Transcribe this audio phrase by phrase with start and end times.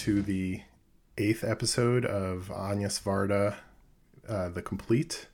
[0.00, 0.62] to the
[1.18, 3.56] eighth episode of Agnes Varda,
[4.26, 5.26] uh, The Complete.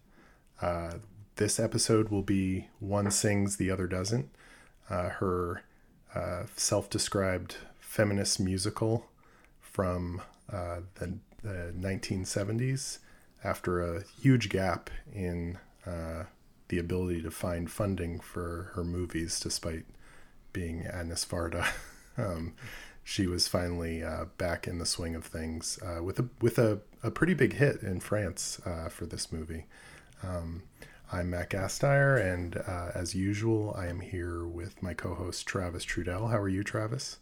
[0.60, 0.94] Uh,
[1.36, 4.28] this episode will be One Sings, the Other Doesn't.
[4.90, 5.62] Uh, her
[6.16, 9.06] uh, self described feminist musical
[9.60, 10.20] from
[10.52, 12.98] uh, the, the 1970s
[13.44, 16.24] after a huge gap in uh,
[16.66, 19.84] the ability to find funding for her movies, despite
[20.52, 21.68] being Agnes Varda.
[22.18, 22.54] um,
[23.08, 26.80] she was finally uh, back in the swing of things uh, with a with a,
[27.04, 29.66] a pretty big hit in France uh, for this movie.
[30.24, 30.64] Um,
[31.12, 36.32] I'm Matt Gasteier, and uh, as usual, I am here with my co-host Travis Trudell.
[36.32, 37.18] How are you, Travis?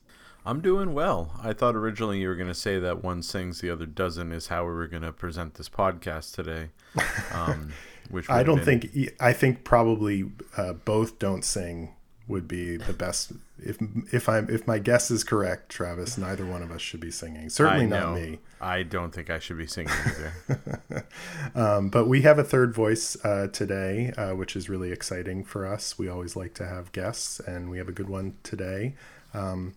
[0.46, 1.38] I'm doing well.
[1.42, 4.46] I thought originally you were going to say that one sings, the other doesn't, is
[4.46, 6.70] how we were going to present this podcast today.
[7.32, 7.72] Um,
[8.10, 8.80] which I don't been...
[8.80, 9.12] think.
[9.18, 11.93] I think probably uh, both don't sing
[12.26, 13.32] would be the best.
[13.58, 13.78] If
[14.12, 17.50] if I'm if my guess is correct, Travis, neither one of us should be singing.
[17.50, 18.38] Certainly not me.
[18.60, 21.06] I don't think I should be singing either.
[21.54, 25.66] um, but we have a third voice uh, today, uh, which is really exciting for
[25.66, 25.98] us.
[25.98, 28.94] We always like to have guests, and we have a good one today.
[29.34, 29.74] Um,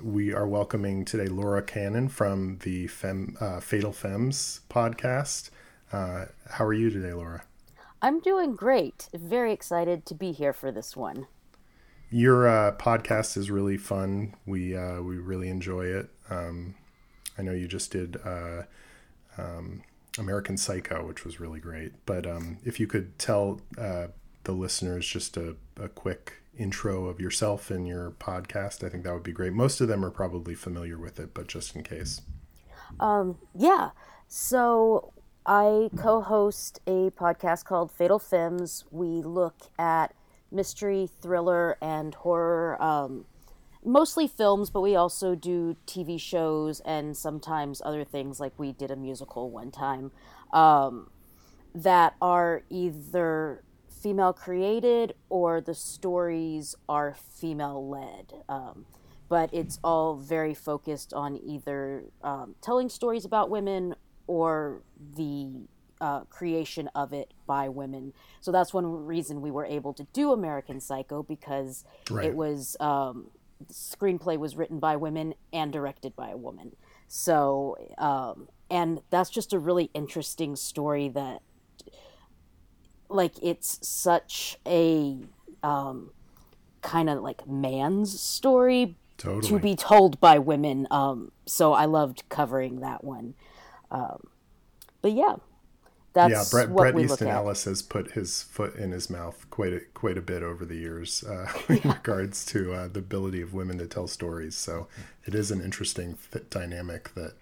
[0.00, 5.50] we are welcoming today Laura Cannon from the Fem, uh, Fatal Femmes podcast.
[5.92, 7.44] Uh, how are you today, Laura?
[8.02, 9.08] I'm doing great.
[9.14, 11.28] Very excited to be here for this one
[12.14, 14.34] your uh, podcast is really fun.
[14.46, 16.10] We uh, we really enjoy it.
[16.30, 16.76] Um,
[17.36, 18.62] I know you just did uh,
[19.36, 19.82] um,
[20.16, 21.92] American Psycho, which was really great.
[22.06, 24.08] But um, if you could tell uh,
[24.44, 29.12] the listeners just a, a, quick intro of yourself and your podcast, I think that
[29.12, 29.52] would be great.
[29.52, 32.20] Most of them are probably familiar with it, but just in case.
[33.00, 33.90] Um, yeah.
[34.28, 35.12] So
[35.44, 38.84] I co-host a podcast called Fatal Femmes.
[38.92, 40.14] We look at
[40.54, 42.80] mystery, thriller, and horror.
[42.82, 43.26] Um,
[43.84, 48.40] mostly films, but we also do TV shows and sometimes other things.
[48.40, 50.10] Like we did a musical one time
[50.52, 51.10] um,
[51.74, 58.42] that are either female created or the stories are female led.
[58.48, 58.86] Um,
[59.28, 63.94] but it's all very focused on either um, telling stories about women
[64.26, 64.82] or
[65.16, 65.66] the
[66.00, 68.12] uh, creation of it by women.
[68.40, 72.26] So that's one reason we were able to do American Psycho because right.
[72.26, 73.30] it was um,
[73.66, 76.76] the screenplay was written by women and directed by a woman.
[77.08, 81.42] So um, and that's just a really interesting story that
[83.08, 85.18] like it's such a
[85.62, 86.10] um,
[86.82, 89.48] kind of like man's story totally.
[89.48, 90.86] to be told by women.
[90.90, 93.34] Um, so I loved covering that one.
[93.90, 94.28] Um,
[95.02, 95.36] but yeah,
[96.14, 99.80] that's yeah, Brett Bret Easton Ellis has put his foot in his mouth quite a,
[99.94, 101.92] quite a bit over the years uh, in yeah.
[101.94, 104.56] regards to uh, the ability of women to tell stories.
[104.56, 104.86] So
[105.26, 106.16] it is an interesting
[106.50, 107.32] dynamic that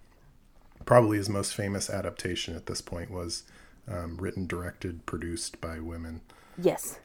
[0.87, 3.44] probably his most famous adaptation at this point was
[3.87, 6.22] um, written, directed, produced by women.
[6.56, 6.99] Yes.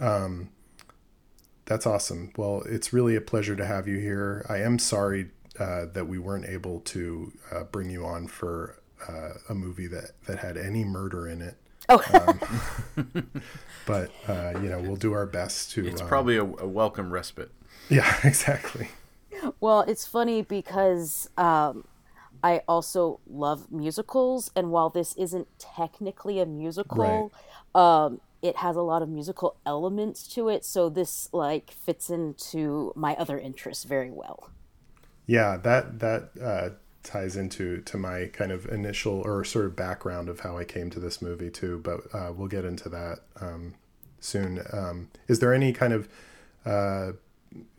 [0.00, 0.50] Um,
[1.66, 2.32] that's awesome.
[2.36, 4.44] Well, it's really a pleasure to have you here.
[4.48, 9.34] I am sorry uh, that we weren't able to uh, bring you on for uh,
[9.48, 11.56] a movie that that had any murder in it.
[11.88, 12.02] Oh.
[12.96, 13.30] um,
[13.86, 15.86] but uh, you know, we'll do our best to.
[15.86, 17.50] It's um, probably a, a, welcome respite.
[17.88, 18.88] Yeah, exactly.
[19.60, 21.84] Well, it's funny because um,
[22.42, 27.32] I also love musicals, and while this isn't technically a musical,
[27.74, 28.04] right.
[28.04, 30.64] um, it has a lot of musical elements to it.
[30.64, 34.50] So this like fits into my other interests very well.
[35.26, 36.68] Yeah, that that uh,
[37.04, 40.90] ties into to my kind of initial or sort of background of how I came
[40.90, 41.80] to this movie too.
[41.84, 43.74] But uh, we'll get into that um,
[44.18, 44.62] soon.
[44.72, 46.08] Um, is there any kind of
[46.64, 47.12] uh,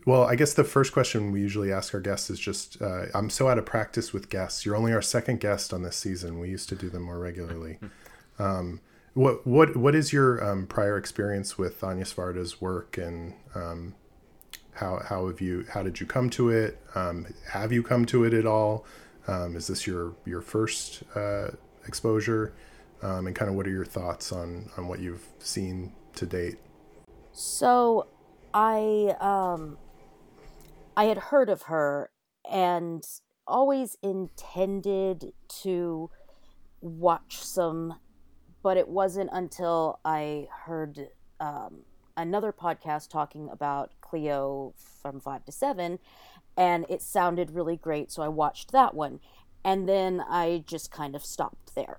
[0.06, 3.28] well, I guess the first question we usually ask our guests is just uh, I'm
[3.28, 4.64] so out of practice with guests.
[4.64, 6.38] You're only our second guest on this season.
[6.38, 7.78] We used to do them more regularly.
[8.38, 8.82] Um,
[9.14, 13.94] what what what is your um, prior experience with Agnes Varda's work and um,
[14.74, 16.78] how how have you how did you come to it?
[16.94, 18.84] Um, have you come to it at all?
[19.28, 21.48] Um, is this your your first uh,
[21.86, 22.52] exposure?
[23.02, 26.56] Um, and kind of what are your thoughts on on what you've seen to date?
[27.32, 28.06] So,
[28.54, 29.76] I um,
[30.96, 32.10] I had heard of her
[32.50, 33.04] and
[33.46, 35.32] always intended
[35.62, 36.10] to
[36.80, 37.98] watch some,
[38.62, 41.08] but it wasn't until I heard
[41.40, 41.82] um,
[42.16, 45.98] another podcast talking about Cleo from Five to Seven,
[46.56, 48.10] and it sounded really great.
[48.10, 49.20] So I watched that one.
[49.64, 51.98] And then I just kind of stopped there.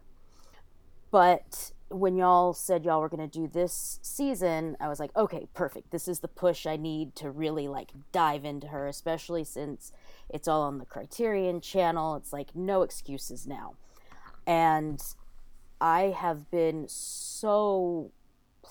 [1.11, 5.47] But when y'all said y'all were going to do this season, I was like, okay,
[5.53, 5.91] perfect.
[5.91, 9.91] This is the push I need to really like dive into her, especially since
[10.29, 12.15] it's all on the Criterion channel.
[12.15, 13.75] It's like no excuses now.
[14.45, 15.01] And
[15.79, 18.11] I have been so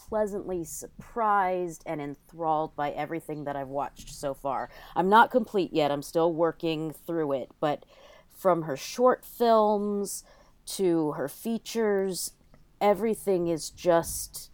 [0.09, 4.71] pleasantly surprised and enthralled by everything that I've watched so far.
[4.95, 7.85] I'm not complete yet, I'm still working through it, but
[8.31, 10.25] from her short films
[10.67, 12.33] to her features
[12.81, 14.51] everything is just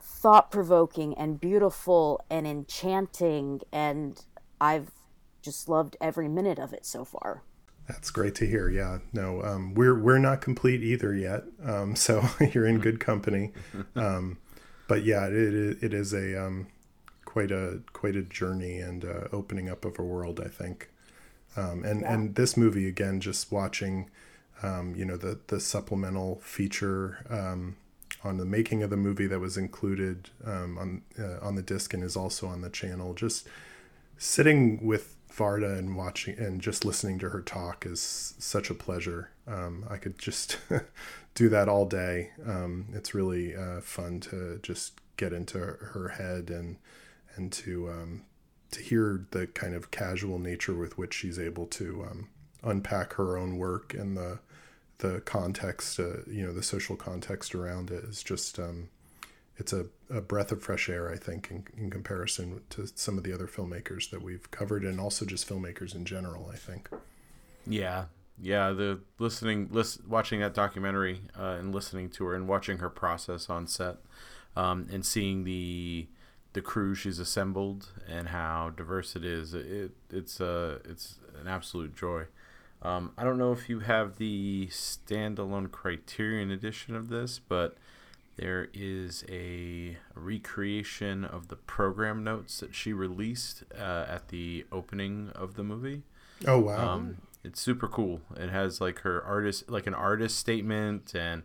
[0.00, 4.24] thought provoking and beautiful and enchanting, and
[4.60, 4.92] I've
[5.42, 7.42] just loved every minute of it so far.
[7.88, 8.68] That's great to hear.
[8.68, 13.52] Yeah, no, um, we're we're not complete either yet, um, so you're in good company.
[13.96, 14.38] Um,
[14.92, 16.66] but yeah, it, it is a um,
[17.24, 20.90] quite a quite a journey and uh, opening up of a world, I think.
[21.56, 22.12] Um, and yeah.
[22.12, 24.10] and this movie again, just watching
[24.62, 27.76] um, you know the the supplemental feature um,
[28.22, 31.94] on the making of the movie that was included um, on uh, on the disc
[31.94, 33.14] and is also on the channel.
[33.14, 33.48] Just
[34.18, 39.30] sitting with Varda and watching and just listening to her talk is such a pleasure.
[39.46, 40.58] Um, I could just
[41.34, 42.30] do that all day.
[42.46, 46.76] Um, it's really uh, fun to just get into her head and
[47.36, 48.24] and to um,
[48.72, 52.28] to hear the kind of casual nature with which she's able to um,
[52.62, 54.38] unpack her own work and the
[55.02, 58.88] the context, uh, you know, the social context around it is just, um,
[59.62, 63.22] it's a, a breath of fresh air, I think, in, in comparison to some of
[63.22, 66.88] the other filmmakers that we've covered and also just filmmakers in general, I think.
[67.64, 68.06] Yeah.
[68.42, 68.72] Yeah.
[68.72, 73.48] The listening, list, watching that documentary uh, and listening to her and watching her process
[73.48, 73.98] on set
[74.56, 76.08] um, and seeing the,
[76.54, 81.94] the crew she's assembled and how diverse it is, it, it's, uh, it's an absolute
[81.94, 82.24] joy.
[82.82, 87.76] Um, I don't know if you have the standalone Criterion edition of this, but
[88.36, 95.30] there is a recreation of the program notes that she released uh, at the opening
[95.34, 96.02] of the movie.
[96.46, 96.94] Oh wow!
[96.94, 98.20] Um, it's super cool.
[98.36, 101.42] It has like her artist, like an artist statement and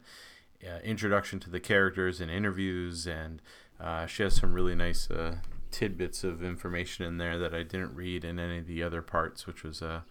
[0.65, 3.41] uh, introduction to the characters and interviews, and
[3.79, 5.37] uh, she has some really nice uh,
[5.71, 9.45] tidbits of information in there that I didn't read in any of the other parts,
[9.45, 10.01] which was uh,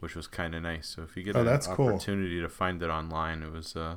[0.00, 0.88] which was kind of nice.
[0.88, 2.48] So if you get oh, an opportunity cool.
[2.48, 3.96] to find it online, it was uh,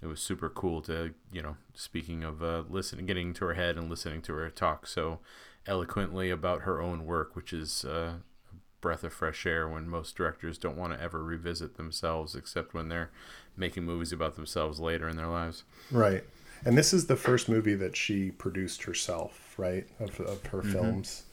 [0.00, 1.56] it was super cool to you know.
[1.74, 5.20] Speaking of uh, listening, getting to her head and listening to her talk so
[5.66, 8.14] eloquently about her own work, which is uh,
[8.50, 12.74] a breath of fresh air when most directors don't want to ever revisit themselves, except
[12.74, 13.10] when they're
[13.56, 15.64] making movies about themselves later in their lives.
[15.90, 16.24] Right.
[16.64, 19.86] And this is the first movie that she produced herself, right?
[20.00, 20.72] Of, of her mm-hmm.
[20.72, 21.24] films.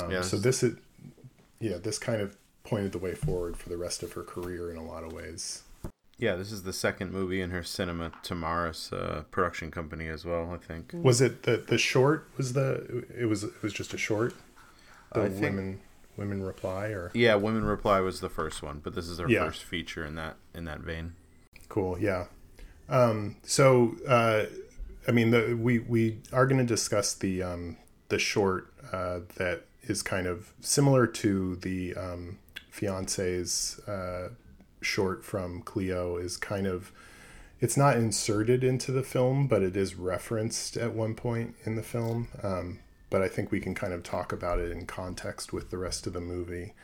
[0.00, 0.30] Um, yes.
[0.30, 0.76] So this is,
[1.60, 4.76] yeah, this kind of pointed the way forward for the rest of her career in
[4.76, 5.62] a lot of ways.
[6.18, 10.50] Yeah, this is the second movie in her Cinema Tamaris uh, production company as well.
[10.52, 10.90] I think.
[10.94, 12.28] Was it the the short?
[12.36, 14.34] Was the it was it was just a short?
[15.12, 15.80] The I women think,
[16.16, 19.44] women reply or yeah, women reply was the first one, but this is her yeah.
[19.44, 21.14] first feature in that in that vein.
[21.68, 21.98] Cool.
[21.98, 22.26] Yeah.
[22.88, 24.46] Um, so uh,
[25.06, 27.76] I mean, the, we we are going to discuss the um,
[28.08, 32.38] the short uh, that is kind of similar to the um,
[32.70, 34.30] fiance's uh,
[34.80, 36.92] short from Cleo is kind of
[37.60, 41.82] it's not inserted into the film, but it is referenced at one point in the
[41.82, 42.28] film.
[42.42, 42.78] Um,
[43.10, 46.06] but I think we can kind of talk about it in context with the rest
[46.06, 46.74] of the movie.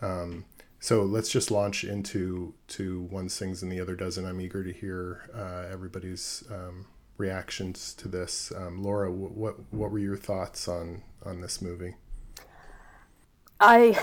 [0.00, 0.44] Um,
[0.78, 4.24] so let's just launch into to one sings and the other doesn't.
[4.24, 8.52] I'm eager to hear uh, everybody's um, reactions to this.
[8.56, 11.96] Um, Laura, what what were your thoughts on on this movie?
[13.60, 13.98] I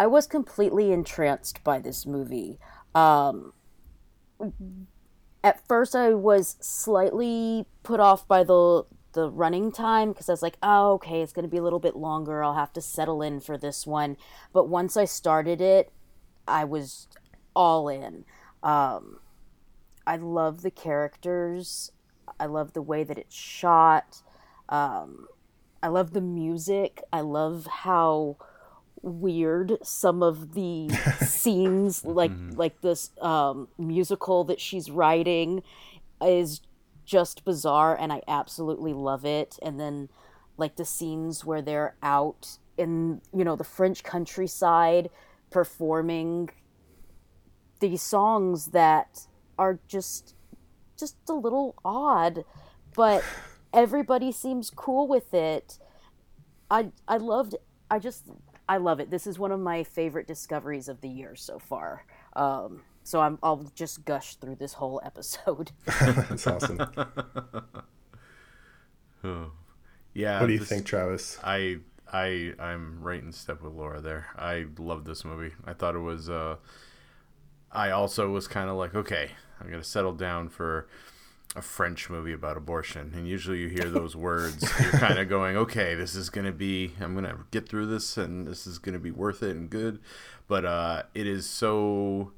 [0.00, 2.58] I was completely entranced by this movie.
[2.94, 3.52] Um,
[5.44, 10.40] at first, I was slightly put off by the the running time because I was
[10.40, 12.42] like, oh, okay, it's going to be a little bit longer.
[12.42, 14.16] I'll have to settle in for this one.
[14.54, 15.92] But once I started it,
[16.48, 17.06] I was
[17.54, 18.24] all in.
[18.62, 19.20] Um,
[20.06, 21.92] I love the characters.
[22.38, 24.22] I love the way that it's shot.
[24.70, 25.26] Um,
[25.82, 27.02] I love the music.
[27.12, 28.38] I love how
[29.02, 30.88] weird some of the
[31.20, 32.56] scenes like mm-hmm.
[32.58, 35.62] like this um, musical that she's writing
[36.22, 36.60] is
[37.04, 40.08] just bizarre and I absolutely love it and then
[40.56, 45.10] like the scenes where they're out in you know the French countryside
[45.50, 46.50] performing
[47.80, 49.26] these songs that
[49.58, 50.34] are just
[50.96, 52.44] just a little odd
[52.94, 53.24] but
[53.72, 55.78] everybody seems cool with it
[56.70, 57.56] I I loved
[57.90, 58.26] I just
[58.70, 59.10] I love it.
[59.10, 62.04] This is one of my favorite discoveries of the year so far.
[62.36, 65.72] Um, so I'm, I'll just gush through this whole episode.
[66.00, 66.80] That's awesome.
[69.22, 69.50] Oh.
[70.14, 70.40] Yeah.
[70.40, 71.38] What do you this- think, Travis?
[71.44, 71.78] I
[72.10, 74.28] I I'm right in step with Laura there.
[74.36, 75.52] I love this movie.
[75.66, 76.56] I thought it was uh
[77.70, 80.88] I also was kind of like, okay, I'm going to settle down for
[81.56, 83.12] a French movie about abortion.
[83.14, 86.52] And usually you hear those words, you're kind of going, okay, this is going to
[86.52, 89.56] be I'm going to get through this and this is going to be worth it
[89.56, 89.98] and good.
[90.46, 92.32] But uh it is so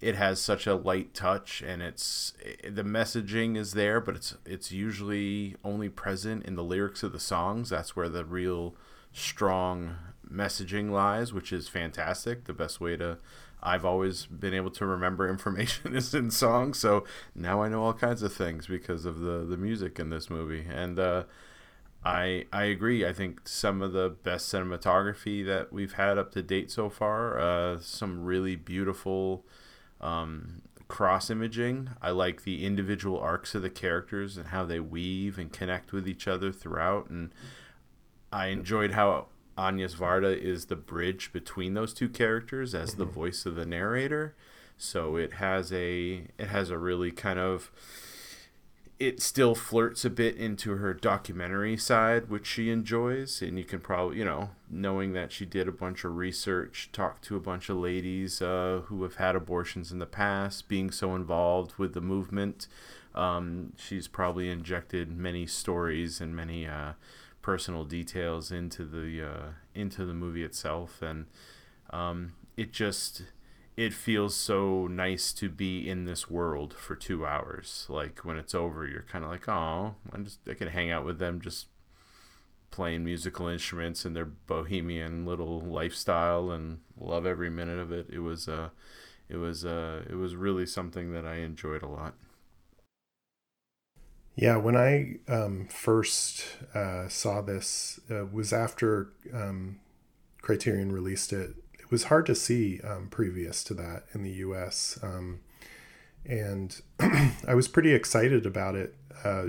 [0.00, 4.70] it has such a light touch and it's the messaging is there but it's it's
[4.70, 8.74] usually only present in the lyrics of the songs that's where the real
[9.12, 9.96] strong
[10.30, 13.16] messaging lies which is fantastic the best way to
[13.64, 17.04] I've always been able to remember information is in songs so
[17.34, 20.66] now I know all kinds of things because of the the music in this movie
[20.70, 21.24] and uh
[22.04, 23.06] I I agree.
[23.06, 27.38] I think some of the best cinematography that we've had up to date so far.
[27.38, 29.44] Uh, some really beautiful
[30.00, 31.90] um, cross imaging.
[32.02, 36.06] I like the individual arcs of the characters and how they weave and connect with
[36.06, 37.08] each other throughout.
[37.08, 37.32] And
[38.30, 43.46] I enjoyed how Agnes Varda is the bridge between those two characters as the voice
[43.46, 44.34] of the narrator.
[44.76, 47.70] So it has a it has a really kind of
[48.98, 53.42] it still flirts a bit into her documentary side, which she enjoys.
[53.42, 57.24] And you can probably, you know, knowing that she did a bunch of research, talked
[57.24, 61.14] to a bunch of ladies uh, who have had abortions in the past, being so
[61.14, 62.68] involved with the movement,
[63.14, 66.92] um, she's probably injected many stories and many uh,
[67.44, 71.26] personal details into the uh, into the movie itself, and
[71.90, 73.22] um, it just
[73.76, 77.86] it feels so nice to be in this world for two hours.
[77.90, 81.04] Like when it's over, you're kind of like, oh, I just I can hang out
[81.04, 81.66] with them, just
[82.70, 88.06] playing musical instruments and their bohemian little lifestyle, and love every minute of it.
[88.10, 88.70] It was uh,
[89.28, 92.14] it was uh, it was really something that I enjoyed a lot.
[94.36, 99.78] Yeah, when I um, first uh, saw this uh, was after um,
[100.42, 101.54] Criterion released it.
[101.78, 104.98] It was hard to see um, previous to that in the U.S.
[105.02, 105.40] Um,
[106.26, 109.46] and I was pretty excited about it, uh,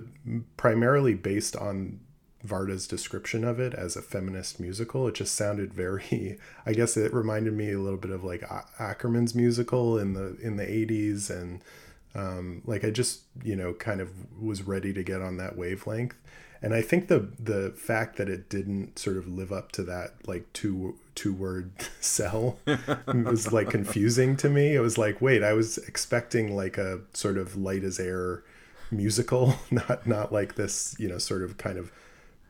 [0.55, 2.01] primarily based on
[2.45, 5.07] Varda's description of it as a feminist musical.
[5.07, 6.37] It just sounded very.
[6.65, 8.41] I guess it reminded me a little bit of like
[8.77, 11.63] Akerman's musical in the in the '80s and
[12.15, 14.09] um, like I just you know kind of
[14.41, 16.15] was ready to get on that wavelength,
[16.61, 20.13] and I think the the fact that it didn't sort of live up to that
[20.25, 22.57] like two two word sell
[23.07, 24.73] was like confusing to me.
[24.75, 28.43] It was like wait, I was expecting like a sort of light as air
[28.89, 31.91] musical, not not like this you know sort of kind of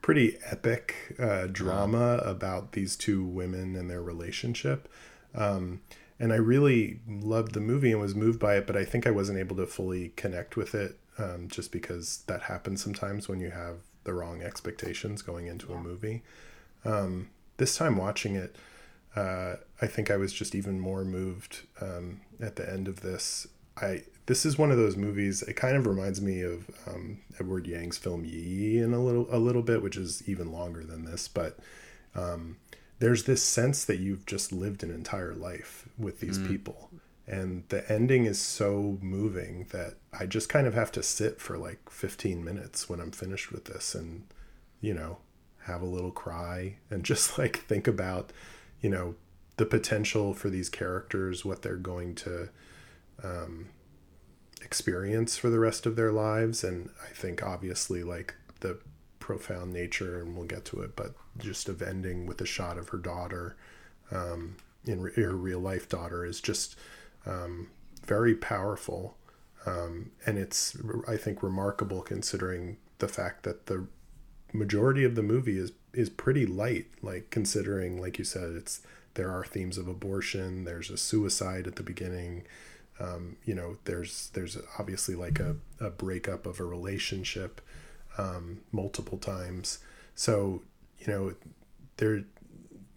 [0.04, 4.88] pretty epic uh, drama about these two women and their relationship.
[5.34, 5.82] Um,
[6.20, 9.12] and I really loved the movie and was moved by it, but I think I
[9.12, 13.52] wasn't able to fully connect with it um, just because that happens sometimes when you
[13.52, 16.24] have the wrong expectations going into a movie.
[16.86, 18.56] Um, this time watching it,
[19.16, 23.48] uh, I think I was just even more moved um, at the end of this.
[23.78, 25.42] I this is one of those movies.
[25.44, 29.38] It kind of reminds me of um, Edward Yang's film Yi in a little a
[29.38, 31.58] little bit, which is even longer than this, but
[32.16, 32.58] um,
[33.06, 36.90] there's this sense that you've just lived an entire life with these people.
[37.28, 41.56] And the ending is so moving that i just kind of have to sit for
[41.56, 44.24] like 15 minutes when i'm finished with this and
[44.82, 45.18] you know
[45.66, 48.34] have a little cry and just like think about
[48.82, 49.14] you know
[49.58, 52.50] the potential for these characters what they're going to
[53.24, 53.68] um,
[54.64, 56.64] experience for the rest of their lives.
[56.64, 58.80] And i think obviously like the
[59.20, 62.90] profound nature and we'll get to it but just of ending with a shot of
[62.90, 63.56] her daughter
[64.12, 66.76] um, in re- her real life daughter is just
[67.26, 67.68] um,
[68.04, 69.16] very powerful.
[69.66, 70.78] Um, and it's
[71.08, 73.88] i think remarkable considering the fact that the
[74.54, 78.82] majority of the movie is is pretty light like considering like you said it's
[79.16, 82.44] there are themes of abortion there's a suicide at the beginning
[83.00, 87.60] um, you know there's there's obviously like a, a breakup of a relationship
[88.18, 89.80] um, multiple times.
[90.16, 90.62] So
[91.06, 91.34] you know
[91.98, 92.24] there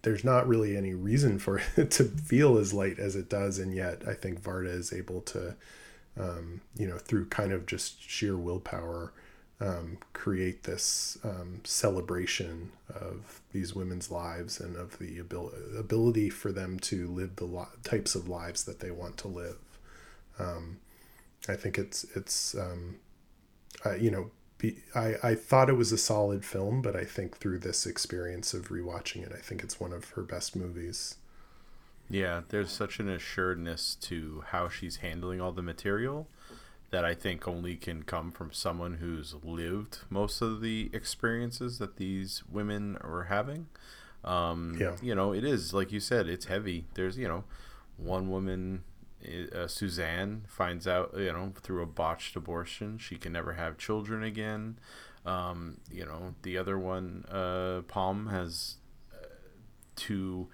[0.01, 3.73] there's not really any reason for it to feel as light as it does and
[3.73, 5.55] yet i think varda is able to
[6.19, 9.13] um, you know through kind of just sheer willpower
[9.61, 16.53] um, create this um, celebration of these women's lives and of the abil- ability for
[16.53, 19.57] them to live the types of lives that they want to live.
[20.39, 20.79] Um,
[21.47, 22.55] i think it's it's
[23.85, 27.37] uh, you know be, I, I thought it was a solid film, but I think
[27.37, 31.15] through this experience of rewatching it, I think it's one of her best movies.
[32.09, 36.27] Yeah, there's such an assuredness to how she's handling all the material
[36.91, 41.97] that I think only can come from someone who's lived most of the experiences that
[41.97, 43.67] these women are having.
[44.23, 44.95] Um, Yeah.
[45.01, 46.85] You know, it is, like you said, it's heavy.
[46.95, 47.43] There's, you know,
[47.97, 48.83] one woman,
[49.53, 54.23] uh, Suzanne, finds out, you know, through a botched abortion, she can never have children
[54.23, 54.79] again.
[55.25, 58.77] Um, you know, the other one, uh, Pomme, has
[59.13, 59.25] uh,
[59.97, 60.47] to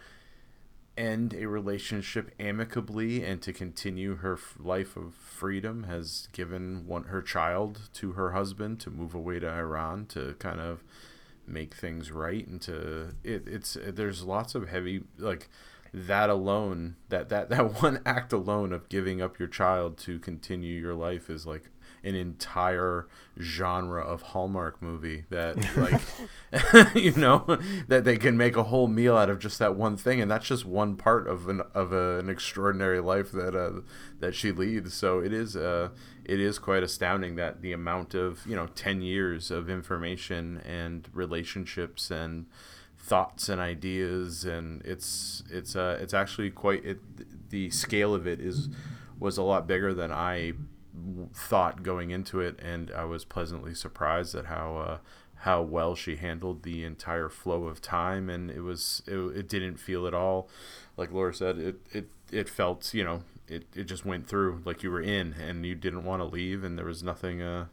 [0.97, 7.03] end a relationship amicably and to continue her f- life of freedom has given one
[7.05, 10.83] her child to her husband to move away to Iran to kind of
[11.45, 15.49] make things right and to it, it's there's lots of heavy like
[15.95, 20.79] that alone that that that one act alone of giving up your child to continue
[20.79, 21.69] your life is like
[22.03, 23.07] an entire
[23.39, 29.17] genre of Hallmark movie that like you know that they can make a whole meal
[29.17, 30.21] out of just that one thing.
[30.21, 33.81] And that's just one part of an of a, an extraordinary life that uh,
[34.19, 34.93] that she leads.
[34.93, 35.89] So it is uh
[36.23, 41.09] it is quite astounding that the amount of you know 10 years of information and
[41.13, 42.45] relationships and
[43.05, 46.99] thoughts and ideas and it's it's uh it's actually quite it
[47.49, 48.69] the scale of it is
[49.19, 50.53] was a lot bigger than I
[51.33, 54.97] thought going into it, and I was pleasantly surprised at how uh,
[55.39, 59.77] how well she handled the entire flow of time, and it was it, it didn't
[59.77, 60.49] feel at all
[60.97, 64.83] like Laura said it it it felt you know it, it just went through like
[64.83, 67.65] you were in and you didn't want to leave, and there was nothing uh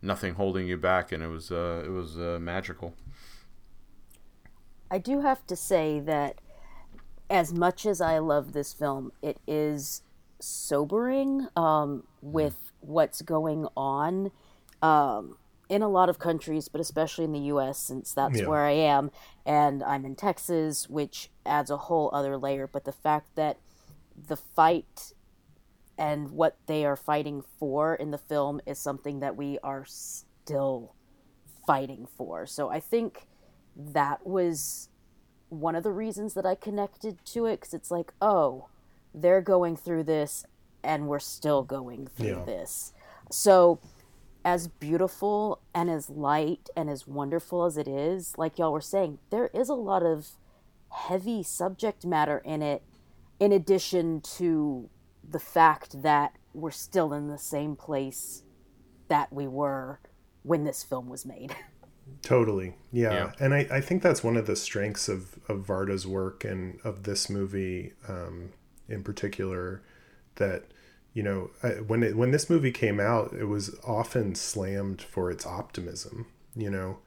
[0.00, 2.94] nothing holding you back, and it was uh it was uh, magical.
[4.92, 6.36] I do have to say that
[7.30, 10.02] as much as I love this film, it is
[10.38, 14.32] sobering um, with what's going on
[14.82, 15.38] um,
[15.70, 17.78] in a lot of countries, but especially in the U.S.
[17.78, 18.46] since that's Yeah.
[18.46, 19.10] where I am,
[19.46, 22.66] and I'm in Texas, which adds a whole other layer.
[22.66, 23.56] But the fact that
[24.14, 25.14] the fight
[25.96, 30.94] and what they are fighting for in the film is something that we are still
[31.66, 32.44] fighting for.
[32.44, 33.26] So I think
[33.76, 34.88] that was
[35.48, 38.68] one of the reasons that I connected to it because it's like, oh,
[39.14, 40.46] they're going through this
[40.82, 42.44] and we're still going through Yeah.
[42.44, 42.92] this.
[43.30, 43.78] So,
[44.44, 49.18] as beautiful and as light and as wonderful as it is, like y'all were saying,
[49.30, 50.30] there is a lot of
[50.90, 52.82] heavy subject matter in it,
[53.38, 54.88] in addition to
[55.26, 58.42] the fact that we're still in the same place
[59.08, 60.00] that we were
[60.42, 61.54] when this film was made.
[62.20, 62.74] Totally.
[62.92, 63.12] Yeah.
[63.12, 63.32] Yeah.
[63.40, 67.04] And I, I think that's one of the strengths of, of Varda's work and of
[67.04, 68.50] this movie um,
[68.88, 69.82] in particular
[70.36, 70.64] that,
[71.14, 75.30] you know, I, when it, when this movie came out, it was often slammed for
[75.30, 76.98] its optimism, you know.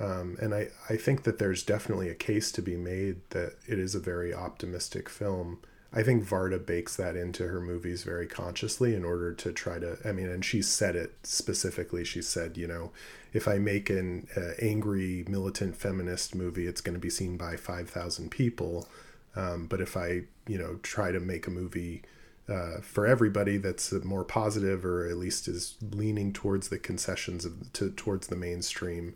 [0.00, 3.78] Um, and I, I think that there's definitely a case to be made that it
[3.78, 5.60] is a very optimistic film.
[5.94, 9.98] I think Varda bakes that into her movies very consciously in order to try to.
[10.04, 12.02] I mean, and she said it specifically.
[12.04, 12.92] She said, you know,
[13.32, 17.56] if I make an uh, angry militant feminist movie, it's going to be seen by
[17.56, 18.88] five thousand people.
[19.36, 22.02] Um, but if I, you know, try to make a movie
[22.48, 27.70] uh, for everybody that's more positive or at least is leaning towards the concessions of
[27.74, 29.14] to towards the mainstream,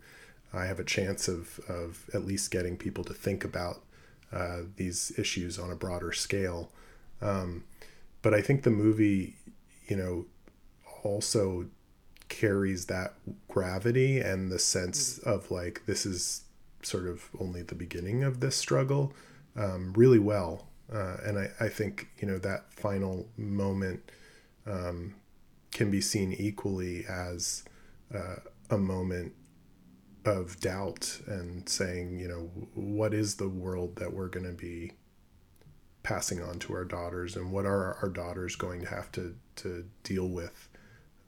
[0.53, 3.81] I have a chance of of at least getting people to think about
[4.31, 6.69] uh, these issues on a broader scale.
[7.21, 7.63] Um,
[8.21, 9.35] but I think the movie,
[9.87, 10.25] you know,
[11.03, 11.67] also
[12.29, 13.13] carries that
[13.47, 16.41] gravity and the sense of like this is
[16.83, 19.13] sort of only the beginning of this struggle
[19.55, 20.67] um, really well.
[20.91, 24.09] Uh, and I, I think, you know, that final moment
[24.65, 25.15] um,
[25.71, 27.63] can be seen equally as
[28.13, 28.37] uh,
[28.69, 29.33] a moment
[30.27, 34.91] of doubt and saying, you know, what is the world that we're going to be
[36.03, 39.85] passing on to our daughters and what are our daughters going to have to, to
[40.03, 40.67] deal with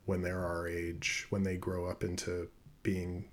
[0.04, 2.48] when they're our age, when they grow up into
[2.82, 3.24] being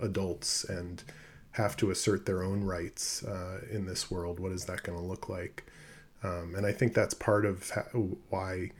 [0.00, 1.04] adults and
[1.52, 4.40] have to assert their own rights uh, in this world.
[4.40, 5.66] What is that going to look like?
[6.22, 7.70] Um, and I think that's part of
[8.30, 8.70] why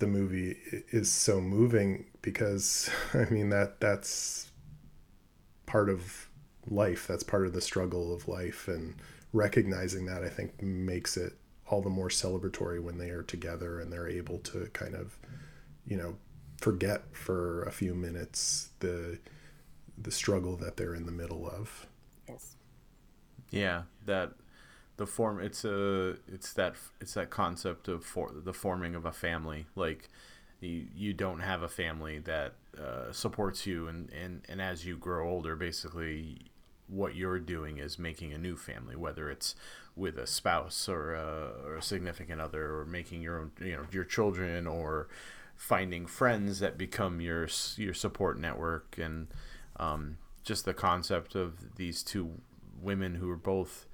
[0.00, 0.56] the movie
[0.90, 4.51] is so moving because I mean that that's
[5.72, 6.28] part of
[6.68, 7.06] life.
[7.06, 8.94] That's part of the struggle of life, and
[9.32, 11.32] recognizing that I think makes it
[11.66, 15.16] all the more celebratory when they are together and they're able to kind of,
[15.86, 16.16] you know,
[16.60, 19.18] forget for a few minutes the
[19.96, 21.86] the struggle that they're in the middle of.
[22.28, 22.56] yes.
[23.50, 24.32] Yeah, that
[24.96, 29.12] the form it's a it's that it's that concept of for the forming of a
[29.12, 29.66] family.
[29.74, 30.08] Like
[30.62, 34.96] you you don't have a family that uh, supports you, and, and and as you
[34.96, 36.52] grow older, basically
[36.88, 39.54] what you're doing is making a new family, whether it's
[39.96, 43.86] with a spouse or a, or a significant other, or making your own, you know,
[43.90, 45.08] your children, or
[45.56, 49.28] finding friends that become your your support network, and
[49.76, 52.40] um, just the concept of these two
[52.80, 53.86] women who are both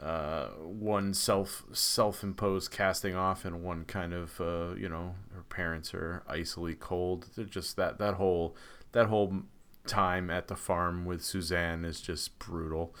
[0.00, 5.42] uh, one self self imposed casting off and one kind of uh, you know her
[5.42, 7.28] parents are icily cold.
[7.36, 8.56] They're just that that whole
[8.92, 9.42] that whole
[9.86, 12.94] time at the farm with Suzanne is just brutal.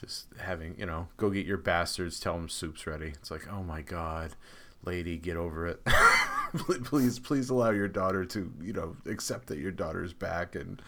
[0.00, 3.08] Just having you know go get your bastards, tell them soup's ready.
[3.08, 4.36] It's like oh my god,
[4.84, 5.84] lady, get over it.
[6.84, 10.80] please please allow your daughter to you know accept that your daughter's back and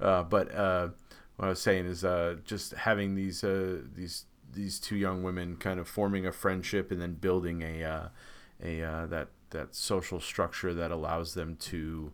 [0.00, 0.88] uh, but uh,
[1.36, 4.24] what I was saying is uh, just having these uh, these
[4.56, 8.08] these two young women kind of forming a friendship and then building a uh,
[8.62, 12.12] a uh, that that social structure that allows them to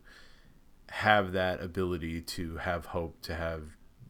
[0.90, 3.62] have that ability to have hope, to have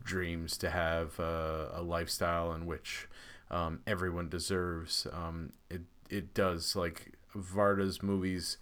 [0.02, 3.06] dreams, to have uh, a lifestyle in which
[3.50, 5.06] um, everyone deserves.
[5.12, 8.56] Um, it it does like Varda's movies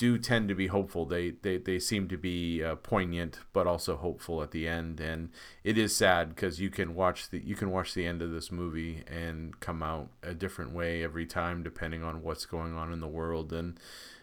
[0.00, 1.04] do tend to be hopeful.
[1.04, 4.98] They they, they seem to be uh, poignant, but also hopeful at the end.
[4.98, 5.28] And
[5.62, 8.50] it is sad because you can watch the you can watch the end of this
[8.50, 13.00] movie and come out a different way every time, depending on what's going on in
[13.00, 13.78] the world, and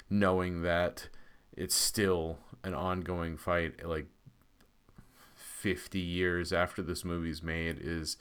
[0.09, 1.09] knowing that
[1.55, 3.87] it's still an ongoing fight.
[3.87, 4.07] Like
[5.35, 8.17] fifty years after this movie's made is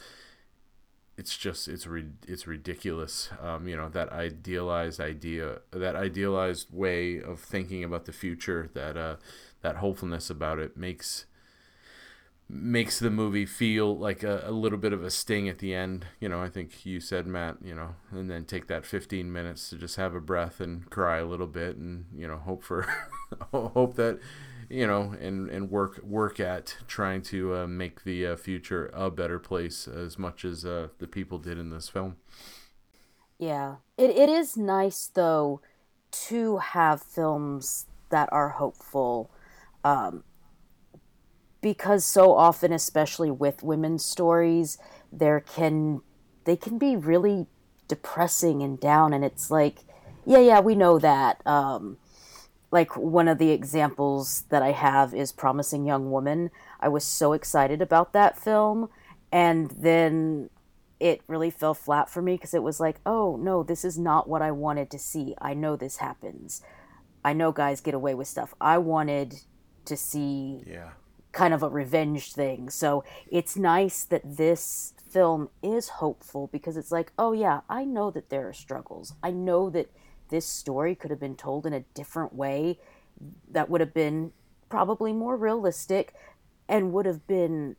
[1.16, 1.87] it's just it's
[2.26, 3.31] it's ridiculous.
[3.42, 8.96] Um, you know that idealized idea, that idealized way of thinking about the future, that
[8.96, 9.16] uh,
[9.62, 11.26] that hopefulness about it makes
[12.48, 16.07] makes the movie feel like a, a little bit of a sting at the end.
[16.20, 17.57] You know, I think you said Matt.
[17.62, 21.18] You know, and then take that 15 minutes to just have a breath and cry
[21.18, 22.87] a little bit, and you know, hope for
[23.52, 24.20] hope that
[24.68, 29.11] you know, and and work work at trying to uh, make the uh, future a
[29.11, 32.16] better place as much as uh, the people did in this film.
[33.38, 35.61] Yeah, it it is nice though
[36.29, 39.31] to have films that are hopeful,
[39.85, 40.24] um,
[41.61, 44.79] because so often, especially with women's stories,
[45.12, 46.00] there can
[46.44, 47.46] they can be really
[47.88, 49.81] depressing and down, and it's like,
[50.24, 51.44] yeah, yeah, we know that.
[51.46, 51.98] Um,
[52.76, 56.50] like one of the examples that I have is Promising Young Woman.
[56.78, 58.90] I was so excited about that film
[59.32, 60.50] and then
[61.00, 64.28] it really fell flat for me because it was like, "Oh, no, this is not
[64.28, 65.34] what I wanted to see.
[65.40, 66.60] I know this happens.
[67.24, 68.52] I know guys get away with stuff.
[68.60, 69.40] I wanted
[69.86, 70.90] to see yeah.
[71.32, 72.68] kind of a revenge thing.
[72.68, 73.04] So,
[73.38, 78.28] it's nice that this film is hopeful because it's like, "Oh yeah, I know that
[78.28, 79.14] there are struggles.
[79.22, 79.88] I know that
[80.28, 82.78] this story could have been told in a different way
[83.50, 84.32] that would have been
[84.68, 86.14] probably more realistic
[86.68, 87.76] and would have been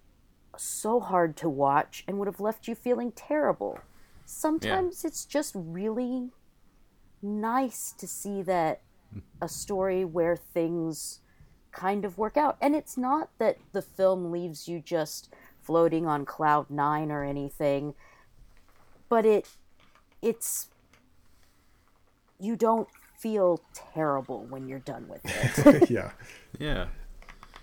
[0.57, 3.79] so hard to watch and would have left you feeling terrible.
[4.25, 5.07] Sometimes yeah.
[5.07, 6.31] it's just really
[7.21, 8.81] nice to see that
[9.41, 11.19] a story where things
[11.71, 12.57] kind of work out.
[12.61, 17.93] And it's not that the film leaves you just floating on cloud 9 or anything,
[19.09, 19.47] but it
[20.21, 20.69] it's
[22.39, 25.89] you don't feel terrible when you're done with it.
[25.89, 26.11] yeah.
[26.59, 26.87] Yeah.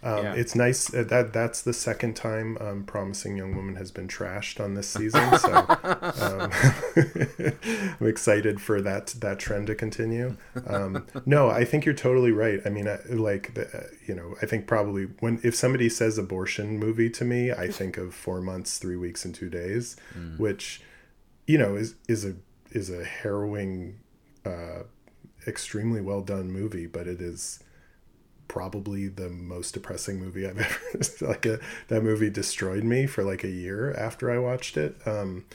[0.04, 0.34] Um, yeah.
[0.34, 4.62] It's nice uh, that that's the second time um, "Promising Young Woman" has been trashed
[4.62, 5.50] on this season, so
[6.20, 6.50] um,
[8.00, 10.36] I'm excited for that that trend to continue.
[10.66, 12.60] Um, no, I think you're totally right.
[12.66, 16.18] I mean, I, like the, uh, you know, I think probably when if somebody says
[16.18, 20.38] abortion movie to me, I think of four months, three weeks, and two days, mm.
[20.38, 20.82] which
[21.46, 22.34] you know is is a
[22.72, 24.00] is a harrowing
[24.44, 24.84] uh,
[25.46, 27.62] extremely well done movie, but it is
[28.48, 30.58] probably the most depressing movie I've
[30.94, 34.96] ever like a, that movie destroyed me for like a year after I watched it.
[35.06, 35.46] Um,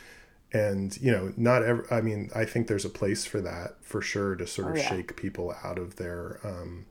[0.52, 4.02] and you know, not ever, I mean, I think there's a place for that for
[4.02, 4.90] sure to sort of oh, yeah.
[4.90, 6.86] shake people out of their, um,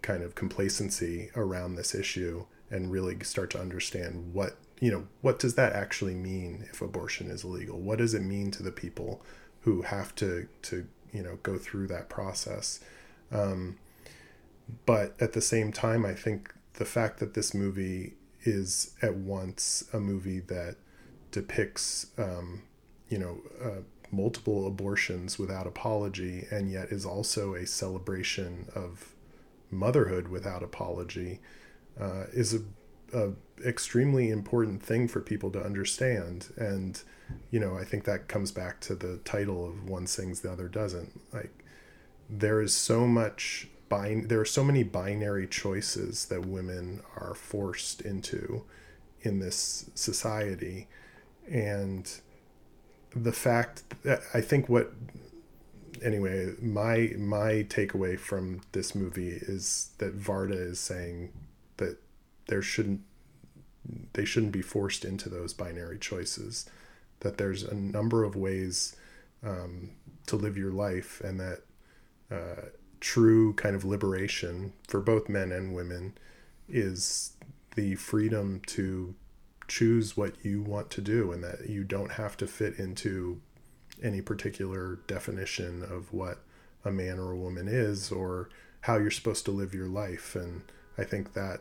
[0.00, 5.38] kind of complacency around this issue and really start to understand what, you know, what
[5.38, 7.78] does that actually mean if abortion is illegal?
[7.78, 9.22] What does it mean to the people
[9.60, 12.80] who have to, to you know go through that process.
[13.30, 13.78] Um,
[14.86, 19.84] but at the same time i think the fact that this movie is at once
[19.92, 20.76] a movie that
[21.30, 22.62] depicts um,
[23.08, 29.14] you know uh, multiple abortions without apology and yet is also a celebration of
[29.70, 31.40] motherhood without apology
[32.00, 32.60] uh, is a,
[33.18, 33.32] a
[33.66, 36.52] extremely important thing for people to understand.
[36.56, 37.00] And
[37.50, 40.68] you know, I think that comes back to the title of one sings, the other
[40.68, 41.20] doesn't.
[41.32, 41.64] Like,
[42.28, 48.00] there is so much bin- there are so many binary choices that women are forced
[48.00, 48.64] into
[49.22, 50.88] in this society
[51.48, 52.20] and
[53.14, 54.92] the fact that I think what
[56.02, 61.30] anyway my my takeaway from this movie is that Varda is saying
[61.76, 61.98] that
[62.46, 63.02] there shouldn't
[64.14, 66.68] they shouldn't be forced into those binary choices
[67.22, 68.96] that there's a number of ways
[69.44, 69.90] um,
[70.26, 71.62] to live your life and that
[72.30, 72.66] uh,
[73.00, 76.16] true kind of liberation for both men and women
[76.68, 77.32] is
[77.74, 79.14] the freedom to
[79.66, 83.40] choose what you want to do and that you don't have to fit into
[84.02, 86.40] any particular definition of what
[86.84, 88.48] a man or a woman is or
[88.82, 90.34] how you're supposed to live your life.
[90.34, 90.62] And
[90.98, 91.60] i think that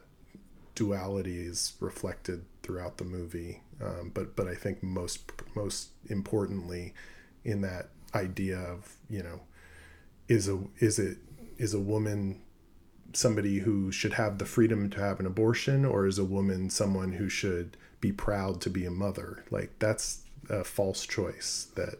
[0.75, 6.93] duality is reflected throughout the movie um, but but i think most most importantly
[7.43, 9.41] in that idea of you know
[10.27, 11.17] is a is it
[11.57, 12.41] is a woman
[13.13, 17.13] somebody who should have the freedom to have an abortion or is a woman someone
[17.13, 19.43] who should be proud to be a mother?
[19.51, 21.95] Like that's a false choice that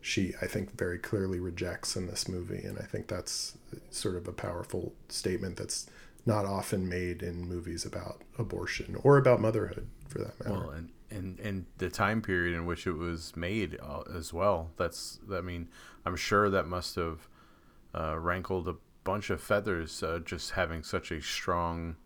[0.00, 2.62] she i think very clearly rejects in this movie.
[2.62, 3.56] And i think that's
[3.90, 5.88] sort of a powerful statement that's
[6.24, 10.60] not often made in movies about abortion or about motherhood for that matter.
[10.60, 14.70] Well and and and the time period in which it was made uh, as well
[14.76, 15.68] that's i mean
[16.04, 17.28] i'm sure that must have
[17.94, 21.96] uh, rankled a bunch of feathers uh, just having such a strong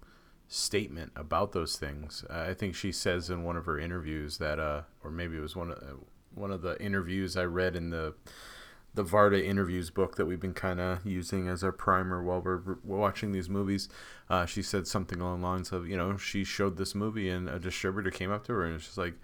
[0.50, 2.24] statement about those things.
[2.28, 5.56] I think she says in one of her interviews that, uh, or maybe it was
[5.56, 5.96] one of uh,
[6.34, 8.14] one of the interviews I read in the
[8.94, 12.60] the Varda interviews book that we've been kind of using as our primer while we're,
[12.84, 13.88] we're watching these movies.
[14.28, 17.48] Uh, she said something along the lines of, you know, she showed this movie and
[17.48, 19.14] a distributor came up to her and she's like,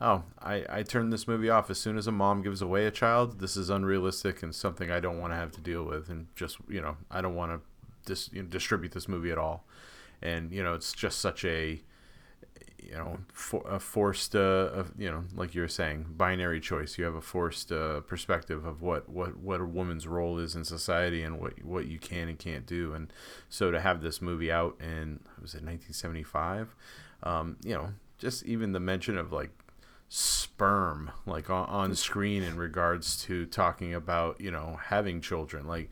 [0.00, 2.90] oh, I, I turned this movie off as soon as a mom gives away a
[2.92, 3.40] child.
[3.40, 6.08] This is unrealistic and something I don't want to have to deal with.
[6.08, 7.60] And just, you know, I don't want to
[8.06, 9.64] dis- you know, distribute this movie at all.
[10.22, 11.80] And, you know, it's just such a,
[12.82, 16.98] you know, for, a forced, uh, you know, like you were saying, binary choice.
[16.98, 20.64] You have a forced uh, perspective of what, what, what a woman's role is in
[20.64, 22.94] society and what, what you can and can't do.
[22.94, 23.12] And
[23.48, 26.74] so to have this movie out in, was it 1975?
[27.22, 29.50] Um, you know, just even the mention of like
[30.08, 35.90] sperm like on, on screen in regards to talking about you know having children like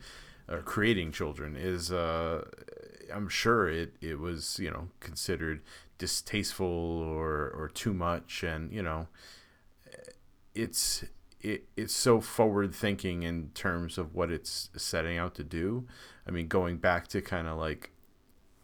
[0.49, 2.43] or creating children is uh
[3.13, 5.61] i'm sure it it was you know considered
[5.97, 9.07] distasteful or or too much and you know
[10.53, 11.03] it's
[11.41, 15.85] it, it's so forward thinking in terms of what it's setting out to do
[16.27, 17.91] i mean going back to kind of like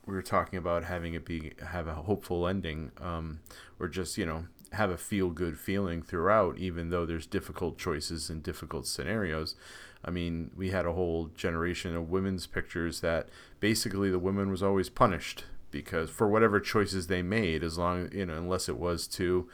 [0.05, 3.39] we were talking about having it be have a hopeful ending um,
[3.79, 8.29] or just you know have a feel good feeling throughout, even though there's difficult choices
[8.29, 9.55] and difficult scenarios.
[10.03, 14.61] I mean, we had a whole generation of women's pictures that basically the woman was
[14.61, 19.07] always punished because for whatever choices they made, as long you know, unless it was
[19.07, 19.49] to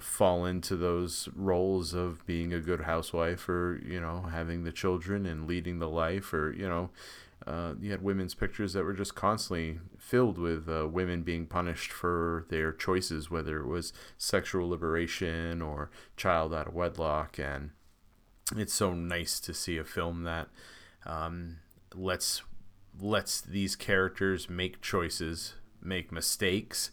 [0.00, 5.26] fall into those roles of being a good housewife or you know having the children
[5.26, 6.90] and leading the life or you know
[7.46, 11.90] uh, you had women's pictures that were just constantly filled with uh, women being punished
[11.90, 17.38] for their choices, whether it was sexual liberation or child out of wedlock.
[17.38, 17.70] And
[18.56, 20.48] it's so nice to see a film that
[21.06, 21.58] um,
[21.94, 22.42] lets
[23.00, 26.90] lets these characters make choices, make mistakes,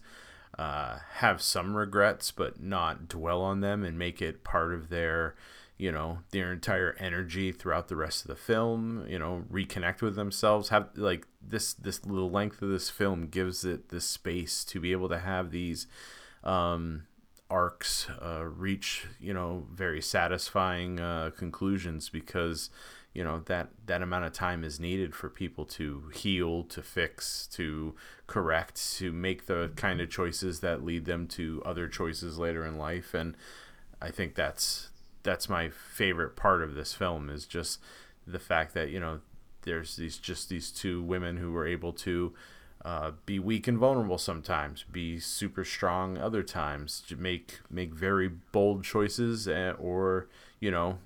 [0.58, 5.34] uh, have some regrets, but not dwell on them and make it part of their
[5.78, 10.16] you know their entire energy throughout the rest of the film you know reconnect with
[10.16, 14.80] themselves have like this this little length of this film gives it the space to
[14.80, 15.86] be able to have these
[16.44, 17.02] um
[17.50, 22.70] arcs uh, reach you know very satisfying uh, conclusions because
[23.16, 27.46] you know that that amount of time is needed for people to heal to fix
[27.46, 27.94] to
[28.26, 32.76] correct to make the kind of choices that lead them to other choices later in
[32.76, 33.14] life.
[33.14, 33.34] And
[34.02, 34.90] i think that's
[35.22, 37.80] that's my favorite part of this film is just
[38.26, 39.20] the fact that you know
[39.62, 42.34] there's these just these two women who were able to
[42.84, 48.84] uh, be weak and vulnerable sometimes, be super strong other times, make make very bold
[48.84, 50.28] choices, eh, or
[50.60, 50.98] you know,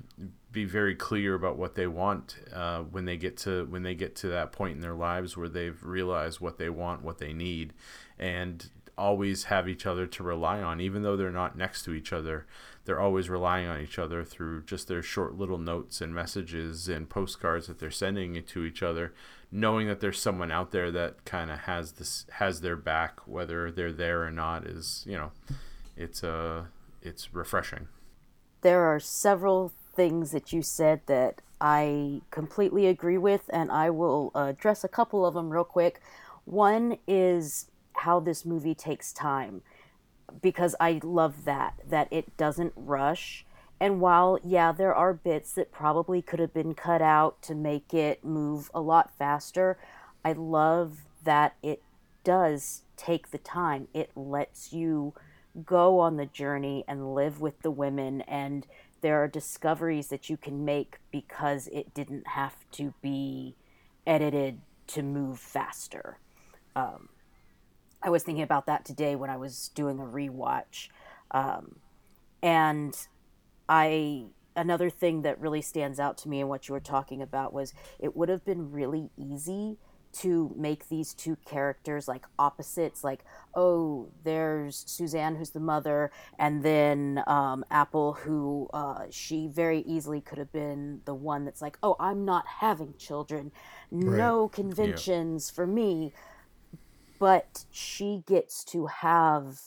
[0.53, 4.17] be very clear about what they want uh, when they get to when they get
[4.17, 7.73] to that point in their lives where they've realized what they want, what they need,
[8.19, 12.13] and always have each other to rely on, even though they're not next to each
[12.13, 12.47] other
[12.87, 17.11] they're always relying on each other through just their short little notes and messages and
[17.11, 19.13] postcards that they're sending to each other
[19.53, 23.71] knowing that there's someone out there that kind of has this has their back whether
[23.71, 25.31] they're there or not is you know
[25.97, 26.65] it's uh
[27.03, 27.89] it's refreshing.
[28.63, 34.33] There are several things that you said that I completely agree with and I will
[34.35, 36.01] uh, address a couple of them real quick
[36.45, 39.63] one is how this movie takes time
[40.43, 43.45] because I love that that it doesn't rush.
[43.79, 47.95] And while yeah, there are bits that probably could have been cut out to make
[47.95, 49.79] it move a lot faster,
[50.25, 51.83] I love that it
[52.25, 53.89] does take the time.
[53.95, 55.15] It lets you
[55.65, 58.67] go on the journey and live with the women and
[59.01, 63.57] there are discoveries that you can make because it didn't have to be
[64.07, 66.19] edited to move faster.
[66.75, 67.09] Um,
[68.03, 70.89] I was thinking about that today when I was doing a rewatch.
[71.31, 71.77] Um,
[72.43, 72.97] and
[73.69, 74.25] I
[74.57, 77.73] another thing that really stands out to me and what you were talking about was
[77.99, 79.79] it would have been really easy
[80.13, 86.63] to make these two characters like opposites like oh there's suzanne who's the mother and
[86.63, 91.79] then um, apple who uh, she very easily could have been the one that's like
[91.83, 93.51] oh i'm not having children.
[93.91, 94.53] No right.
[94.53, 95.55] conventions yeah.
[95.57, 96.13] for me.
[97.19, 99.61] But she gets to have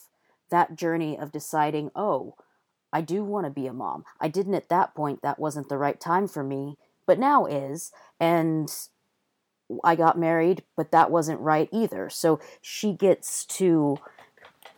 [0.50, 2.34] that journey of deciding oh
[2.92, 4.04] i do want to be a mom.
[4.20, 5.22] I didn't at that point.
[5.22, 6.76] That wasn't the right time for me.
[7.06, 7.92] But now is.
[8.18, 8.70] And
[9.82, 12.10] I got married, but that wasn't right either.
[12.10, 13.98] So she gets to,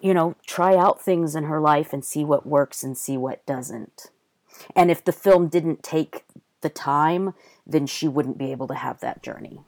[0.01, 3.45] you know, try out things in her life and see what works and see what
[3.47, 4.11] doesn't.
[4.75, 6.25] And if the film didn't take
[6.61, 7.35] the time,
[7.67, 9.61] then she wouldn't be able to have that journey.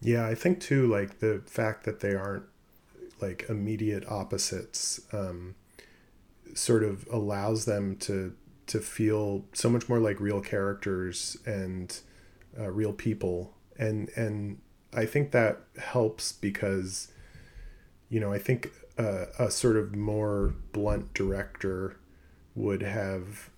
[0.00, 2.44] Yeah, I think too, like the fact that they aren't
[3.20, 5.54] like immediate opposites um,
[6.54, 8.34] sort of allows them to
[8.66, 12.00] to feel so much more like real characters and
[12.58, 13.52] uh, real people.
[13.78, 14.58] And and
[14.92, 17.12] I think that helps because
[18.08, 21.96] you know I think uh, a sort of more blunt director
[22.54, 23.50] would have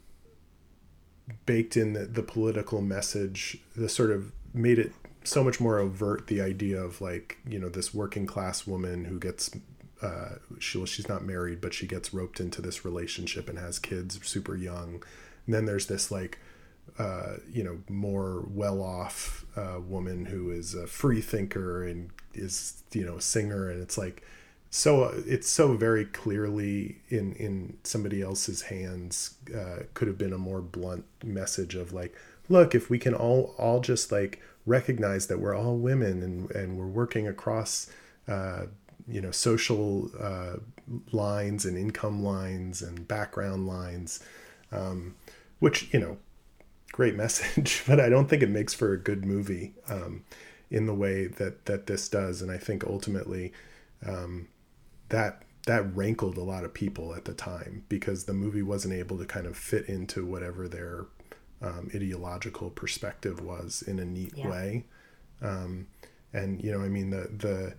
[1.46, 6.26] baked in the, the political message the sort of made it so much more overt
[6.26, 9.50] the idea of like you know this working class woman who gets
[10.02, 14.18] uh, she, she's not married but she gets roped into this relationship and has kids
[14.26, 15.02] super young.
[15.46, 16.38] And then there's this like
[16.98, 23.04] uh, you know, more well-off uh, woman who is a free thinker and is, you
[23.04, 24.22] know, a singer, and it's like,
[24.70, 29.34] so it's so very clearly in in somebody else's hands.
[29.54, 32.14] Uh, could have been a more blunt message of like,
[32.48, 36.78] look, if we can all all just like recognize that we're all women and and
[36.78, 37.90] we're working across.
[38.26, 38.66] Uh,
[39.10, 40.56] you know social uh,
[41.12, 44.22] lines and income lines and background lines
[44.70, 45.14] um,
[45.60, 46.18] which you know
[46.98, 50.24] great message, but I don't think it makes for a good movie um,
[50.68, 52.42] in the way that that this does.
[52.42, 53.52] And I think ultimately
[54.04, 54.48] um,
[55.08, 59.16] that that rankled a lot of people at the time because the movie wasn't able
[59.18, 61.06] to kind of fit into whatever their
[61.62, 64.50] um, ideological perspective was in a neat yeah.
[64.50, 64.84] way.
[65.40, 65.86] Um,
[66.32, 67.74] and you know, I mean the the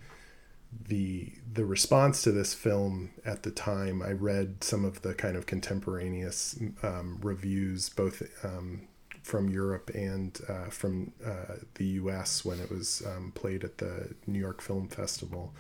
[0.88, 5.36] the the response to this film at the time i read some of the kind
[5.36, 8.88] of contemporaneous um, reviews both um,
[9.24, 12.44] from Europe and uh, from uh, the U.S.
[12.46, 15.54] when it was um, played at the New York Film Festival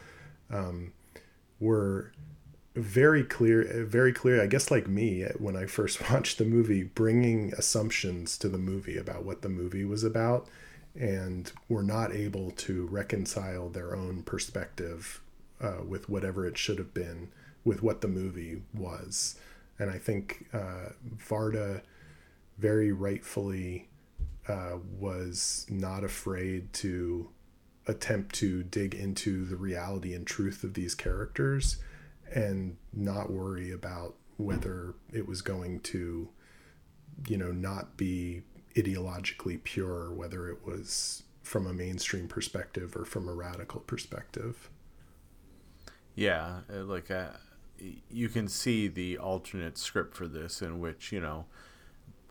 [0.52, 0.93] um,
[1.60, 2.12] were
[2.76, 4.41] very clear, very clear.
[4.41, 8.98] I guess like me when I first watched the movie, bringing assumptions to the movie
[8.98, 10.48] about what the movie was about,
[10.95, 15.22] and were not able to reconcile their own perspective
[15.62, 17.30] uh, with whatever it should have been
[17.63, 19.36] with what the movie was.
[19.78, 21.82] And I think uh, Varda
[22.60, 23.88] very rightfully
[24.48, 27.30] uh, was not afraid to
[27.88, 31.78] attempt to dig into the reality and truth of these characters
[32.34, 36.30] and not worry about whether it was going to
[37.28, 38.41] you know not be
[38.76, 44.69] ideologically pure whether it was from a mainstream perspective or from a radical perspective.
[46.15, 47.30] Yeah uh, like uh,
[48.10, 51.45] you can see the alternate script for this in which you know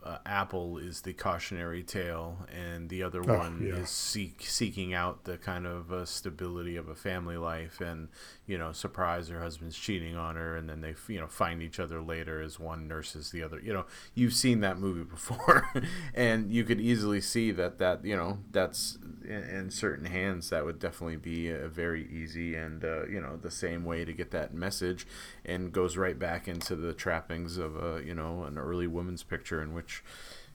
[0.08, 3.74] uh, Apple is the cautionary tale, and the other oh, one yeah.
[3.74, 8.08] is seek, seeking out the kind of uh, stability of a family life, and
[8.46, 11.78] you know, surprise her husband's cheating on her, and then they you know find each
[11.78, 13.60] other later as one nurses the other.
[13.60, 13.84] You know,
[14.14, 15.68] you've seen that movie before,
[16.14, 20.64] and you could easily see that that you know that's in, in certain hands that
[20.64, 24.30] would definitely be a very easy and uh, you know the same way to get
[24.30, 25.06] that message,
[25.44, 29.62] and goes right back into the trappings of a you know an early woman's picture
[29.62, 30.04] in which which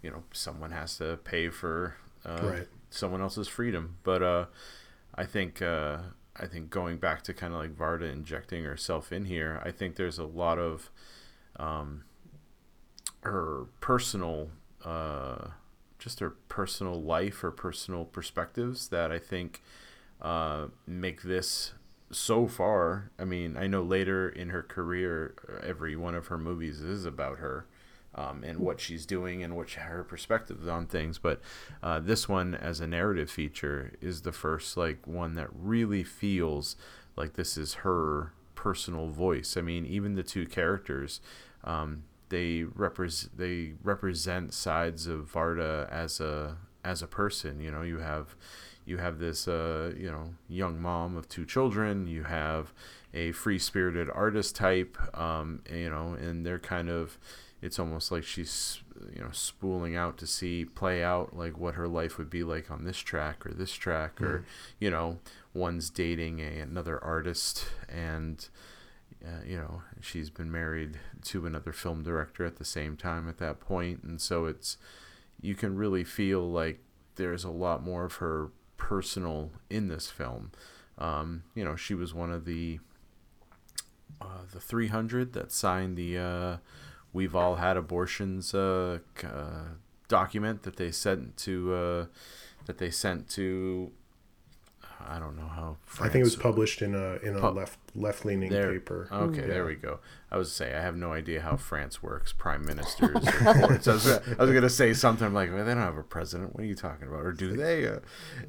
[0.01, 2.67] you know someone has to pay for uh, right.
[2.89, 3.97] someone else's freedom.
[4.03, 4.45] But uh,
[5.15, 5.97] I think uh,
[6.35, 9.95] I think going back to kind of like Varda injecting herself in here, I think
[9.95, 10.89] there's a lot of
[11.57, 12.03] um,
[13.21, 14.49] her personal,
[14.83, 15.49] uh,
[15.99, 19.61] just her personal life or personal perspectives that I think
[20.21, 21.73] uh, make this
[22.11, 25.33] so far, I mean, I know later in her career,
[25.63, 27.65] every one of her movies is about her.
[28.15, 31.17] Um, and what she's doing and what she, her perspectives on things.
[31.17, 31.41] But
[31.81, 36.75] uh, this one, as a narrative feature, is the first like one that really feels
[37.15, 39.57] like this is her personal voice.
[39.57, 41.21] I mean, even the two characters,
[41.63, 47.59] um, they represent they represent sides of Varda as a as a person.
[47.59, 48.35] You know, you have
[48.85, 52.07] you have this uh, you know young mom of two children.
[52.07, 52.73] You have
[53.13, 54.97] a free spirited artist type.
[55.17, 57.17] Um, you know, and they're kind of
[57.63, 58.81] it's almost like she's
[59.15, 62.69] you know spooling out to see play out like what her life would be like
[62.69, 64.25] on this track or this track mm.
[64.25, 64.45] or
[64.79, 65.17] you know
[65.53, 68.49] one's dating a, another artist and
[69.25, 73.37] uh, you know she's been married to another film director at the same time at
[73.37, 74.77] that point and so it's
[75.41, 76.79] you can really feel like
[77.15, 80.51] there's a lot more of her personal in this film
[80.97, 82.79] um, you know she was one of the
[84.21, 86.57] uh, the 300 that signed the uh,
[87.13, 89.63] we've all had abortions uh, uh,
[90.07, 92.05] document that they sent to uh,
[92.65, 93.91] that they sent to
[95.07, 95.77] I don't know how.
[95.85, 99.07] France, I think it was published in a in a pu- left left leaning paper.
[99.11, 99.47] Okay, yeah.
[99.47, 99.99] there we go.
[100.31, 102.33] I was say I have no idea how France works.
[102.33, 103.15] Prime ministers.
[103.45, 106.53] I was, I was gonna say something I'm like well, they don't have a president.
[106.55, 107.21] What are you talking about?
[107.21, 107.87] Or do they?
[107.87, 107.99] Uh,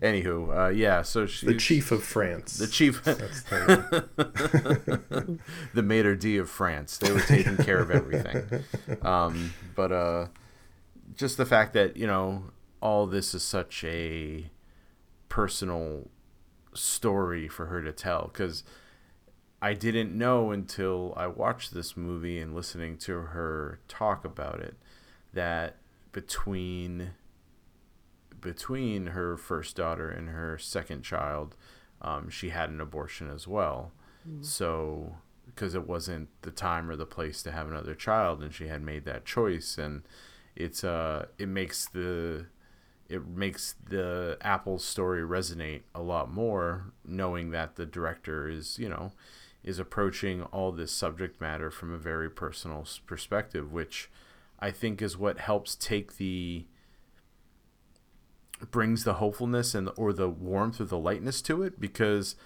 [0.00, 1.02] anywho, uh, yeah.
[1.02, 2.58] So she, the chief of France.
[2.58, 3.02] The chief.
[3.04, 4.08] the,
[5.74, 6.98] the maître d of France.
[6.98, 8.64] They were taking care of everything.
[9.02, 10.26] Um, but uh,
[11.16, 12.44] just the fact that you know
[12.80, 14.50] all this is such a
[15.28, 16.08] personal
[16.74, 18.64] story for her to tell because
[19.62, 24.76] I didn't know until I watched this movie and listening to her talk about it
[25.32, 25.76] that
[26.12, 27.12] between
[28.40, 31.56] between her first daughter and her second child,
[32.02, 33.92] um, she had an abortion as well.
[34.28, 34.44] Mm.
[34.44, 35.16] So
[35.46, 38.82] because it wasn't the time or the place to have another child, and she had
[38.82, 40.02] made that choice, and
[40.54, 42.46] it's uh it makes the
[43.08, 48.88] it makes the Apple story resonate a lot more, knowing that the director is, you
[48.88, 49.12] know,
[49.62, 54.10] is approaching all this subject matter from a very personal perspective, which
[54.58, 56.66] I think is what helps take the
[58.70, 62.36] brings the hopefulness and or the warmth or the lightness to it because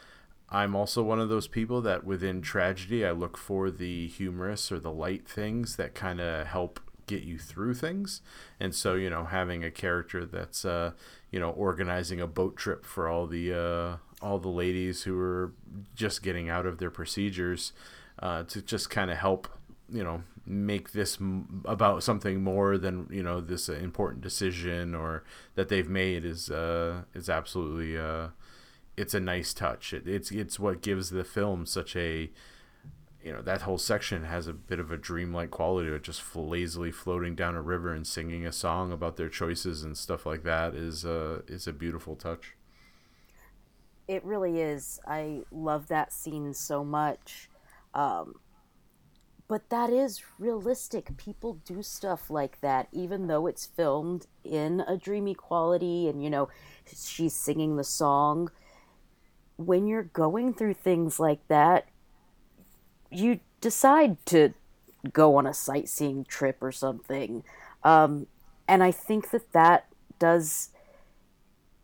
[0.49, 4.81] I'm also one of those people that within tragedy I look for the humorous or
[4.81, 8.23] the light things that kind of help get you through things.
[8.61, 10.93] And so, you know, having a character that's, uh,
[11.33, 15.53] you know, organizing a boat trip for all the uh, all the ladies who are
[15.97, 17.73] just getting out of their procedures
[18.21, 19.49] uh, to just kind of help,
[19.93, 25.25] you know, make this m- about something more than you know this important decision or
[25.57, 28.29] that they've made is uh, is absolutely uh,
[28.97, 29.93] it's a nice touch.
[29.93, 32.31] It, it's it's what gives the film such a
[33.23, 36.23] you know that whole section has a bit of a dreamlike quality to it just
[36.37, 40.45] lazily floating down a river and singing a song about their choices and stuff like
[40.45, 42.55] that is uh is a beautiful touch.
[44.07, 45.01] It really is.
[45.07, 47.49] I love that scene so much.
[47.95, 48.37] Um
[49.49, 51.17] but that is realistic.
[51.17, 56.31] People do stuff like that even though it's filmed in a dreamy quality and you
[56.31, 56.49] know
[56.87, 58.51] she's singing the song.
[59.57, 61.89] When you're going through things like that
[63.11, 64.55] you decide to
[65.13, 67.43] go on a sightseeing trip or something.
[67.83, 68.27] Um,
[68.67, 69.87] and I think that that
[70.19, 70.71] does,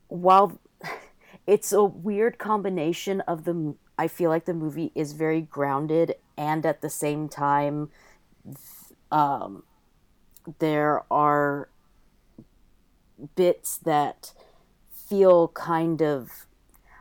[0.09, 0.59] while
[1.47, 6.67] it's a weird combination of the, I feel like the movie is very grounded and
[6.67, 7.91] at the same time,
[9.11, 9.63] um,
[10.59, 11.69] there are
[13.37, 14.33] bits that
[14.91, 16.47] feel kind of,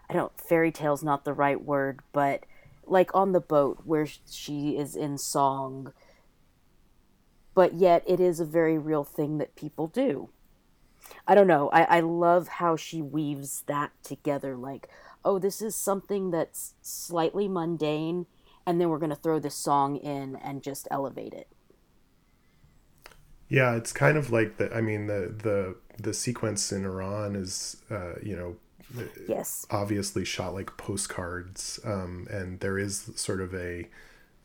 [0.09, 2.45] I don't, fairy tale's not the right word, but
[2.85, 5.93] like on the boat where she is in song.
[7.53, 10.29] But yet it is a very real thing that people do.
[11.27, 11.69] I don't know.
[11.69, 14.55] I, I love how she weaves that together.
[14.55, 14.89] Like
[15.25, 18.25] oh this is something that's slightly mundane
[18.65, 21.47] and then we're going to throw this song in and just elevate it.
[23.49, 27.77] Yeah it's kind of like the i mean the the the sequence in iran is
[27.91, 28.55] uh you know
[29.27, 29.65] yes.
[29.71, 33.87] obviously shot like postcards um, and there is sort of a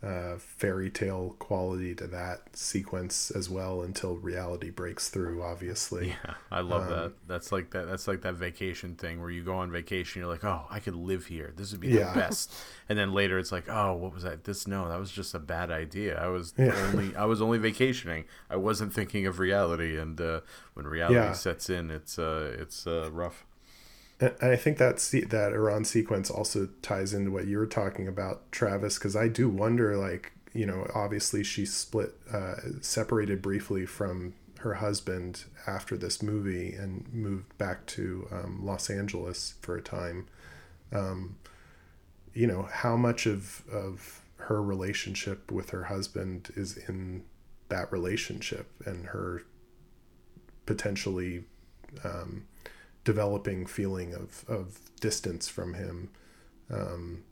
[0.01, 6.09] uh, fairy tale quality to that sequence as well until reality breaks through obviously.
[6.09, 9.43] Yeah i love um, that that's like that that's like that vacation thing where you
[9.43, 11.53] go on vacation you're like oh i could live here.
[11.57, 12.13] This would be yeah.
[12.13, 12.55] the best.
[12.89, 14.45] And then later it's like oh what was that?
[14.45, 16.17] This no that was just a bad idea.
[16.17, 16.77] I was yeah.
[16.87, 18.25] only i was only vacationing.
[18.49, 19.99] I wasn't thinking of reality.
[19.99, 20.43] And uh,
[20.75, 21.33] when reality yeah.
[21.33, 23.45] sets in it's uh it's uh rough
[24.21, 24.97] And I think that
[25.31, 29.49] that Iran sequence also ties into what you were talking about, Travis, because I do
[29.49, 36.21] wonder, like, you know, obviously she split, uh, separated briefly from her husband after this
[36.21, 40.27] movie and moved back to um, Los Angeles for a time.
[40.93, 41.37] Um,
[42.35, 47.25] you know, how much of of her relationship with her husband is in
[47.69, 49.43] that relationship and her
[50.67, 51.45] potentially
[52.05, 52.47] um,
[53.05, 56.11] developing feeling of, of distance from him.
[56.71, 57.25] Um,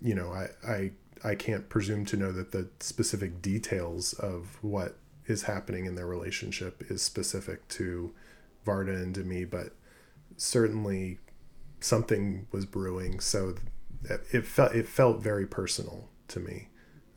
[0.00, 0.90] you know, I, I
[1.24, 6.06] I can't presume to know that the specific details of what is happening in their
[6.06, 8.12] relationship is specific to
[8.66, 9.72] Varda and Demy, but
[10.36, 11.18] certainly
[11.80, 13.20] something was brewing.
[13.20, 13.54] So
[14.32, 16.68] it felt it felt very personal to me,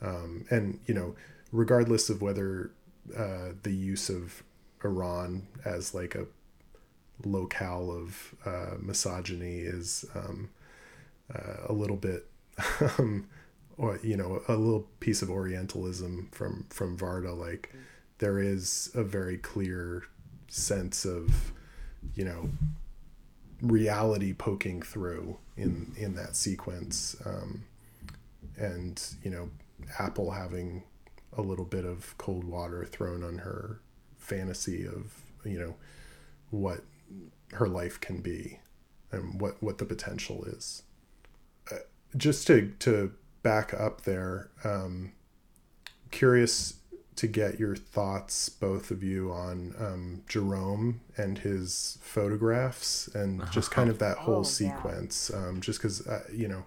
[0.01, 1.15] um, and you know,
[1.51, 2.71] regardless of whether
[3.15, 4.43] uh, the use of
[4.83, 6.25] Iran as like a
[7.25, 10.49] locale of uh, misogyny is um,
[11.33, 12.27] uh, a little bit,
[12.97, 13.27] um,
[13.77, 17.37] or you know, a little piece of Orientalism from from Varda.
[17.37, 17.73] Like
[18.19, 20.03] there is a very clear
[20.47, 21.53] sense of,
[22.15, 22.49] you know,
[23.61, 27.63] reality poking through in in that sequence, um,
[28.57, 29.49] and you know,
[29.97, 30.83] Apple having
[31.37, 33.79] a little bit of cold water thrown on her
[34.17, 35.75] fantasy of you know
[36.51, 36.83] what
[37.53, 38.59] her life can be
[39.11, 40.83] and what what the potential is.
[41.71, 41.77] Uh,
[42.17, 45.13] just to to back up there, um,
[46.11, 46.75] curious
[47.19, 53.71] to get your thoughts, both of you, on um, Jerome and his photographs and just
[53.71, 55.29] kind of that whole oh, sequence.
[55.33, 55.47] Yeah.
[55.47, 56.63] Um, just because, uh, you know,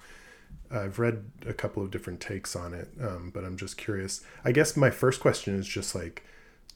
[0.70, 4.22] I've read a couple of different takes on it, um, but I'm just curious.
[4.44, 6.22] I guess my first question is just like,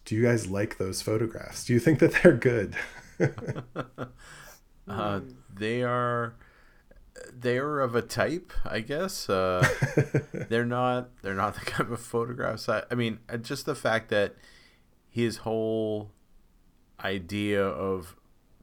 [0.07, 1.67] do you guys like those photographs?
[1.67, 2.77] Do you think that they're good?
[4.89, 5.21] uh,
[5.55, 6.35] they are
[7.33, 9.29] they're of a type, I guess.
[9.29, 9.67] Uh,
[10.49, 11.11] they're not.
[11.23, 12.69] They're not the kind of photographs.
[12.69, 14.37] I, I mean, uh, just the fact that
[15.09, 16.11] his whole
[17.03, 18.17] idea of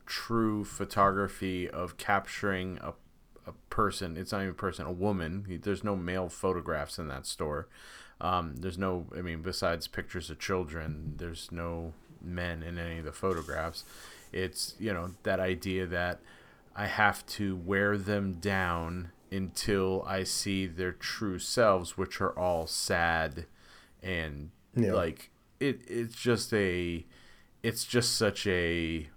[0.05, 2.93] true photography of capturing a,
[3.47, 4.17] a person.
[4.17, 5.59] It's not even a person, a woman.
[5.63, 7.67] There's no male photographs in that store.
[8.21, 9.07] Um, there's no.
[9.17, 13.83] I mean, besides pictures of children, there's no men in any of the photographs.
[14.33, 16.19] It's you know that idea that
[16.75, 22.67] I have to wear them down until I see their true selves, which are all
[22.67, 23.45] sad
[24.01, 24.93] and yeah.
[24.93, 25.81] like it.
[25.87, 27.05] It's just a,
[27.61, 29.09] it's just such a,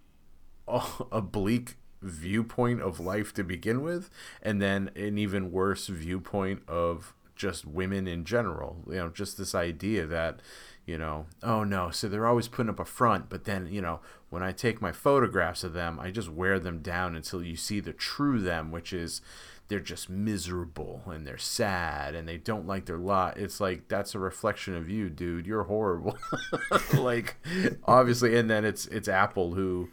[0.69, 4.11] a bleak viewpoint of life to begin with,
[4.43, 8.83] and then an even worse viewpoint of just women in general.
[8.89, 10.41] You know, just this idea that
[10.87, 14.01] you know, oh no, so they're always putting up a front, but then, you know,
[14.31, 17.81] when I take my photographs of them, I just wear them down until you see
[17.81, 19.21] the true them, which is
[19.67, 23.37] they're just miserable and they're sad and they don't like their lot.
[23.37, 25.45] It's like that's a reflection of you, dude.
[25.45, 26.17] You're horrible.
[26.95, 27.37] like
[27.85, 29.89] obviously and then it's it's Apple who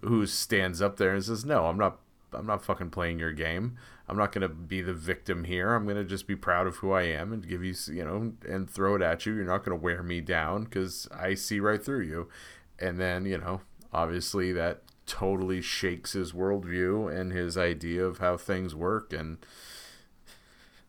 [0.00, 1.98] who stands up there and says, "No, I'm not
[2.34, 3.76] I'm not fucking playing your game.
[4.08, 5.74] I'm not to be the victim here.
[5.74, 8.68] I'm to just be proud of who I am and give you, you know, and
[8.68, 9.34] throw it at you.
[9.34, 12.28] You're not to wear me down because I see right through you.
[12.78, 13.60] And then, you know,
[13.92, 19.38] obviously that totally shakes his worldview and his idea of how things work and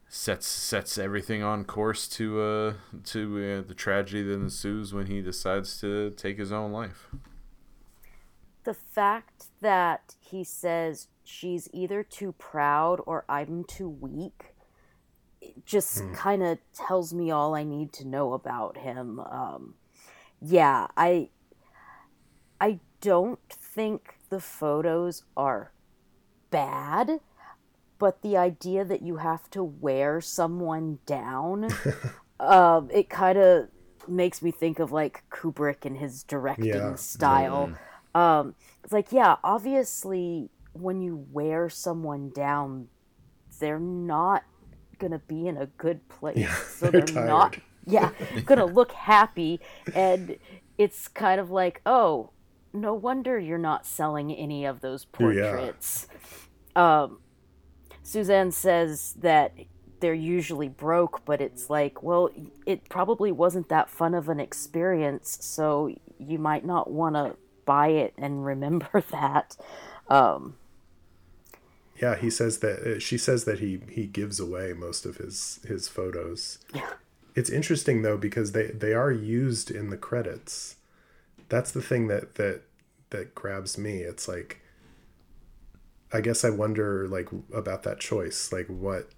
[0.08, 2.74] sets sets everything on course to uh
[3.04, 7.10] to uh, the tragedy that ensues when he decides to take his own life.
[8.64, 14.54] The fact that he says she's either too proud or I'm too weak.
[15.42, 16.14] It just mm.
[16.14, 19.20] kind of tells me all I need to know about him.
[19.20, 19.76] Um,
[20.42, 21.30] yeah, I
[22.60, 25.74] I don't think the photos are
[26.50, 27.20] bad,
[28.00, 31.70] but the idea that you have to wear someone down,
[32.40, 33.68] um, it kind of
[34.08, 36.96] makes me think of like Kubrick and his directing yeah.
[36.96, 37.74] style.
[38.16, 38.20] Mm.
[38.20, 42.88] Um, it's like, yeah, obviously when you wear someone down,
[43.60, 44.44] they're not
[45.00, 46.38] gonna be in a good place.
[46.38, 48.12] Yeah, so they're, they're not yeah,
[48.46, 49.60] gonna look happy
[49.94, 50.38] and
[50.78, 52.32] it's kind of like, oh,
[52.74, 56.08] no wonder you're not selling any of those portraits.
[56.76, 57.04] Yeah.
[57.04, 57.20] Um,
[58.02, 59.54] Suzanne says that
[60.00, 62.30] they're usually broke, but it's like, well,
[62.66, 67.88] it probably wasn't that fun of an experience, so you might not want to buy
[67.90, 69.56] it and remember that.
[70.10, 70.58] Um,
[72.02, 75.60] yeah, he says that uh, she says that he he gives away most of his
[75.68, 76.60] his photos.
[76.74, 76.89] Yeah.
[77.36, 80.76] It's interesting though because they they are used in the credits.
[81.50, 82.62] That's the thing that that
[83.12, 84.00] that grabs me.
[84.00, 84.62] It's like
[86.12, 88.52] I guess I wonder like about that choice.
[88.52, 89.10] Like what?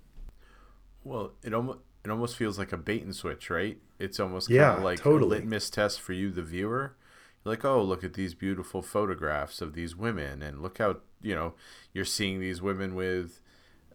[1.04, 3.78] Well, it almost it almost feels like a bait and switch, right?
[4.00, 5.38] It's almost Yeah, of like totally.
[5.38, 6.96] a litmus test for you, the viewer.
[7.44, 11.36] You're like, oh, look at these beautiful photographs of these women, and look how you
[11.36, 11.54] know
[11.94, 13.42] you're seeing these women with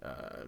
[0.03, 0.45] uh,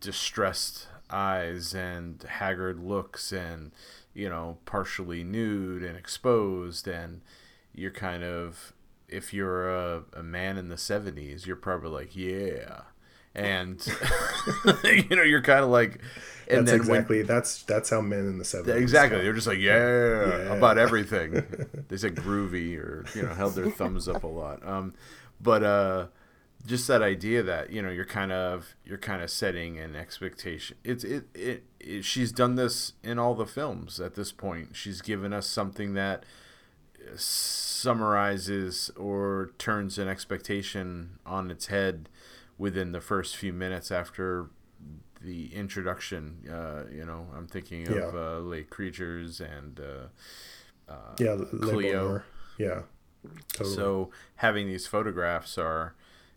[0.00, 3.72] distressed eyes and haggard looks, and
[4.14, 7.20] you know, partially nude and exposed, and
[7.74, 8.72] you're kind of
[9.08, 12.80] if you're a, a man in the 70s you're probably like yeah
[13.36, 13.86] and
[14.84, 16.00] you know you're kind of like
[16.48, 18.82] and that's then when- exactly that's that's how men in the seventies.
[18.82, 20.54] exactly they're just like yeah, Yeah.
[20.56, 21.34] about everything
[21.88, 24.92] they said groovy or you know held their thumbs up a lot um
[25.40, 26.06] but uh
[26.66, 30.76] just that idea that you know you're kind of you're kind of setting an expectation
[30.84, 35.00] it's it, it it she's done this in all the films at this point she's
[35.00, 36.24] given us something that
[37.76, 42.08] summarizes or turns an expectation on its head
[42.58, 44.48] within the first few minutes after
[45.20, 46.38] the introduction.
[46.50, 48.10] Uh, you know, I'm thinking of Yeah.
[48.20, 52.22] uh, Les Créatures and uh, Yeah, Cleo.
[52.58, 52.82] Yeah,
[53.52, 53.74] totally.
[53.76, 55.94] so having these photographs are,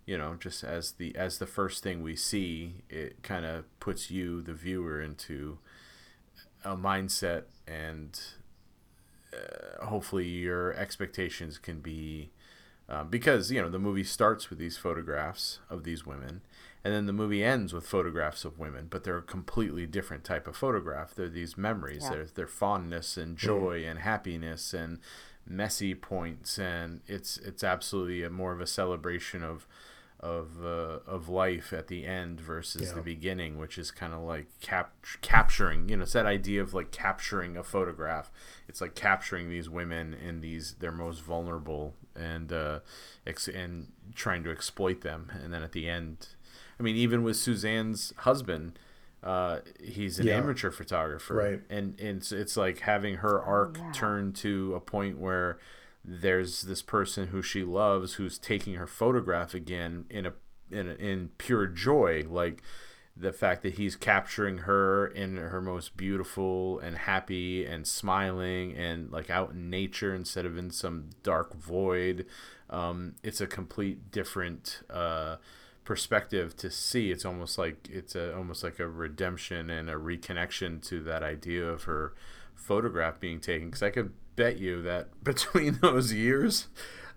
[0.10, 4.10] you know, just as the as the first thing we see, it kind of puts
[4.10, 5.60] you, the viewer, into
[6.66, 8.20] a mindset, and
[9.32, 12.32] uh, hopefully your expectations can be.
[12.90, 16.42] Um, because you know the movie starts with these photographs of these women,
[16.84, 20.48] and then the movie ends with photographs of women, but they're a completely different type
[20.48, 21.14] of photograph.
[21.14, 22.02] They're these memories.
[22.06, 22.10] Yeah.
[22.10, 24.98] They're they're fondness and joy and happiness and
[25.46, 29.68] messy points, and it's it's absolutely a more of a celebration of
[30.20, 32.96] of uh, of life at the end versus Yeah.
[32.96, 35.88] the beginning, which is kind of like cap- capturing.
[35.90, 38.30] You know, it's that idea of like capturing a photograph.
[38.68, 42.80] It's like capturing these women in these their most vulnerable and uh,
[43.26, 46.28] ex- and trying to exploit them, and then at the end,
[46.80, 48.78] I mean, even with Suzanne's husband.
[49.22, 50.38] Uh, he's an Yeah.
[50.38, 51.62] amateur photographer, Right.
[51.70, 53.92] And and it's, it's like having her arc yeah.
[53.92, 55.60] turn to a point where
[56.10, 60.34] there's this person who she loves who's taking her photograph again in a
[60.72, 62.64] in a, in pure joy like
[63.16, 69.12] the fact that he's capturing her in her most beautiful and happy and smiling and
[69.12, 72.26] like out in nature instead of in some dark void.
[72.70, 75.36] Um, it's a complete different uh,
[75.84, 77.12] perspective to see.
[77.12, 81.68] It's almost like it's a, almost like a redemption and a reconnection to that idea
[81.68, 82.14] of her
[82.56, 83.68] photograph being taken.
[83.68, 86.68] Because i could bet you that between those years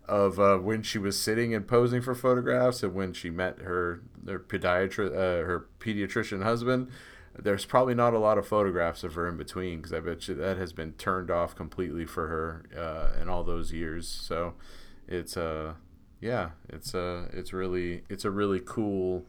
[0.09, 4.03] of uh, when she was sitting and posing for photographs and when she met her
[4.27, 6.91] her uh, her pediatrician husband
[7.39, 10.35] there's probably not a lot of photographs of her in between because I bet you
[10.35, 14.07] that has been turned off completely for her uh, in all those years.
[14.07, 14.55] So
[15.09, 15.75] it's uh
[16.20, 19.27] yeah it's uh it's really it's a really cool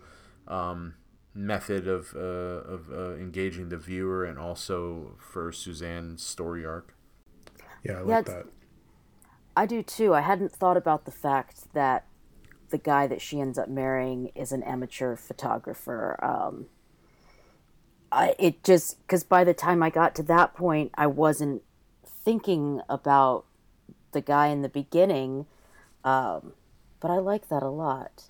[0.48, 0.96] um,
[1.34, 6.96] method of uh, of uh, engaging the viewer and also for Suzanne's story arc.
[7.84, 8.46] Yeah, I Yeah, like that.
[9.56, 10.14] I do too.
[10.14, 12.06] I hadn't thought about the fact that
[12.70, 16.18] the guy that she ends up marrying is an amateur photographer.
[16.24, 16.66] Um,
[18.12, 21.62] I it just because by the time I got to that point, I wasn't
[22.06, 23.46] thinking about
[24.12, 25.46] the guy in the beginning.
[26.04, 26.54] Um,
[27.00, 28.24] but I like that a lot.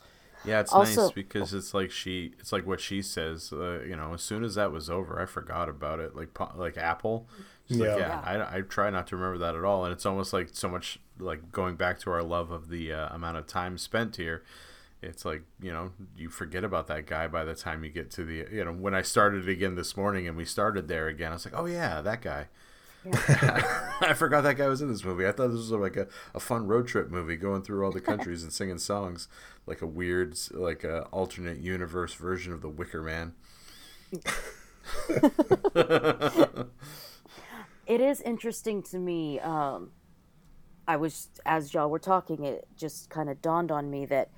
[0.45, 3.53] Yeah, it's Also- nice because it's like she, it's like what she says.
[3.53, 6.15] Uh, you know, as soon as that was over, I forgot about it.
[6.15, 7.27] Like, like Apple.
[7.67, 7.97] She's like, Yeah.
[7.97, 9.85] yeah, I, I try not to remember that at all.
[9.85, 13.15] And it's almost like so much like going back to our love of the uh,
[13.15, 14.43] amount of time spent here.
[15.01, 18.23] It's like you know you forget about that guy by the time you get to
[18.23, 21.31] the you know when I started again this morning and we started there again.
[21.31, 22.47] I was like, oh yeah, that guy.
[23.05, 25.27] I forgot that guy was in this movie.
[25.27, 27.99] I thought this was like a, a fun road trip movie going through all the
[27.99, 29.27] countries and singing songs,
[29.65, 33.33] like a weird, like a alternate universe version of the Wicker Man.
[37.85, 39.39] It is interesting to me.
[39.39, 39.91] Um,
[40.87, 44.29] I was as y'all were talking, it just kind of dawned on me that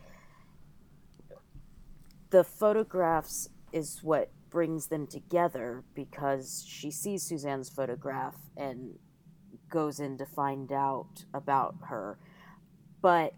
[2.29, 8.97] the photographs is what brings them together because she sees Suzanne's photograph and
[9.69, 12.17] goes in to find out about her.
[13.01, 13.33] But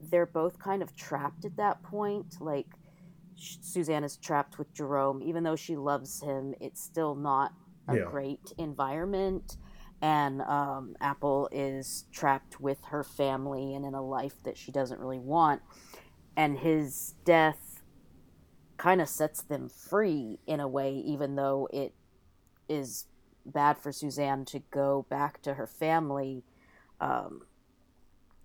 [0.00, 2.40] they're both kind of trapped at that point.
[2.40, 2.66] Like
[3.36, 6.54] Suzanne is trapped with Jerome, even though she loves him.
[6.60, 7.52] It's still not
[7.88, 8.04] a Yeah.
[8.04, 9.56] great environment.
[10.00, 15.00] And um, Apple is trapped with her family and in a life that she doesn't
[15.00, 15.62] really want.
[16.36, 17.82] And his death
[18.78, 21.94] kind of sets them free in a way, even though it
[22.68, 23.06] is
[23.46, 26.44] bad for Suzanne to go back to her family.
[27.00, 27.42] Um,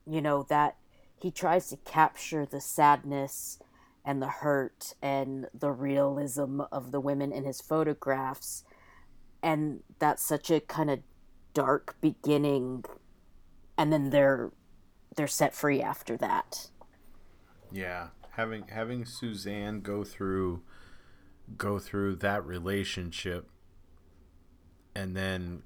[0.06, 0.78] you know, that
[1.18, 3.60] he tries to capture the sadness
[4.06, 8.64] and the hurt and the realism of the women in his photographs
[9.42, 11.00] and that's such a kind of
[11.54, 12.84] dark beginning
[13.78, 14.52] and then they're
[15.16, 16.70] they're set free after that.
[17.72, 18.08] Yeah
[18.38, 20.62] having having suzanne go through
[21.58, 23.50] go through that relationship
[24.96, 25.64] and then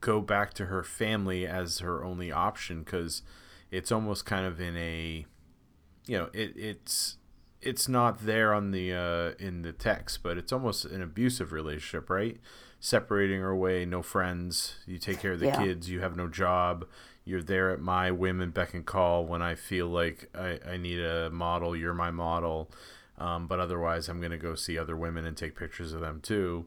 [0.00, 3.22] go back to her family as her only option because
[3.70, 5.24] it's almost kind of in a
[6.06, 7.16] you know it, it's
[7.60, 12.08] it's not there on the uh, in the text but it's almost an abusive relationship
[12.10, 12.38] right
[12.80, 15.62] separating her away no friends you take care of the yeah.
[15.62, 16.86] kids you have no job
[17.24, 20.76] you're there at my whim and beck and call when i feel like i, I
[20.76, 22.70] need a model you're my model
[23.18, 26.20] um, but otherwise i'm going to go see other women and take pictures of them
[26.20, 26.66] too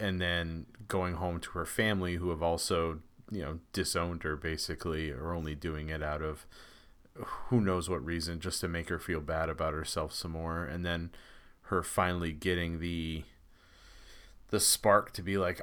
[0.00, 2.98] and then going home to her family who have also
[3.30, 6.44] you know disowned her basically or only doing it out of
[7.14, 10.84] who knows what reason just to make her feel bad about herself some more and
[10.84, 11.10] then
[11.64, 13.24] her finally getting the
[14.50, 15.60] the spark to be like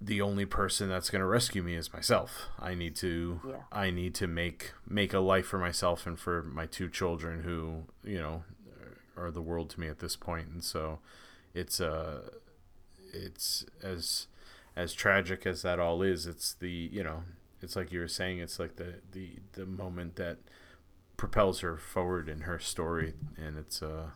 [0.00, 2.48] the only person that's going to rescue me is myself.
[2.58, 3.54] I need to yeah.
[3.70, 7.84] I need to make make a life for myself and for my two children who,
[8.02, 8.42] you know,
[9.16, 10.48] are the world to me at this point.
[10.48, 10.98] And so
[11.54, 12.30] it's uh
[13.12, 14.26] it's as
[14.74, 17.22] as tragic as that all is, it's the, you know,
[17.60, 20.38] it's like you were saying it's like the the the moment that
[21.16, 24.10] propels her forward in her story and it's uh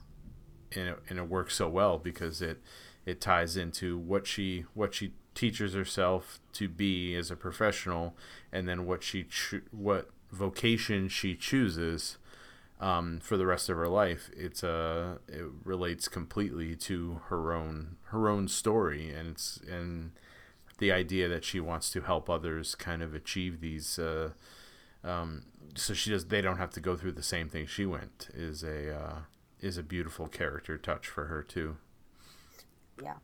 [0.75, 2.61] and it, and it works so well because it
[3.05, 8.17] it ties into what she what she teaches herself to be as a professional
[8.53, 12.19] and then what she cho- what vocation she chooses
[12.79, 14.31] um, for the rest of her life.
[14.37, 20.13] It's uh it relates completely to her own her own story and it's and
[20.79, 24.31] the idea that she wants to help others kind of achieve these uh,
[25.05, 25.43] um,
[25.75, 28.63] so she does they don't have to go through the same thing she went is
[28.63, 29.19] a uh,
[29.61, 31.77] is a beautiful character touch for her too
[33.03, 33.15] yeah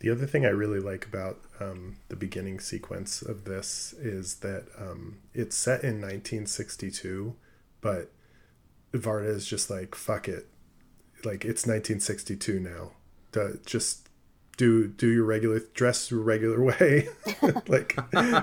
[0.00, 4.66] the other thing I really like about um, the beginning sequence of this is that
[4.78, 7.36] um, it's set in 1962,
[7.82, 8.10] but
[8.94, 10.48] Varda is just like, fuck it.
[11.22, 12.92] Like, it's 1962 now.
[13.66, 14.08] just
[14.56, 17.08] do do your regular dress your regular way
[17.66, 17.96] like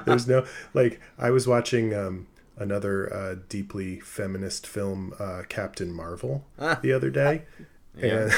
[0.05, 0.43] there's no
[0.73, 2.25] like i was watching um
[2.57, 6.45] another uh deeply feminist film uh captain marvel
[6.81, 7.43] the other day
[7.97, 8.05] yeah.
[8.05, 8.33] and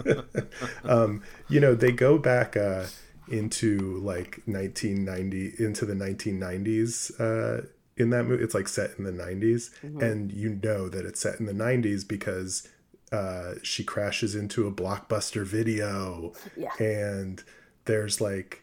[0.84, 2.84] um, you know, they go back uh,
[3.28, 8.42] into like 1990 into the 1990s uh, in that movie.
[8.42, 10.00] It's like set in the 90s, mm-hmm.
[10.00, 12.68] and you know that it's set in the 90s because
[13.10, 16.72] uh, she crashes into a blockbuster video, yeah.
[16.78, 17.42] and
[17.84, 18.61] there's like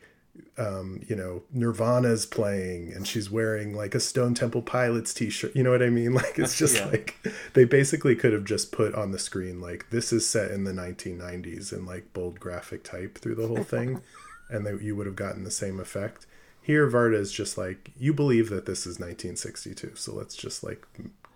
[0.57, 5.55] um, you know, Nirvana's playing and she's wearing like a Stone Temple Pilots t-shirt.
[5.55, 6.13] You know what I mean?
[6.19, 6.87] Like it's just yeah.
[6.87, 7.15] like
[7.53, 10.73] they basically could have just put on the screen like this is set in the
[10.73, 14.01] 1990s in like bold graphic type through the whole thing
[14.49, 16.25] and that you would have gotten the same effect.
[16.61, 20.85] Here Varda is just like you believe that this is 1962, so let's just like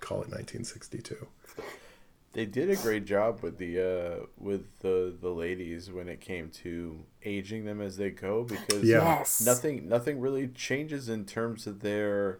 [0.01, 1.27] call it 1962
[2.33, 6.49] they did a great job with the uh, with the the ladies when it came
[6.49, 9.41] to aging them as they go because yes.
[9.45, 12.39] nothing nothing really changes in terms of their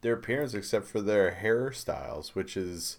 [0.00, 2.98] their appearance except for their hairstyles, which is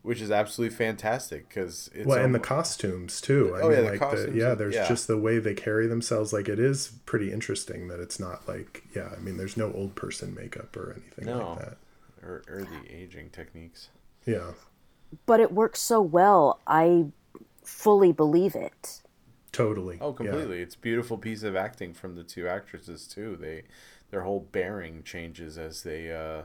[0.00, 3.54] which is absolutely fantastic because it's well, and the costumes too.
[3.54, 4.32] I oh mean, yeah, the like costumes.
[4.32, 4.88] The, yeah, there's yeah.
[4.88, 6.32] just the way they carry themselves.
[6.32, 9.10] Like it is pretty interesting that it's not like yeah.
[9.14, 11.50] I mean, there's no old person makeup or anything no.
[11.50, 11.76] like that,
[12.22, 13.90] or or the aging techniques.
[14.24, 14.52] Yeah
[15.26, 16.60] but it works so well.
[16.66, 17.06] I
[17.62, 19.02] fully believe it.
[19.52, 19.98] Totally.
[20.00, 20.56] Oh, completely.
[20.56, 20.64] Yeah.
[20.64, 23.36] It's beautiful piece of acting from the two actresses too.
[23.36, 23.62] They
[24.10, 26.42] their whole bearing changes as they uh,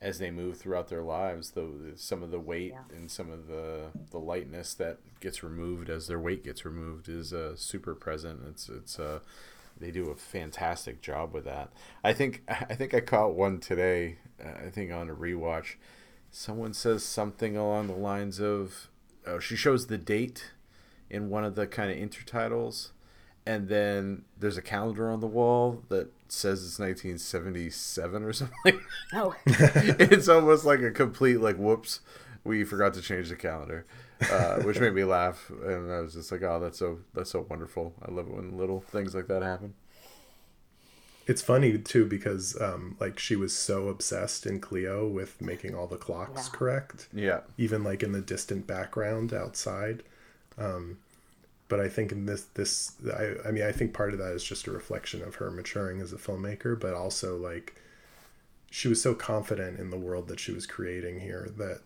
[0.00, 1.50] as they move throughout their lives.
[1.50, 2.96] The some of the weight yeah.
[2.96, 7.32] and some of the the lightness that gets removed as their weight gets removed is
[7.32, 8.40] uh, super present.
[8.48, 9.20] It's it's uh,
[9.78, 11.70] they do a fantastic job with that.
[12.02, 14.18] I think I think I caught one today.
[14.42, 15.74] Uh, I think on a rewatch
[16.36, 18.90] someone says something along the lines of
[19.26, 20.52] oh, she shows the date
[21.08, 22.90] in one of the kind of intertitles
[23.46, 28.80] and then there's a calendar on the wall that says it's 1977 or something.
[29.14, 32.00] Oh it's almost like a complete like whoops
[32.44, 33.86] we forgot to change the calendar
[34.30, 37.46] uh, which made me laugh and i was just like oh that's so that's so
[37.48, 37.94] wonderful.
[38.06, 39.72] I love it when little things like that happen
[41.26, 45.86] it's funny too because um, like she was so obsessed in Cleo with making all
[45.86, 46.58] the clocks yeah.
[46.58, 47.08] correct.
[47.12, 47.40] Yeah.
[47.58, 50.02] Even like in the distant background outside.
[50.56, 50.98] Um,
[51.68, 54.44] but I think in this this I I mean I think part of that is
[54.44, 57.74] just a reflection of her maturing as a filmmaker, but also like
[58.70, 61.80] she was so confident in the world that she was creating here that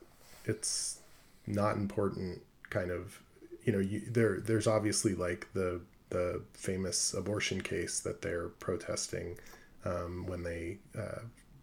[0.45, 0.99] it's
[1.47, 3.20] not important kind of
[3.64, 5.80] you know, you, there there's obviously like the
[6.11, 9.38] the famous abortion case that they're protesting
[9.84, 11.20] um, when they uh,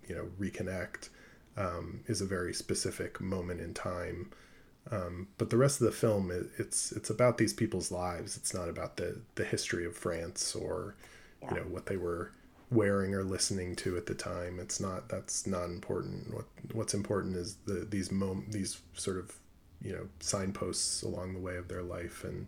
[0.08, 1.10] you know reconnect
[1.58, 4.32] um, is a very specific moment in time.
[4.90, 8.38] Um, but the rest of the film, it, it's it's about these people's lives.
[8.38, 10.96] It's not about the the history of France or
[11.42, 11.50] yeah.
[11.50, 12.32] you know what they were
[12.70, 14.60] wearing or listening to at the time.
[14.60, 16.34] It's not that's not important.
[16.34, 19.36] What what's important is the these mom these sort of
[19.82, 22.48] you know signposts along the way of their life and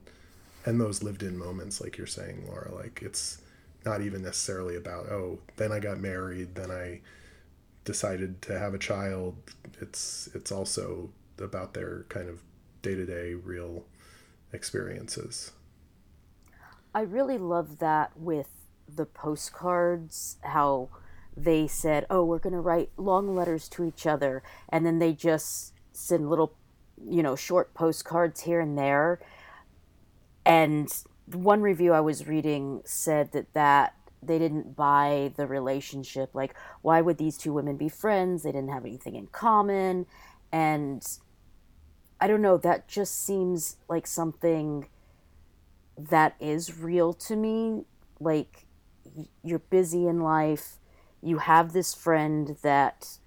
[0.70, 3.42] and those lived in moments like you're saying laura like it's
[3.86, 7.00] not even necessarily about oh then i got married then i
[7.90, 9.36] decided to have a child.
[9.82, 11.10] It's it's also
[11.40, 12.44] about their kind of
[12.84, 13.84] day-to-day real
[14.54, 15.52] experiences.
[16.94, 18.50] I really love that with
[18.88, 20.90] the postcards how
[21.38, 25.14] they said oh we're going to write long letters to each other and then they
[25.14, 26.54] just send little
[27.08, 29.20] you know short postcards here and there
[30.50, 30.92] and
[31.32, 36.32] one review I was reading said that that they didn't buy the relationship.
[36.34, 38.44] Like, why would these two women be friends?
[38.44, 40.08] They didn't have anything in common.
[40.52, 41.06] And
[42.20, 44.90] I don't know, that just seems like something
[45.98, 47.86] that is real to me.
[48.20, 48.66] Like,
[49.44, 50.78] you're busy in life,
[51.22, 53.20] you have this friend that,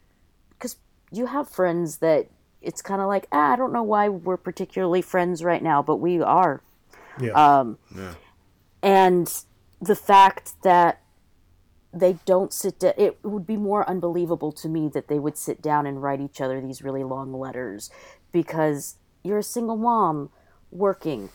[0.51, 0.77] because
[1.11, 2.29] you have friends that
[2.61, 5.97] it's kind of like, ah, I don't know why we're particularly friends right now, but
[5.97, 6.63] we are
[7.21, 7.33] yeah.
[7.33, 8.15] Um, yeah.
[8.83, 9.33] And
[9.81, 11.03] the fact that
[11.93, 15.61] they don't sit down, it would be more unbelievable to me that they would sit
[15.61, 17.91] down and write each other these really long letters
[18.33, 20.31] because you're a single mom
[20.71, 21.29] working.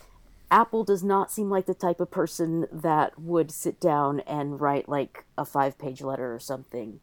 [0.50, 4.88] Apple does not seem like the type of person that would sit down and write
[4.88, 7.00] like a five page letter or something.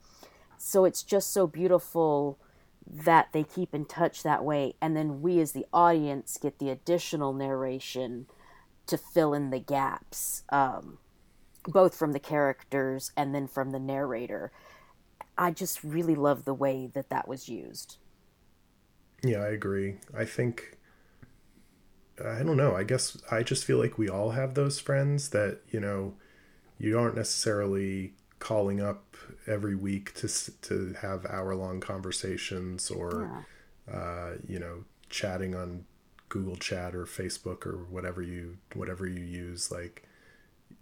[0.58, 2.40] So it's just so beautiful
[2.88, 4.76] that they keep in touch that way.
[4.82, 8.28] And then we, as the audience, get the additional narration
[8.88, 10.98] to fill in the gaps, um,
[11.68, 14.52] both from the characters and then from the narrator.
[15.38, 17.98] I just really love the way that that was used.
[19.24, 19.98] Yeah, I agree.
[20.16, 20.78] I think
[22.24, 22.76] I don't know.
[22.76, 26.14] I guess I just feel like we all have those friends that, you know,
[26.78, 29.18] you aren't necessarily calling up
[29.48, 30.28] every week to
[30.62, 33.44] to have hour-long conversations or
[33.88, 33.98] yeah.
[33.98, 35.86] uh, you know, chatting on
[36.30, 40.04] Google Chat or Facebook or whatever you whatever you use like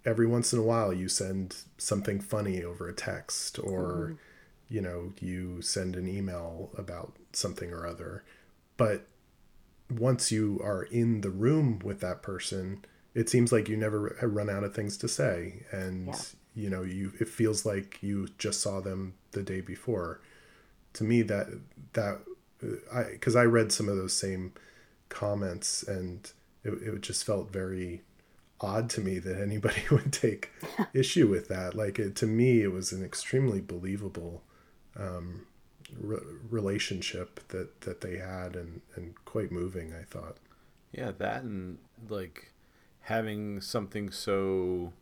[0.04, 4.18] every once in a while you send something funny over a text or mm.
[4.68, 8.24] you know you send an email about something or other
[8.76, 9.06] but
[9.90, 12.84] once you are in the room with that person
[13.14, 16.14] it seems like you never run out of things to say and yeah.
[16.54, 20.20] you know you it feels like you just saw them the day before
[20.92, 21.46] to me that
[21.92, 22.20] that
[22.62, 24.52] uh, i because i read some of those same
[25.08, 26.32] comments and
[26.62, 28.02] it, it just felt very
[28.60, 30.50] odd to me that anybody would take
[30.94, 31.74] issue with that.
[31.74, 34.42] Like it, to me it was an extremely believable
[34.96, 35.46] um,
[35.98, 36.18] re-
[36.50, 40.36] relationship that that they had and and quite moving i thought.
[40.92, 41.78] Yeah that and
[42.08, 42.52] like
[43.00, 44.92] having something so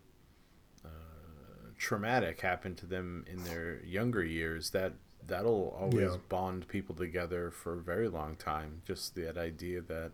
[0.84, 0.88] uh,
[1.78, 4.94] traumatic happen to them in their younger years that
[5.26, 6.16] that'll always yeah.
[6.28, 8.82] bond people together for a very long time.
[8.84, 10.12] Just that idea that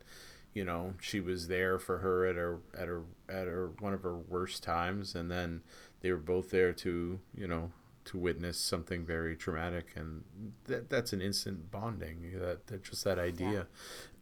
[0.54, 4.02] you know she was there for her at her at her at her one of
[4.02, 5.62] her worst times, and then
[6.00, 7.70] they were both there to you know
[8.06, 10.24] to witness something very traumatic, and
[10.64, 12.32] that that's an instant bonding.
[12.40, 13.66] That that just that idea.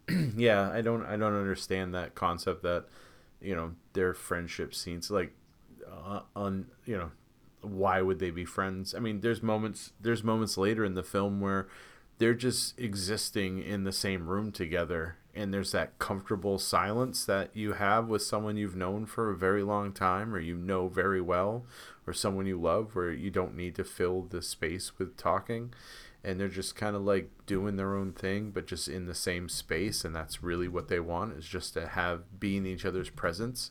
[0.08, 0.16] Yeah.
[0.36, 2.86] yeah, I don't I don't understand that concept that
[3.40, 5.32] you know their friendship scenes like
[5.90, 7.10] uh, on you know
[7.66, 8.94] why would they be friends?
[8.94, 11.68] I mean, there's moments there's moments later in the film where
[12.18, 17.74] they're just existing in the same room together and there's that comfortable silence that you
[17.74, 21.66] have with someone you've known for a very long time or you know very well
[22.06, 25.74] or someone you love where you don't need to fill the space with talking.
[26.24, 29.50] And they're just kind of like doing their own thing but just in the same
[29.50, 33.10] space and that's really what they want is just to have be in each other's
[33.10, 33.70] presence.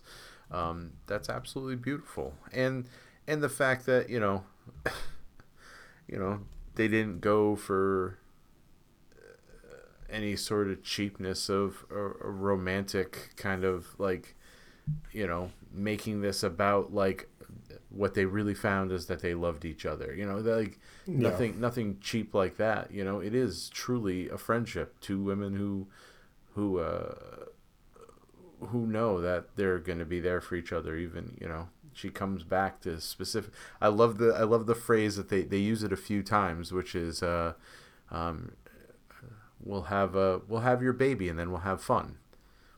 [0.51, 2.35] Um, that's absolutely beautiful.
[2.53, 2.87] And
[3.27, 4.43] and the fact that you know,
[6.07, 6.41] you know,
[6.75, 8.17] they didn't go for
[9.13, 14.35] uh, any sort of cheapness of a, a romantic kind of like,
[15.11, 17.29] you know, making this about like
[17.89, 20.13] what they really found is that they loved each other.
[20.13, 22.91] You know, like nothing nothing cheap like that.
[22.91, 24.99] You know, it is truly a friendship.
[24.99, 25.87] Two women who
[26.53, 27.15] who uh
[28.67, 32.09] who know that they're going to be there for each other even, you know, she
[32.09, 33.51] comes back to specific.
[33.81, 36.71] I love the I love the phrase that they, they use it a few times,
[36.71, 37.53] which is, uh,
[38.11, 38.51] um,
[39.59, 42.17] "We'll have a we'll have your baby and then we'll have fun."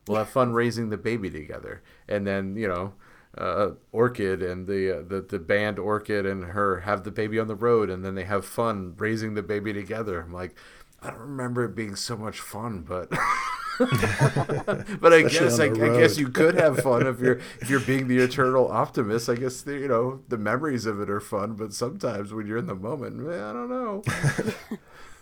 [0.08, 2.94] we'll have fun raising the baby together and then you know
[3.38, 7.48] uh, Orchid and the, uh, the the band Orchid and her have the baby on
[7.48, 10.22] the road, and then they have fun raising the baby together.
[10.22, 10.56] I'm like,
[11.02, 13.12] I don't remember it being so much fun, but
[15.00, 18.08] but I guess I, I, guess you could have fun if you're if you're being
[18.08, 19.30] the eternal optimist.
[19.30, 22.58] I guess the, you know the memories of it are fun, but sometimes when you're
[22.58, 24.04] in the moment, man, I don't know.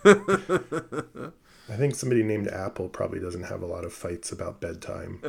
[1.68, 5.20] I think somebody named Apple probably doesn't have a lot of fights about bedtime.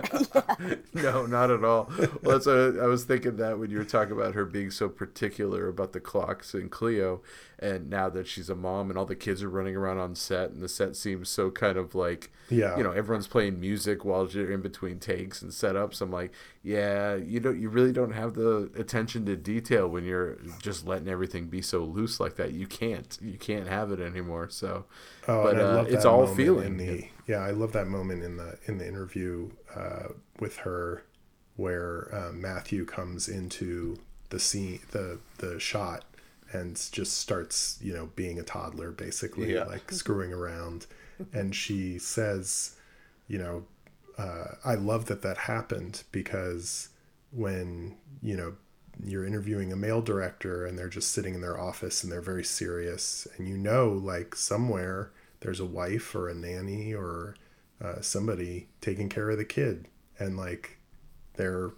[0.93, 1.91] no, not at all.
[1.99, 4.91] Well, that's a, I was thinking that when you were talking about her being so
[4.91, 7.23] particular about the clocks in Cleo,
[7.59, 10.51] and now that she's a mom and all the kids are running around on set,
[10.51, 14.27] and the set seems so kind of like, yeah, you know, everyone's playing music while
[14.27, 16.01] you're in between takes and setups.
[16.01, 16.33] I'm like,
[16.63, 21.09] yeah, you don't, you really don't have the attention to detail when you're just letting
[21.09, 22.53] everything be so loose like that.
[22.53, 24.49] You can't, you can't have it anymore.
[24.51, 24.85] So,
[25.29, 26.77] oh, but uh, it's all feeling.
[26.77, 31.05] The, yeah, I love that moment in the in the interview uh, with her
[31.57, 33.99] where uh, Matthew comes into
[34.29, 36.05] the scene, the the shot,
[36.53, 39.65] and just starts, you know, being a toddler, basically, yeah.
[39.65, 40.87] like screwing around,
[41.33, 42.77] and she says,
[43.29, 43.65] you know,
[44.19, 46.89] uh, I love that that happened because
[47.33, 48.55] when you know
[49.05, 52.45] you're interviewing a male director and they're just sitting in their office and they're very
[52.45, 57.37] serious and you know like somewhere there's a wife or a nanny or
[57.85, 59.87] uh, somebody taking care of the kid
[60.19, 60.79] and like
[61.35, 61.73] they're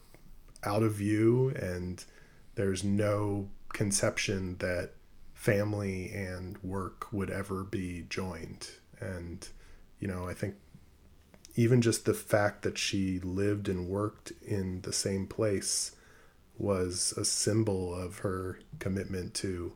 [0.62, 2.04] out of view and
[2.54, 4.90] there's no conception that
[5.34, 8.68] family and work would ever be joined
[9.00, 9.48] and
[10.00, 10.56] you know i think
[11.54, 15.94] even just the fact that she lived and worked in the same place
[16.56, 19.72] was a symbol of her commitment to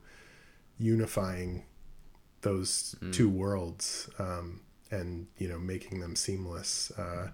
[0.78, 1.64] unifying
[2.43, 3.12] those mm.
[3.12, 7.28] two worlds um, and you know making them seamless uh,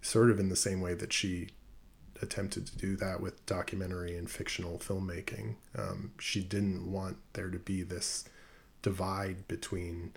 [0.00, 1.48] sort of in the same way that she
[2.22, 5.56] attempted to do that with documentary and fictional filmmaking.
[5.76, 8.24] Um, she didn't want there to be this
[8.82, 10.12] divide between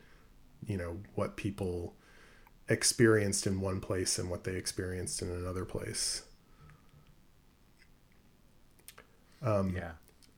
[0.66, 1.96] you know what people
[2.70, 6.24] experienced in one place and what they experienced in another place.
[9.42, 9.92] Um, yeah.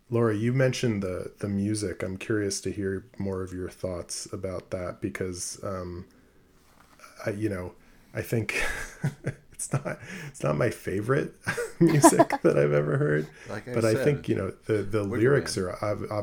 [0.09, 2.03] Laura, you mentioned the the music.
[2.03, 6.05] I'm curious to hear more of your thoughts about that because, um,
[7.25, 7.73] I, you know,
[8.13, 8.63] I think
[9.63, 11.35] it's not it's not my favorite
[11.79, 13.27] music that I've ever heard.
[13.49, 15.71] Like I but said, I think you know the the lyrics are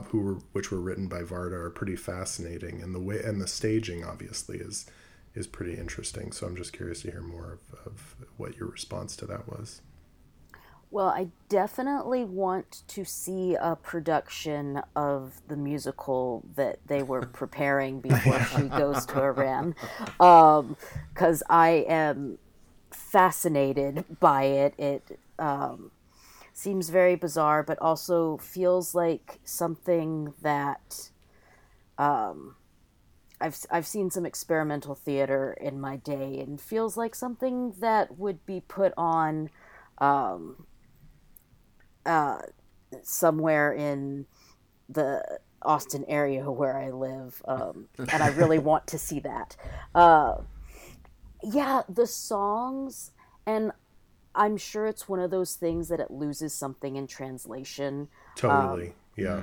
[0.09, 3.49] who were, which were written by Varda are pretty fascinating, and the way and the
[3.49, 4.87] staging obviously is
[5.35, 6.33] is pretty interesting.
[6.33, 9.81] So I'm just curious to hear more of, of what your response to that was.
[10.93, 18.01] Well, I definitely want to see a production of the musical that they were preparing
[18.01, 19.77] before she goes to Iran.
[20.19, 22.39] Because um, I am
[23.11, 24.75] fascinated by it.
[24.79, 25.91] It um,
[26.53, 31.11] seems very bizarre, but also feels like something that.
[31.99, 32.57] Um,
[33.43, 38.45] I've, I've seen some experimental theater in my day and feels like something that would
[38.45, 39.49] be put on
[39.97, 40.67] um,
[42.05, 42.41] uh,
[43.03, 44.27] somewhere in
[44.91, 49.57] the Austin area where I live, um, and I really want to see that.
[49.95, 50.37] Uh,
[51.43, 53.13] yeah, the songs,
[53.47, 53.73] and
[54.35, 58.09] I'm sure it's one of those things that it loses something in translation.
[58.37, 59.43] Totally, um, yeah.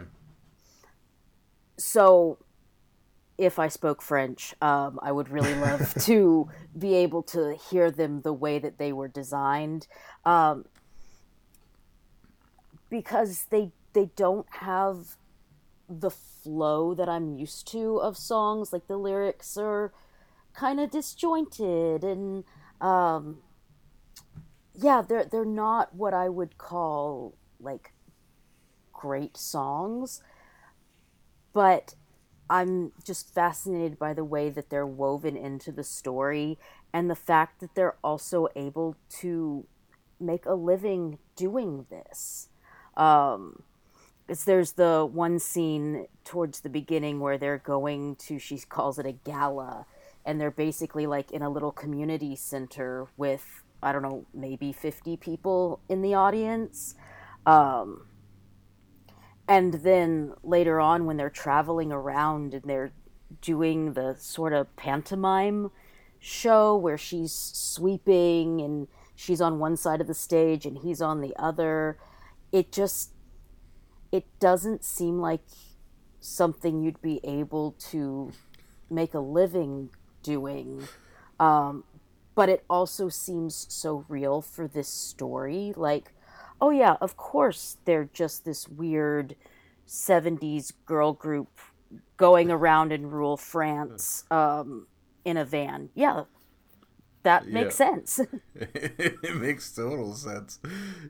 [1.77, 2.39] So,
[3.37, 8.21] if I spoke French, um, I would really love to be able to hear them
[8.21, 9.87] the way that they were designed.
[10.25, 10.65] Um,
[12.89, 15.17] because they they don't have
[15.89, 18.71] the flow that I'm used to of songs.
[18.71, 19.91] Like the lyrics are
[20.57, 22.43] kind of disjointed and
[22.81, 23.37] um,
[24.73, 27.93] yeah, they're they're not what I would call like
[28.91, 30.21] great songs,
[31.53, 31.95] but
[32.49, 36.57] I'm just fascinated by the way that they're woven into the story
[36.93, 39.65] and the fact that they're also able to
[40.19, 42.49] make a living doing this.
[42.95, 43.63] Um,
[44.27, 49.05] it's there's the one scene towards the beginning where they're going to she calls it
[49.05, 49.85] a gala
[50.27, 55.17] and they're basically like in a little community center with i don't know maybe 50
[55.17, 56.93] people in the audience.
[57.45, 58.07] Um,
[59.47, 62.91] and then later on when they're traveling around and they're
[63.41, 65.71] doing the sort of pantomime
[66.19, 71.21] show where she's sweeping and she's on one side of the stage and he's on
[71.21, 71.97] the other
[72.51, 73.11] it just
[74.11, 75.41] it doesn't seem like
[76.19, 78.31] something you'd be able to
[78.89, 79.89] make a living
[80.27, 80.87] doing
[81.39, 81.83] um,
[82.37, 85.73] but it also seems so real for this story.
[85.75, 86.13] Like,
[86.61, 89.35] oh yeah, of course they're just this weird
[89.87, 91.59] 70s girl group
[92.17, 94.85] going around in rural France um,
[95.25, 95.89] in a van.
[95.95, 96.25] Yeah,
[97.23, 97.95] that makes yeah.
[97.95, 98.19] sense.
[98.55, 100.59] it makes total sense.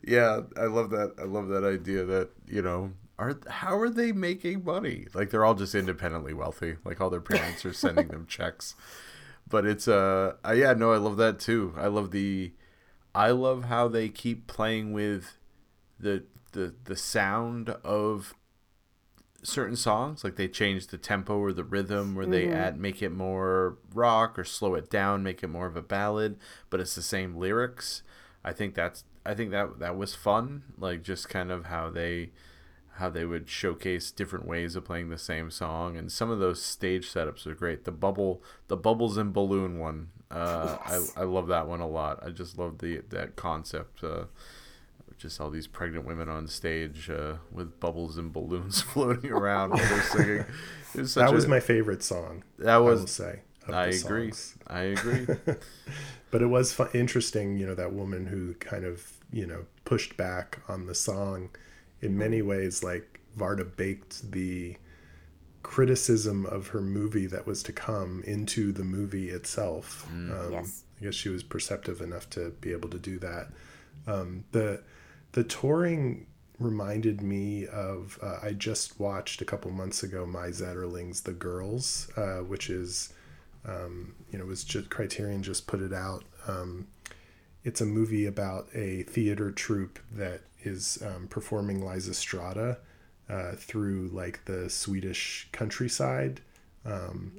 [0.07, 1.15] Yeah, I love that.
[1.19, 5.07] I love that idea that, you know, are how are they making money?
[5.13, 6.75] Like they're all just independently wealthy.
[6.85, 8.75] Like all their parents are sending them checks.
[9.49, 11.73] But it's uh, yeah, no, I love that too.
[11.77, 12.51] I love the
[13.15, 15.37] I love how they keep playing with
[15.99, 18.33] the the the sound of
[19.43, 22.55] certain songs like they change the tempo or the rhythm or they mm-hmm.
[22.55, 26.37] add make it more rock or slow it down make it more of a ballad
[26.69, 28.01] but it's the same lyrics
[28.43, 32.31] i think that's i think that that was fun like just kind of how they
[32.97, 36.61] how they would showcase different ways of playing the same song and some of those
[36.61, 41.13] stage setups are great the bubble the bubbles and balloon one uh, yes.
[41.15, 44.25] I, I love that one a lot i just love the that concept uh,
[45.17, 49.79] just all these pregnant women on stage uh, with bubbles and balloons floating around while
[49.79, 50.45] they're singing.
[50.95, 52.43] Was that was a, my favorite song.
[52.57, 52.99] That was.
[52.99, 53.39] I will say.
[53.67, 54.31] I agree.
[54.65, 55.27] I agree.
[56.31, 60.17] but it was fun, interesting, you know, that woman who kind of, you know, pushed
[60.17, 61.49] back on the song
[62.01, 64.77] in many ways, like Varda baked the
[65.63, 70.07] criticism of her movie that was to come into the movie itself.
[70.11, 70.45] Mm.
[70.45, 70.83] Um, yes.
[70.99, 73.49] I guess she was perceptive enough to be able to do that.
[74.07, 74.81] Um, the
[75.33, 76.27] the touring
[76.59, 82.09] reminded me of uh, I just watched a couple months ago Mai Zetterling's The Girls,
[82.15, 83.13] uh, which is
[83.65, 86.23] um, you know was just Criterion just put it out.
[86.47, 86.87] Um,
[87.63, 92.77] it's a movie about a theater troupe that is um, performing Lysistrata
[93.29, 96.41] uh, through like the Swedish countryside,
[96.85, 97.31] um,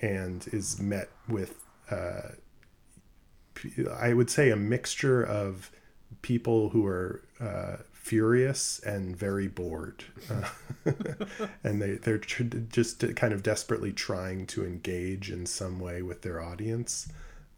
[0.00, 2.32] and is met with uh,
[3.98, 5.70] I would say a mixture of
[6.22, 10.04] people who are uh, furious and very bored,
[11.64, 16.22] and they they're tr- just kind of desperately trying to engage in some way with
[16.22, 17.08] their audience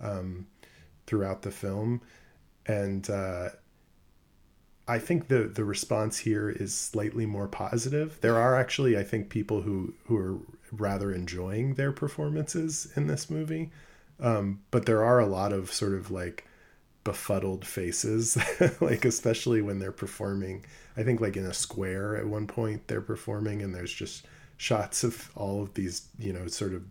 [0.00, 0.46] um,
[1.06, 2.00] throughout the film,
[2.66, 3.50] and uh,
[4.90, 8.20] I think the the response here is slightly more positive.
[8.20, 10.38] There are actually, I think, people who who are
[10.72, 13.70] rather enjoying their performances in this movie,
[14.18, 16.46] um, but there are a lot of sort of like
[17.02, 18.36] befuddled faces
[18.80, 20.64] like especially when they're performing.
[20.96, 24.26] I think like in a square at one point they're performing and there's just
[24.56, 26.82] shots of all of these you know sort of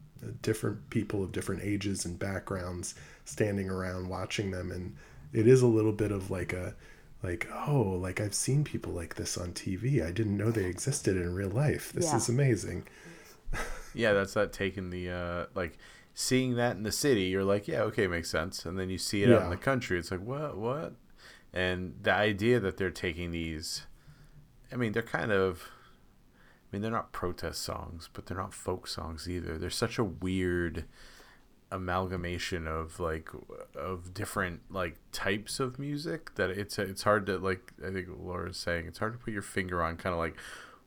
[0.41, 2.95] different people of different ages and backgrounds
[3.25, 4.71] standing around watching them.
[4.71, 4.95] And
[5.33, 6.75] it is a little bit of like a
[7.21, 11.17] like oh like i've seen people like this on tv i didn't know they existed
[11.17, 12.15] in real life this yeah.
[12.15, 12.87] is amazing
[13.93, 15.77] yeah that's that taking the uh like
[16.19, 18.65] seeing that in the city, you're like, yeah, okay, makes sense.
[18.65, 19.37] And then you see it yeah.
[19.37, 20.95] out in the country, it's like, what, what?
[21.53, 23.85] And the idea that they're taking these,
[24.69, 25.69] I mean, they're kind of,
[26.35, 29.57] I mean, they're not protest songs, but they're not folk songs either.
[29.57, 30.83] They're such a weird
[31.71, 33.29] amalgamation of like
[33.75, 38.57] of different like types of music that it's it's hard to like I think Laura's
[38.57, 40.35] saying it's hard to put your finger on kind of like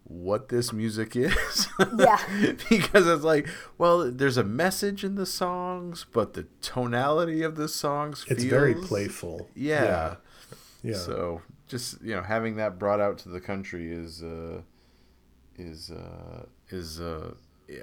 [0.05, 1.69] what this music is.
[1.97, 2.19] Yeah.
[2.69, 7.69] because it's like, well, there's a message in the songs, but the tonality of the
[7.69, 9.49] songs It's very playful.
[9.55, 9.85] Yeah.
[9.85, 10.15] yeah.
[10.83, 10.97] Yeah.
[10.97, 14.63] So, just, you know, having that brought out to the country is uh
[15.57, 17.35] is uh is uh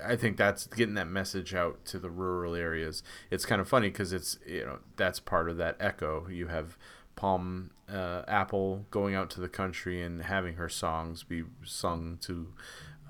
[0.04, 3.04] I think that's getting that message out to the rural areas.
[3.32, 6.28] It's kind of funny because it's you know that's part of that echo.
[6.28, 6.78] You have
[7.16, 12.54] Pomme uh, Apple going out to the country and having her songs be sung to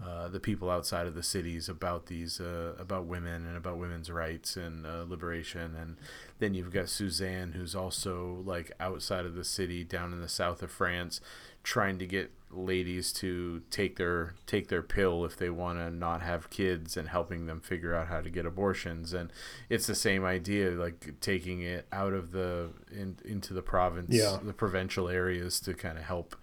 [0.03, 4.09] uh, the people outside of the cities about these uh, about women and about women's
[4.09, 5.97] rights and uh, liberation and
[6.39, 10.63] then you've got Suzanne who's also like outside of the city down in the south
[10.63, 11.19] of France
[11.63, 16.21] trying to get ladies to take their take their pill if they want to not
[16.21, 19.13] have kids and helping them figure out how to get abortions.
[19.13, 19.31] And
[19.69, 24.37] it's the same idea like taking it out of the in, into the province yeah.
[24.41, 26.35] the provincial areas to kind of help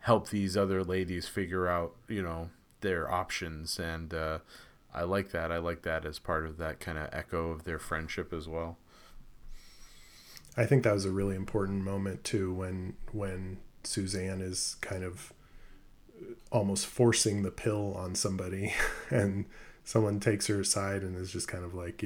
[0.00, 3.78] help these other ladies figure out you know their options.
[3.78, 4.38] And uh,
[4.94, 5.50] I like that.
[5.50, 8.78] I like that as part of that kind of echo of their friendship as well.
[10.56, 15.32] I think that was a really important moment too when when Suzanne is kind of
[16.50, 18.74] almost forcing the pill on somebody
[19.10, 19.44] and
[19.84, 22.04] someone takes her aside and is just kind of like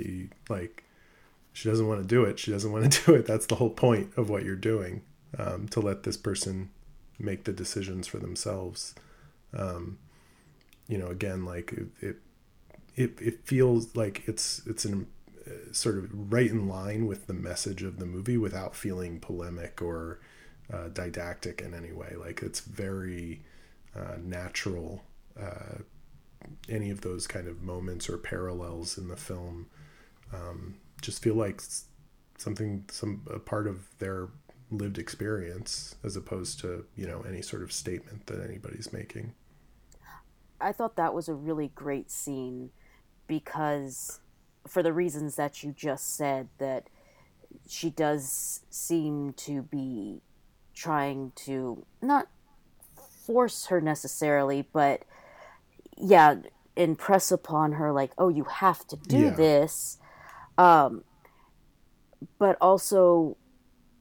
[0.48, 0.84] like
[1.52, 3.26] she doesn't want to do it she doesn't want to do it.
[3.26, 5.02] That's the whole point of what you're doing
[5.38, 6.70] um, to let this person
[7.18, 8.94] make the decisions for themselves.
[9.52, 9.98] Um,
[10.90, 12.16] you know again like it,
[12.96, 15.06] it it, feels like it's it's an
[15.72, 20.20] sort of right in line with the message of the movie without feeling polemic or
[20.72, 22.14] uh, didactic in any way.
[22.18, 23.42] Like it's very
[23.96, 25.02] uh, natural.
[25.40, 25.78] Uh,
[26.68, 29.66] any of those kind of moments or parallels in the film
[30.32, 31.62] um, just feel like
[32.38, 34.28] something, some a part of their
[34.70, 39.34] lived experience, as opposed to you know any sort of statement that anybody's making.
[40.60, 42.70] I thought that was a really great scene
[43.26, 44.20] because
[44.66, 46.88] for the reasons that you just said that
[47.66, 50.20] she does seem to be
[50.80, 52.26] trying to not
[53.26, 55.04] force her necessarily but
[55.98, 56.36] yeah
[56.74, 59.30] impress upon her like oh you have to do yeah.
[59.30, 59.98] this
[60.56, 61.04] um
[62.38, 63.36] but also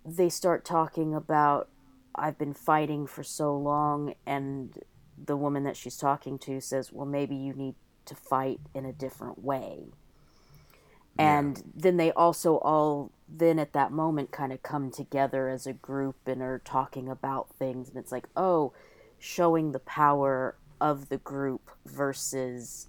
[0.05, 1.67] they start talking about
[2.15, 4.73] I've been fighting for so long and
[5.21, 7.75] the woman that she's talking to says well maybe you need
[8.05, 9.87] to fight in a different way
[11.17, 11.63] and yeah.
[11.75, 16.15] then they also all then at that moment kind of come together as a group
[16.25, 18.73] and are talking about things and it's like oh
[19.19, 22.87] showing the power of the group versus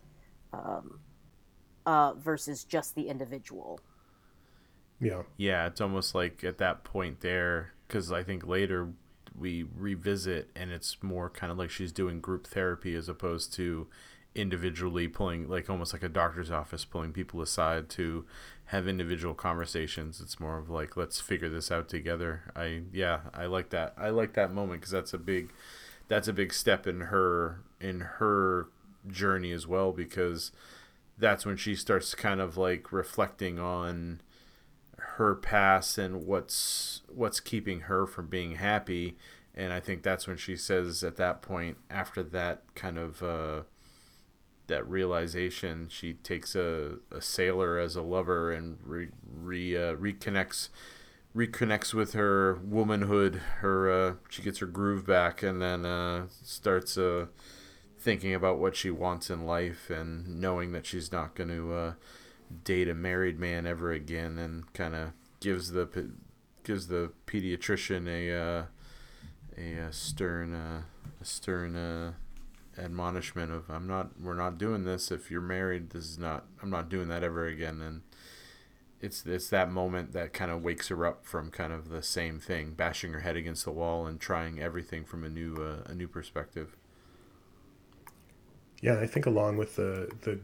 [0.53, 1.01] um,
[1.87, 3.81] uh, versus just the individual.
[5.01, 5.23] Yeah.
[5.37, 8.93] Yeah it's almost like at that point there because i think later
[9.39, 13.87] we revisit and it's more kind of like she's doing group therapy as opposed to
[14.35, 18.25] individually pulling like almost like a doctor's office pulling people aside to
[18.71, 20.21] have individual conversations.
[20.21, 22.53] It's more of like let's figure this out together.
[22.55, 23.95] I yeah i like that.
[23.99, 25.51] I like that moment because that's a big
[26.07, 28.69] that's a big step in her in her
[29.09, 30.53] journey as well because
[31.19, 34.21] that's when she starts kind of like reflecting on
[35.17, 39.17] her past and what's what's keeping her from being happy.
[39.53, 43.63] And i think that's when she says at that point after that kind of uh
[44.71, 50.71] that realization, she takes a, a sailor as a lover and re, re uh, reconnects
[51.37, 53.37] reconnects with her womanhood.
[53.59, 57.27] Her uh, she gets her groove back, and then uh, starts uh,
[57.99, 61.93] thinking about what she wants in life, and knowing that she's not going to uh,
[62.65, 66.13] date a married man ever again, and kind of gives the
[66.65, 68.65] gives the pediatrician a uh,
[69.57, 70.85] a, a stern a
[71.25, 72.15] stern
[72.81, 75.11] admonishment of I'm not we're not doing this.
[75.11, 77.81] If you're married this is not I'm not doing that ever again.
[77.81, 78.03] And
[79.01, 82.39] it's it's that moment that kind of wakes her up from kind of the same
[82.39, 85.95] thing bashing her head against the wall and trying everything from a new uh, a
[85.95, 86.77] new perspective.
[88.81, 90.41] Yeah I think along with the the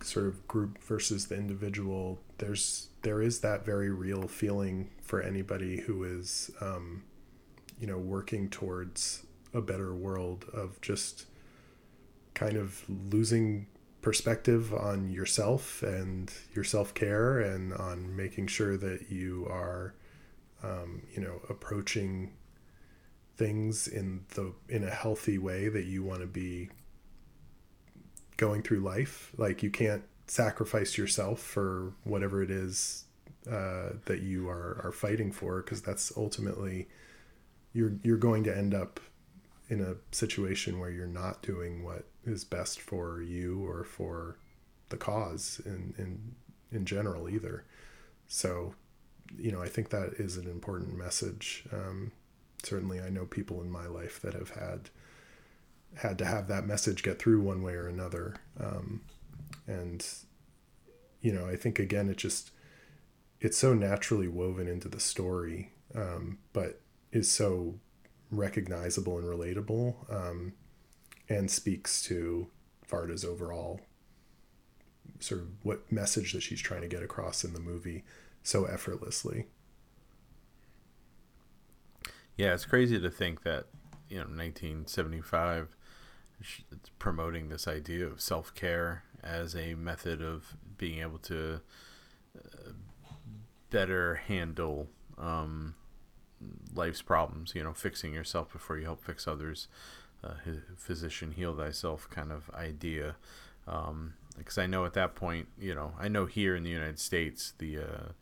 [0.00, 5.80] sort of group versus the individual there's there is that very real feeling for anybody
[5.80, 7.02] who is um,
[7.80, 9.24] you know working towards
[9.54, 11.26] a better world of just
[12.38, 13.66] kind of losing
[14.00, 19.94] perspective on yourself and your self care and on making sure that you are,
[20.62, 22.30] um, you know, approaching
[23.36, 26.70] things in the in a healthy way that you want to be
[28.36, 29.32] going through life.
[29.36, 33.04] Like you can't sacrifice yourself for whatever it is
[33.50, 36.86] uh, that you are are fighting for, because that's ultimately
[37.72, 39.00] you're you're going to end up
[39.68, 44.36] in a situation where you're not doing what is best for you or for
[44.88, 46.34] the cause in in
[46.70, 47.64] in general either.
[48.26, 48.74] So,
[49.38, 51.64] you know, I think that is an important message.
[51.72, 52.12] Um,
[52.62, 54.90] certainly, I know people in my life that have had
[55.96, 58.36] had to have that message get through one way or another.
[58.60, 59.00] Um,
[59.66, 60.06] and
[61.20, 62.50] you know, I think again, it just
[63.40, 66.80] it's so naturally woven into the story, um, but
[67.12, 67.76] is so
[68.30, 69.94] recognizable and relatable.
[70.12, 70.52] Um,
[71.28, 72.48] and speaks to
[72.90, 73.80] Varda's overall
[75.20, 78.04] sort of what message that she's trying to get across in the movie
[78.42, 79.46] so effortlessly.
[82.36, 83.66] Yeah, it's crazy to think that,
[84.08, 85.68] you know, 1975
[86.40, 91.60] it's promoting this idea of self-care as a method of being able to
[92.36, 92.70] uh,
[93.70, 94.88] better handle
[95.18, 95.74] um,
[96.72, 99.66] life's problems, you know, fixing yourself before you help fix others
[100.24, 100.34] uh,
[100.76, 103.16] physician heal thyself kind of idea.
[103.64, 106.98] Because um, I know at that point, you know, I know here in the United
[106.98, 108.12] States, the uh,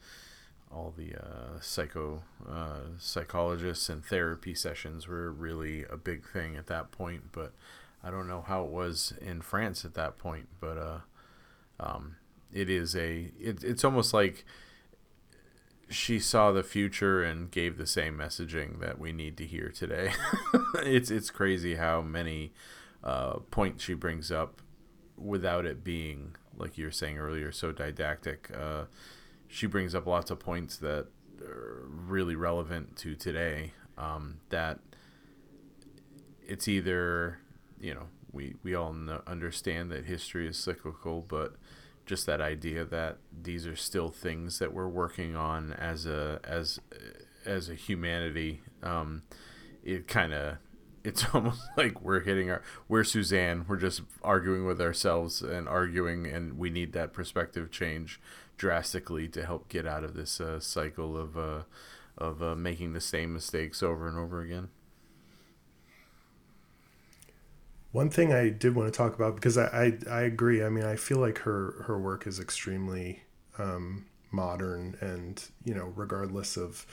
[0.73, 6.66] all the uh, psycho uh, psychologists and therapy sessions were really a big thing at
[6.66, 7.32] that point.
[7.32, 7.52] But
[8.02, 10.48] I don't know how it was in France at that point.
[10.60, 10.98] But uh,
[11.78, 12.16] um,
[12.52, 14.44] it is a it, it's almost like
[15.88, 20.12] she saw the future and gave the same messaging that we need to hear today.
[20.76, 22.52] it's it's crazy how many
[23.04, 24.62] uh, points she brings up
[25.16, 28.50] without it being like you were saying earlier so didactic.
[28.56, 28.84] Uh,
[29.48, 31.06] she brings up lots of points that
[31.42, 33.72] are really relevant to today.
[33.96, 34.80] Um, that
[36.46, 37.38] it's either
[37.80, 41.54] you know we we all know, understand that history is cyclical, but
[42.06, 46.80] just that idea that these are still things that we're working on as a as
[47.44, 48.62] as a humanity.
[48.82, 49.22] Um,
[49.84, 50.58] it kind of
[51.04, 53.64] it's almost like we're hitting our we're Suzanne.
[53.68, 58.20] We're just arguing with ourselves and arguing, and we need that perspective change
[58.56, 61.62] drastically to help get out of this uh, cycle of uh,
[62.16, 64.68] of uh, making the same mistakes over and over again.
[67.97, 69.64] One thing I did want to talk about because I,
[70.10, 70.62] I, I agree.
[70.62, 73.23] I mean, I feel like her her work is extremely
[73.56, 76.85] um, modern, and you know, regardless of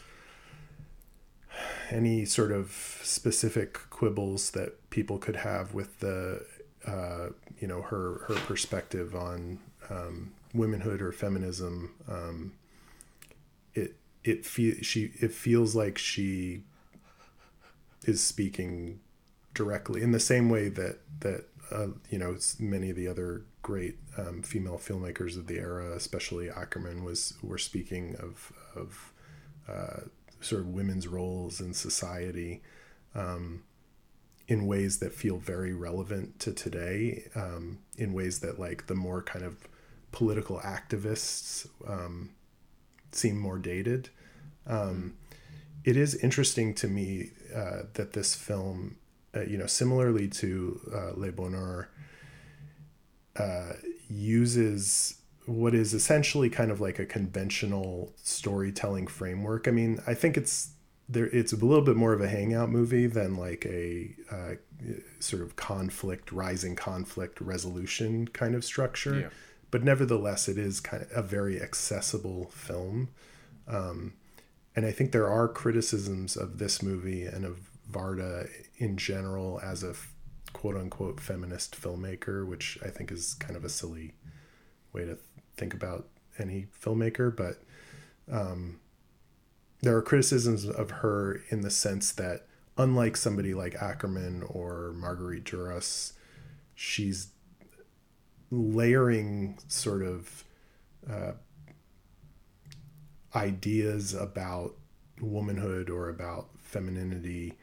[1.89, 2.71] any sort of
[3.03, 6.45] specific quibbles that people could have with the
[6.87, 9.59] uh, you know her her perspective on
[9.89, 11.95] um, womanhood or feminism.
[12.07, 12.53] Um,
[13.73, 16.61] it it feel she it feels like she
[18.03, 19.01] is speaking
[19.53, 23.97] directly in the same way that that uh, you know many of the other great
[24.17, 29.13] um, female filmmakers of the era, especially Akerman, was were speaking of of
[29.67, 30.01] uh,
[30.41, 32.61] sort of women's roles in society
[33.15, 33.63] um,
[34.47, 39.21] in ways that feel very relevant to today, um, in ways that like the more
[39.21, 39.67] kind of
[40.11, 42.31] political activists um,
[43.11, 44.09] seem more dated.
[44.67, 45.15] Um,
[45.83, 48.97] it is interesting to me uh, that this film,
[49.35, 51.89] uh, you know, similarly to uh, Le Bonheur,
[53.35, 53.73] uh,
[54.09, 55.15] uses
[55.45, 59.67] what is essentially kind of like a conventional storytelling framework.
[59.67, 60.71] I mean, I think it's
[61.09, 61.25] there.
[61.27, 64.55] It's a little bit more of a hangout movie than like a uh,
[65.19, 69.19] sort of conflict, rising conflict resolution kind of structure.
[69.21, 69.29] Yeah.
[69.71, 73.09] But nevertheless, it is kind of a very accessible film.
[73.67, 74.13] Um,
[74.75, 79.83] and I think there are criticisms of this movie and of Varda in general as
[79.83, 79.95] a
[80.53, 84.13] quote unquote feminist filmmaker, which I think is kind of a silly
[84.93, 85.17] way to
[85.57, 86.07] think about
[86.39, 87.61] any filmmaker, but
[88.31, 88.79] um,
[89.81, 92.47] there are criticisms of her in the sense that,
[92.77, 96.13] unlike somebody like Akerman or Marguerite Duras,
[96.73, 97.27] she's
[98.49, 100.43] layering sort of
[101.09, 101.33] uh,
[103.35, 104.75] ideas about
[105.19, 107.53] womanhood or about femininity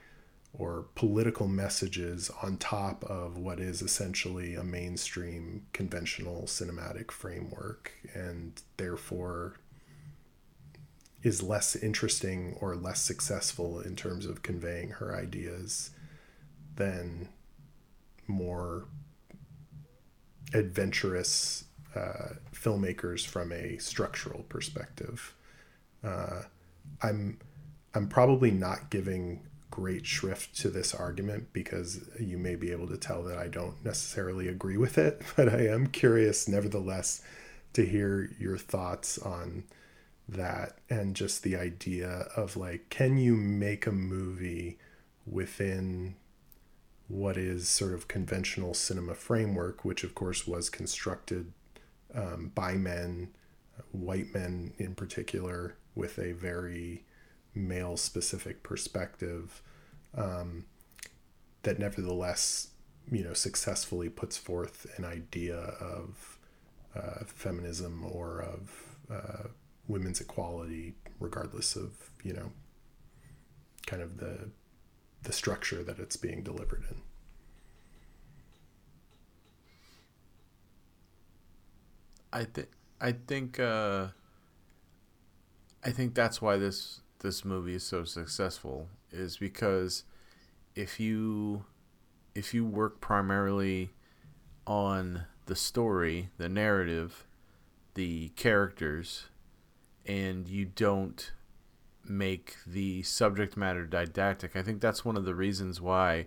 [0.52, 8.60] or political messages on top of what is essentially a mainstream conventional cinematic framework and
[8.76, 9.54] therefore
[11.22, 15.90] is less interesting or less successful in terms of conveying her ideas
[16.76, 17.28] than
[18.26, 18.86] more
[20.54, 21.64] adventurous
[21.94, 25.34] uh, filmmakers from a structural perspective.
[26.02, 26.42] Uh,
[27.02, 27.38] I'm
[27.94, 32.96] I'm probably not giving great shrift to this argument because you may be able to
[32.96, 37.22] tell that I don't necessarily agree with it, but I am curious, nevertheless,
[37.74, 39.64] to hear your thoughts on
[40.28, 44.78] that and just the idea of like, can you make a movie
[45.26, 46.14] within
[47.08, 51.52] what is sort of conventional cinema framework, which of course was constructed
[52.14, 53.28] um, by men,
[53.90, 57.04] white men in particular, with a very
[57.54, 59.62] male specific perspective
[60.16, 60.64] um,
[61.62, 62.68] that nevertheless
[63.10, 66.38] you know successfully puts forth an idea of
[66.94, 69.48] uh, feminism or of uh,
[69.88, 72.52] women's equality regardless of you know
[73.86, 74.50] kind of the
[75.22, 76.96] the structure that it's being delivered in.
[82.32, 82.68] I think
[83.00, 84.08] I think uh,
[85.84, 90.04] I think that's why this this movie is so successful is because
[90.74, 91.64] if you
[92.34, 93.90] if you work primarily
[94.66, 97.26] on the story, the narrative,
[97.94, 99.26] the characters,
[100.06, 101.32] and you don't
[102.04, 106.26] make the subject matter didactic, I think that's one of the reasons why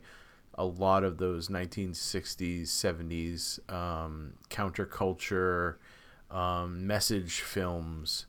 [0.56, 5.76] a lot of those 1960s, 70s um, counterculture
[6.30, 8.26] um, message films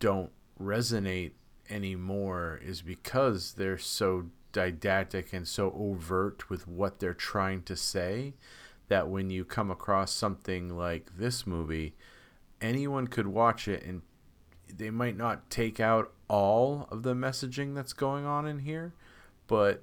[0.00, 1.32] don't resonate
[1.72, 8.34] anymore is because they're so didactic and so overt with what they're trying to say
[8.88, 11.94] that when you come across something like this movie,
[12.60, 14.02] anyone could watch it and
[14.76, 18.92] they might not take out all of the messaging that's going on in here,
[19.46, 19.82] but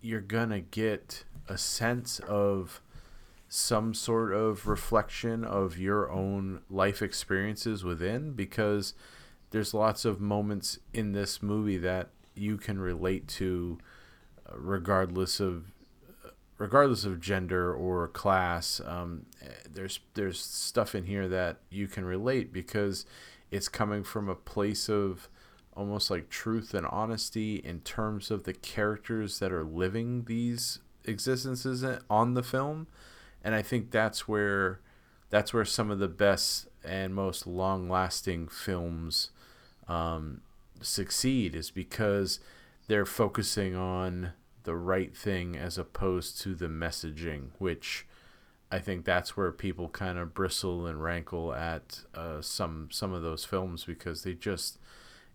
[0.00, 2.80] you're gonna get a sense of
[3.48, 8.94] some sort of reflection of your own life experiences within because
[9.50, 13.78] there's lots of moments in this movie that you can relate to
[14.46, 15.72] uh, regardless of
[16.58, 18.80] regardless of gender or class.
[18.84, 19.26] Um,
[19.68, 23.06] there's there's stuff in here that you can relate because
[23.50, 25.28] it's coming from a place of
[25.74, 31.84] almost like truth and honesty in terms of the characters that are living these existences
[32.08, 32.86] on the film.
[33.42, 34.80] And I think that's where
[35.30, 39.30] that's where some of the best and most long lasting films
[39.90, 40.40] um,
[40.80, 42.40] succeed is because
[42.86, 48.06] they're focusing on the right thing as opposed to the messaging, which
[48.70, 53.22] I think that's where people kind of bristle and rankle at uh, some some of
[53.22, 54.78] those films because they just,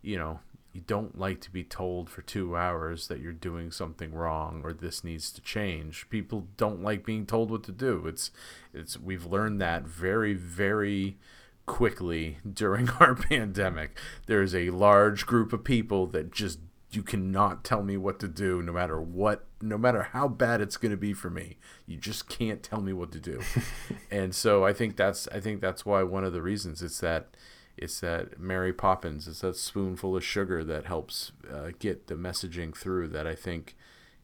[0.01, 0.39] you know,
[0.71, 4.73] you don't like to be told for two hours that you're doing something wrong or
[4.73, 6.09] this needs to change.
[6.09, 8.05] People don't like being told what to do.
[8.07, 8.31] It's
[8.73, 11.17] it's we've learned that very very
[11.65, 13.97] quickly during our pandemic.
[14.25, 16.59] There is a large group of people that just
[16.91, 20.77] you cannot tell me what to do no matter what no matter how bad it's
[20.77, 23.41] going to be for me you just can't tell me what to do
[24.11, 27.35] and so i think that's i think that's why one of the reasons it's that
[27.77, 29.27] it's that Mary Poppins.
[29.27, 33.09] It's that spoonful of sugar that helps uh, get the messaging through.
[33.09, 33.75] That I think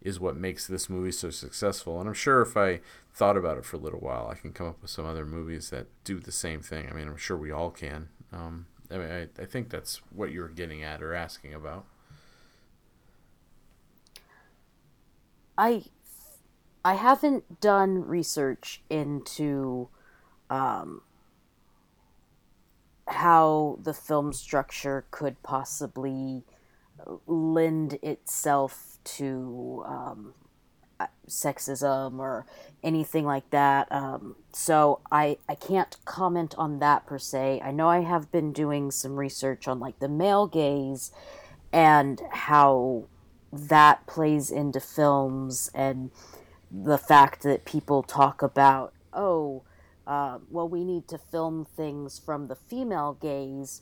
[0.02, 2.00] is what makes this movie so successful.
[2.00, 2.80] And I'm sure if I
[3.14, 5.70] thought about it for a little while, I can come up with some other movies
[5.70, 6.88] that do the same thing.
[6.90, 8.10] I mean, I'm sure we all can.
[8.32, 11.86] Um, I mean, I, I think that's what you are getting at or asking about.
[15.58, 15.84] I
[16.84, 19.90] I haven't done research into
[20.50, 21.02] um,
[23.08, 26.44] how the film structure could possibly
[27.28, 30.34] lend itself to um,
[31.28, 32.46] sexism or
[32.84, 33.92] anything like that.
[33.92, 37.62] Um, so I I can't comment on that per se.
[37.64, 41.12] I know I have been doing some research on like the male gaze
[41.72, 43.06] and how
[43.52, 46.12] that plays into films and
[46.72, 49.64] the fact that people talk about oh
[50.08, 53.82] uh, well, we need to film things from the female gaze,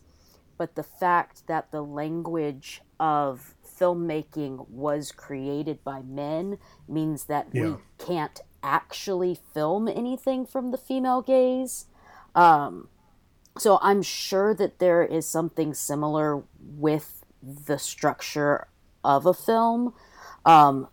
[0.58, 6.58] but the fact that the language of filmmaking was created by men
[6.88, 7.64] means that yeah.
[7.64, 11.86] we can't actually film anything from the female gaze.
[12.36, 12.90] Um,
[13.58, 18.68] so I'm sure that there is something similar with the structure
[19.04, 19.94] of a film.
[20.46, 20.88] Um,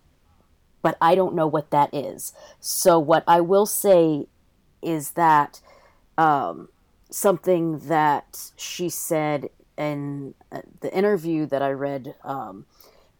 [0.82, 2.32] but I don't know what that is.
[2.60, 4.28] So, what I will say
[4.82, 5.60] is that
[6.16, 6.68] um,
[7.10, 12.66] something that she said in uh, the interview that I read um,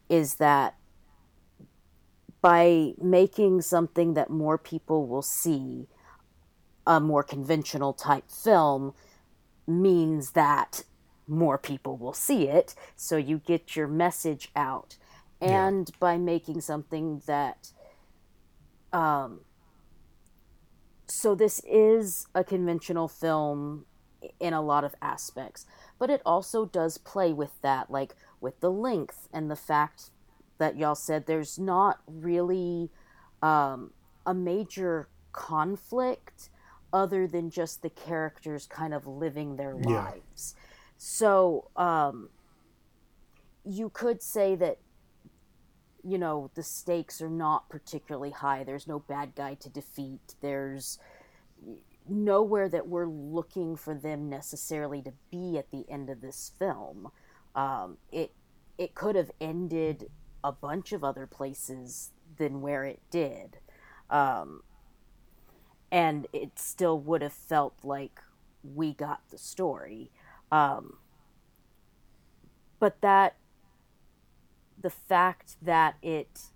[0.09, 0.75] is that
[2.41, 5.87] by making something that more people will see,
[6.85, 8.93] a more conventional type film,
[9.65, 10.83] means that
[11.27, 12.73] more people will see it.
[12.95, 14.97] So you get your message out.
[15.41, 15.95] And yeah.
[15.99, 17.71] by making something that
[18.93, 19.41] um,
[21.07, 23.85] so this is a conventional film
[24.39, 25.65] in a lot of aspects
[25.99, 28.15] but it also does play with that like
[28.47, 30.09] with the length and the fact
[30.57, 32.89] that y'all said there's not really
[33.41, 33.91] um,
[34.25, 36.49] a major conflict
[36.93, 40.55] other than just the characters kind of living their lives.
[40.55, 40.63] Yeah.
[40.97, 42.29] so um,
[43.65, 44.77] you could say that
[46.01, 48.63] you know the stakes are not particularly high.
[48.63, 50.35] There's no bad guy to defeat.
[50.39, 50.99] There's
[52.07, 57.11] nowhere that we're looking for them necessarily to be at the end of this film
[57.57, 58.31] um, it
[58.77, 60.09] it could have ended
[60.43, 63.57] a bunch of other places than where it did
[64.09, 64.63] um,
[65.91, 68.21] and it still would have felt like
[68.63, 70.09] we got the story
[70.51, 70.97] um,
[72.79, 73.35] but that
[74.79, 76.51] the fact that it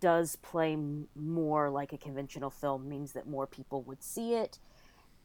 [0.00, 0.76] does play
[1.14, 4.58] more like a conventional film means that more people would see it.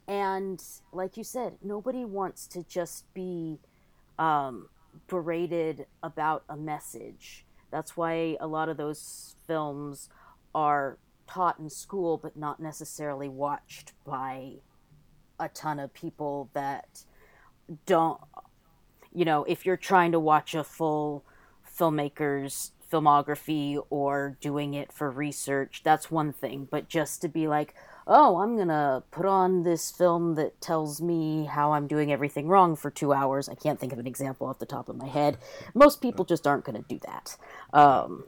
[0.08, 0.62] And
[0.92, 3.60] like you said, nobody wants to just be
[4.20, 4.70] um,
[5.08, 7.46] berated about a message.
[7.72, 10.10] That's why a lot of those films
[10.54, 10.98] are
[11.28, 14.54] taught in school, but not necessarily watched by
[15.40, 17.04] a ton of people that
[17.86, 18.20] don't,
[19.14, 21.26] you know, if you're trying to watch a full
[21.78, 27.74] filmmakers filmography or doing it for research that's one thing but just to be like
[28.08, 32.76] oh i'm gonna put on this film that tells me how i'm doing everything wrong
[32.76, 35.38] for two hours i can't think of an example off the top of my head
[35.74, 37.38] most people just aren't gonna do that
[37.74, 38.24] um,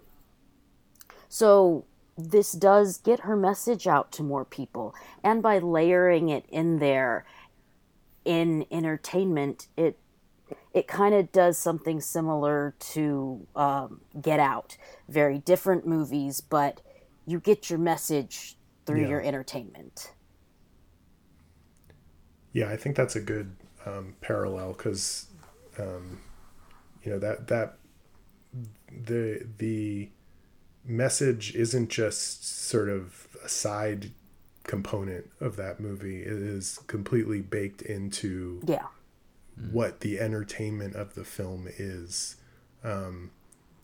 [1.30, 1.86] so
[2.18, 4.96] this does get her message out to more people.
[5.24, 7.26] And by layering it in there
[8.26, 10.00] in entertainment, it
[10.74, 14.78] it kind of does something similar to um, Get Out.
[15.10, 16.82] Very different movies, but
[17.26, 18.57] you get your message
[18.88, 19.10] through yeah.
[19.10, 20.12] your entertainment.
[22.54, 23.56] Yeah, I think that's a good
[23.86, 25.28] um, parallel because,
[25.78, 26.22] um,
[27.04, 27.78] you know, that that
[28.90, 30.10] the the
[30.84, 34.12] message isn't just sort of a side
[34.64, 36.22] component of that movie.
[36.22, 38.88] It is completely baked into yeah
[39.72, 42.38] what the entertainment of the film is.
[42.84, 43.32] Um,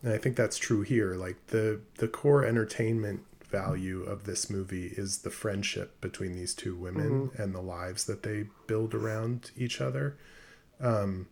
[0.02, 1.16] and I think that's true here.
[1.16, 3.24] Like the the core entertainment
[3.54, 7.42] value of this movie is the friendship between these two women mm-hmm.
[7.42, 10.18] and the lives that they build around each other.
[10.82, 11.28] Um,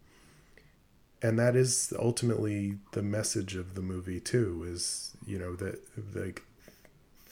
[1.21, 5.79] and that is ultimately the message of the movie too is you know that
[6.15, 6.43] like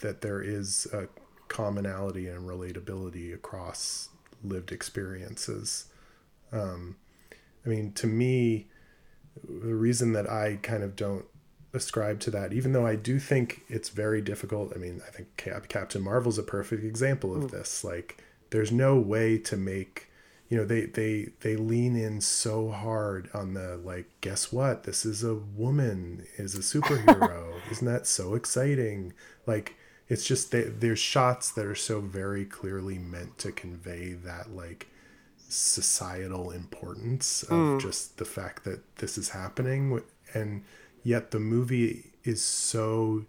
[0.02, 1.08] that there is a
[1.48, 4.10] commonality and relatability across
[4.44, 5.86] lived experiences
[6.52, 6.96] um,
[7.66, 8.68] i mean to me
[9.44, 11.26] the reason that i kind of don't
[11.74, 14.72] ascribe to that even though i do think it's very difficult.
[14.76, 17.52] I mean i think Cap- captain marvel's a perfect example of mm.
[17.52, 17.84] this.
[17.84, 20.10] Like there's no way to make
[20.50, 24.84] you know they they they lean in so hard on the like guess what?
[24.84, 27.54] This is a woman is a superhero.
[27.72, 29.14] Isn't that so exciting?
[29.46, 29.76] Like
[30.08, 34.88] it's just they, there's shots that are so very clearly meant to convey that like
[35.48, 37.82] societal importance of mm.
[37.82, 40.02] just the fact that this is happening.
[40.34, 40.64] And
[41.04, 43.26] yet the movie is so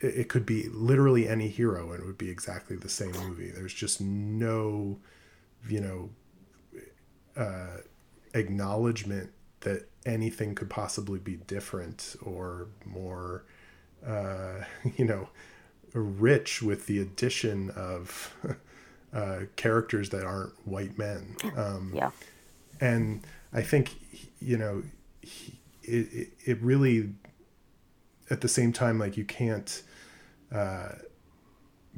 [0.00, 3.74] it could be literally any hero and it would be exactly the same movie there's
[3.74, 4.98] just no
[5.68, 6.10] you know,
[7.36, 7.78] uh,
[8.34, 9.30] acknowledgement
[9.60, 13.44] that anything could possibly be different or more,
[14.06, 14.62] uh,
[14.96, 15.28] you know,
[15.92, 18.34] rich with the addition of
[19.12, 21.36] uh, characters that aren't white men.
[21.56, 22.10] Um, yeah.
[22.80, 23.94] And I think,
[24.40, 24.82] you know,
[25.20, 25.59] he,
[25.90, 27.10] it, it really,
[28.30, 29.82] at the same time, like you can't
[30.52, 30.90] uh,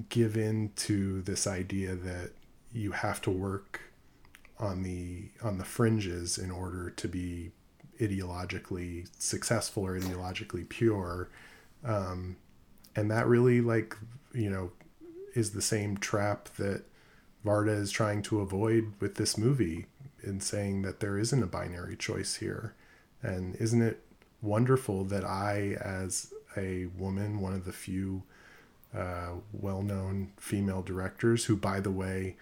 [0.08, 2.30] give in to this idea that
[2.72, 3.80] you have to work
[4.58, 7.50] on the on the fringes in order to be
[8.00, 11.28] ideologically successful or ideologically pure.
[11.84, 12.36] Um,
[12.94, 13.96] and that really like
[14.32, 14.72] you know
[15.34, 16.84] is the same trap that
[17.44, 19.86] Varda is trying to avoid with this movie
[20.22, 22.74] in saying that there isn't a binary choice here
[23.22, 24.02] and isn't it
[24.40, 28.24] wonderful that I as a woman one of the few
[28.96, 32.36] uh, well-known female directors who by the way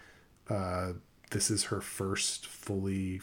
[0.48, 0.92] uh,
[1.30, 3.20] this is her first fully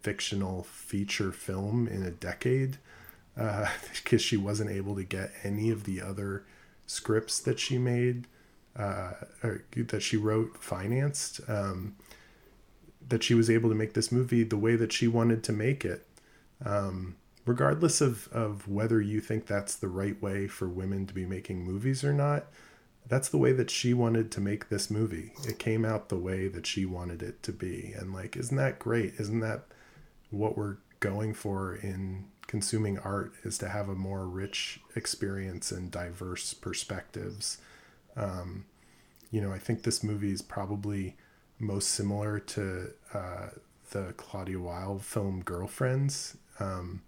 [0.00, 2.78] fictional feature film in a decade
[3.34, 6.44] because uh, she wasn't able to get any of the other
[6.86, 8.26] scripts that she made
[8.76, 9.12] uh,
[9.42, 11.94] or that she wrote financed um,
[13.08, 15.84] that she was able to make this movie the way that she wanted to make
[15.84, 16.06] it
[16.64, 21.26] um, regardless of, of whether you think that's the right way for women to be
[21.26, 22.46] making movies or not
[23.08, 25.32] that's the way that she wanted to make this movie.
[25.44, 27.92] It came out the way that she wanted it to be.
[27.96, 29.14] And like, isn't that great?
[29.18, 29.64] Isn't that
[30.30, 35.90] what we're going for in consuming art is to have a more rich experience and
[35.90, 37.58] diverse perspectives.
[38.16, 38.66] Um,
[39.30, 41.16] you know, I think this movie is probably
[41.58, 43.48] most similar to uh,
[43.90, 47.02] the Claudia Weill film Girlfriends um,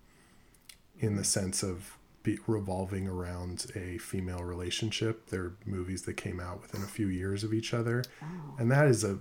[0.98, 5.28] in the sense of be revolving around a female relationship.
[5.28, 8.02] They're movies that came out within a few years of each other.
[8.22, 8.56] Oh.
[8.58, 9.18] And that is a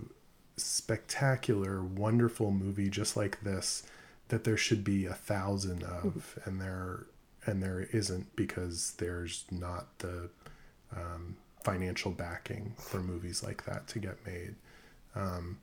[0.55, 3.83] spectacular, wonderful movie just like this
[4.29, 7.05] that there should be a thousand of and there
[7.45, 10.29] and there isn't because there's not the
[10.95, 14.55] um, financial backing for movies like that to get made.
[15.13, 15.59] Um,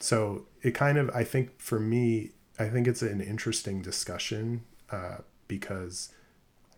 [0.00, 5.18] so it kind of, I think for me, I think it's an interesting discussion uh,
[5.48, 6.10] because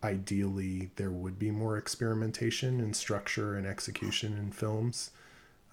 [0.03, 5.11] ideally there would be more experimentation in structure and execution in films,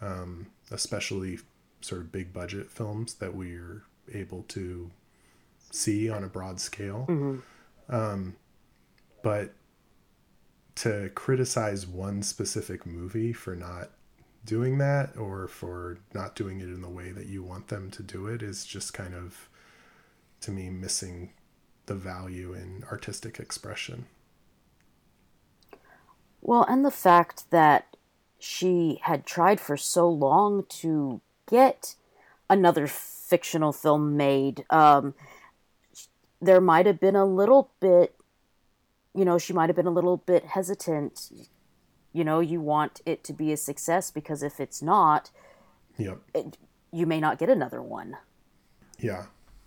[0.00, 1.38] um, especially
[1.80, 3.82] sort of big budget films that we're
[4.12, 4.90] able to
[5.70, 7.06] see on a broad scale.
[7.08, 7.94] Mm-hmm.
[7.94, 8.36] Um,
[9.22, 9.52] but
[10.76, 13.90] to criticize one specific movie for not
[14.44, 18.02] doing that or for not doing it in the way that you want them to
[18.02, 19.48] do it is just kind of
[20.44, 21.32] to me missing
[21.86, 24.06] the value in artistic expression.
[26.40, 27.96] Well, and the fact that
[28.38, 31.94] she had tried for so long to get
[32.48, 35.14] another fictional film made, um,
[36.40, 38.14] there might have been a little bit
[39.14, 41.30] you know, she might have been a little bit hesitant.
[42.12, 45.30] You know, you want it to be a success because if it's not,
[45.96, 46.18] Yep.
[46.34, 46.58] it,
[46.92, 48.16] you may not get another one.
[48.98, 49.26] Yeah,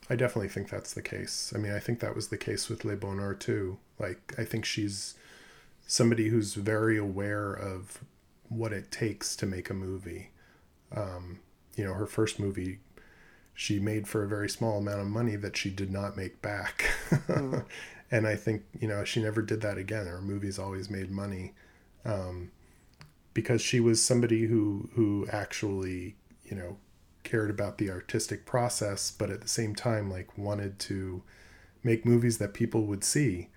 [0.09, 1.51] I definitely think that's the case.
[1.55, 3.77] I mean, I think that was the case with Le Bonheur too.
[3.99, 5.15] Like, I think she's
[5.85, 7.99] somebody who's very aware of
[8.49, 10.31] what it takes to make a movie.
[10.95, 11.39] Um,
[11.75, 12.79] you know, her first movie,
[13.53, 16.85] she made for a very small amount of money that she did not make back.
[18.11, 20.07] and I think, you know, she never did that again.
[20.07, 21.53] Her movies always made money.
[22.05, 22.51] Um,
[23.33, 26.77] because she was somebody who who actually, you know,
[27.27, 31.23] cared about the artistic process, but at the same time, like wanted to
[31.83, 33.49] make movies that people would see.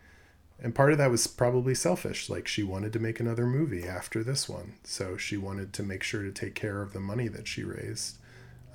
[0.62, 2.28] And part of that was probably selfish.
[2.28, 4.74] Like she wanted to make another movie after this one.
[4.84, 8.18] So she wanted to make sure to take care of the money that she raised.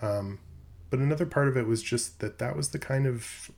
[0.02, 0.40] Um,
[0.90, 3.52] but another part of it was just that that was the kind of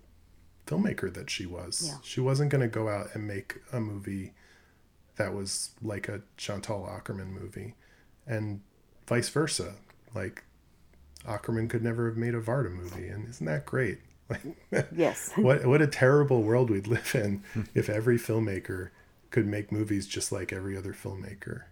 [0.66, 1.84] filmmaker that she was.
[1.88, 1.98] Yeah.
[2.04, 4.34] She wasn't going to go out and make a movie
[5.16, 7.76] that was like a Chantal Akerman movie
[8.26, 8.62] and
[9.08, 9.76] vice versa.
[10.14, 10.44] Like
[11.26, 14.00] Akerman could never have made a Varda movie, and isn't that great?
[14.30, 14.42] Like,
[14.92, 15.32] Yes.
[15.42, 18.90] what what a terrible world we'd live in if every filmmaker
[19.32, 21.64] could make movies just like every other filmmaker.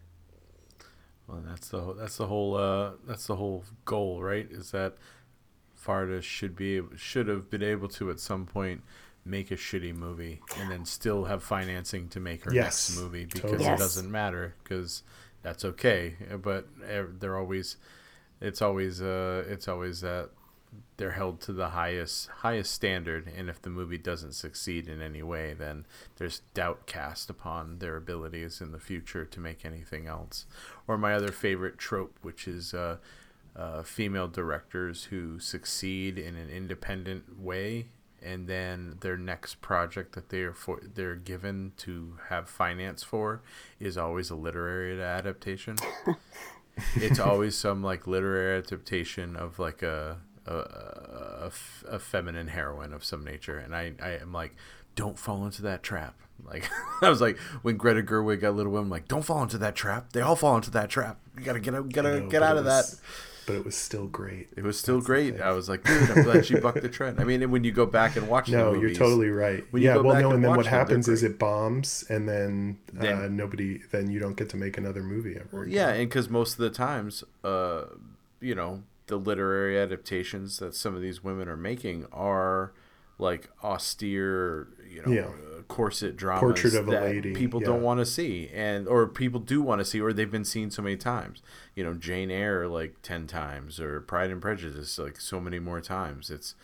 [1.28, 4.48] Well, that's the that's the whole uh, that's the whole goal, right?
[4.50, 4.96] Is that
[5.86, 8.84] Varda should be should have been able to at some point
[9.26, 13.26] make a shitty movie and then still have financing to make her Yes, next movie
[13.26, 13.70] because totally.
[13.70, 13.78] it Yes.
[13.78, 15.04] doesn't matter because
[15.44, 16.16] that's okay.
[16.42, 17.78] But eh, they're always
[18.42, 20.30] it's always uh it's always that
[20.98, 25.24] they're held to the highest highest standard and if the movie doesn't succeed in any
[25.24, 25.86] way then
[26.18, 30.46] there's doubt cast upon their abilities in the future to make anything else.
[30.88, 32.98] Or my other favorite trope which is uh,
[33.56, 37.88] uh, female directors who succeed in an independent way
[38.22, 43.42] and then their next project that they are for they're given to have finance for
[43.80, 45.76] is always a literary adaptation
[46.96, 51.52] it's always some like literary adaptation of like a a
[51.88, 54.56] a feminine heroine of some nature and I, I am like
[54.96, 56.16] don't fall into that trap.
[56.44, 56.70] Like
[57.02, 59.76] i was like when greta gerwig got little women I'm like don't fall into that
[59.76, 60.12] trap.
[60.14, 61.20] They all fall into that trap.
[61.38, 62.86] You gotta get out gotta No, get out of that
[63.46, 64.48] But it was still great.
[64.56, 67.20] it was still That's great i was like dude i'm glad she bucked the trend
[67.20, 69.64] i mean and when you go back and watch No, the you're totally right.
[69.74, 73.28] Yeah, well, no, and and then what them, happens is it bombs, and then, uh,
[73.30, 75.64] nobody, then you don't get to make another movie ever.
[75.64, 75.74] again.
[75.74, 77.84] Yeah, and because most of the times, uh,
[78.42, 82.72] you know, the literary adaptations that some of these women are making are
[83.20, 85.28] like austere, you know, Yeah.
[85.68, 87.68] Corset dramas Portrait of a that Lady, people yeah.
[87.68, 90.72] don't want to see, and or people do want to see, or they've been seen
[90.72, 91.42] so many times.
[91.76, 95.82] You know, Jane Eyre like ten times, or Pride and Prejudice like so many more
[95.82, 96.30] times.
[96.30, 96.56] It's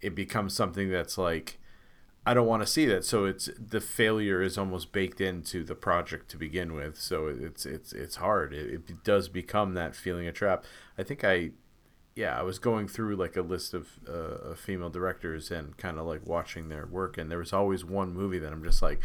[0.00, 1.58] it becomes something that's like.
[2.26, 3.06] I don't want to see that.
[3.06, 7.00] So it's the failure is almost baked into the project to begin with.
[7.00, 8.52] So it's it's it's hard.
[8.52, 10.64] It, it does become that feeling a trap.
[10.98, 11.52] I think I,
[12.20, 15.98] yeah, I was going through like a list of, uh, of female directors and kind
[15.98, 19.00] of like watching their work, and there was always one movie that I'm just like,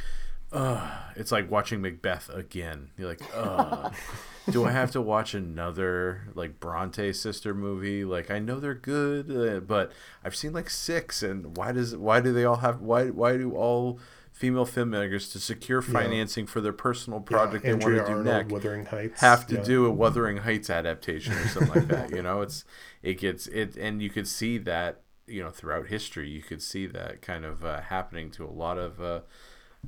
[0.52, 0.92] ugh.
[1.16, 2.90] It's like watching Macbeth again.
[2.98, 3.94] You're like, ugh.
[4.52, 8.04] do I have to watch another like Bronte sister movie?
[8.04, 12.20] Like I know they're good, uh, but I've seen like six, and why does why
[12.20, 13.98] do they all have why why do all
[14.36, 18.36] female filmmakers to secure financing for their personal project they Andrea want to do Arnold,
[18.36, 19.22] next Wuthering Heights.
[19.22, 19.64] have to yeah.
[19.64, 22.12] do a Wuthering Heights adaptation or something like that?
[22.12, 22.66] You know, it's
[23.02, 26.86] it gets it, and you could see that you know throughout history, you could see
[26.86, 29.02] that kind of uh, happening to a lot of.
[29.02, 29.22] Uh,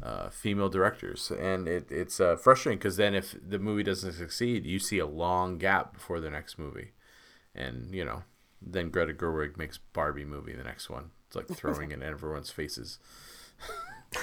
[0.03, 4.64] uh, female directors, and it, it's uh, frustrating because then if the movie doesn't succeed,
[4.64, 6.91] you see a long gap before the next movie,
[7.56, 8.22] and you know,
[8.61, 11.10] then Greta Gerwig makes Barbie movie the next one.
[11.26, 12.99] It's like throwing in everyone's faces.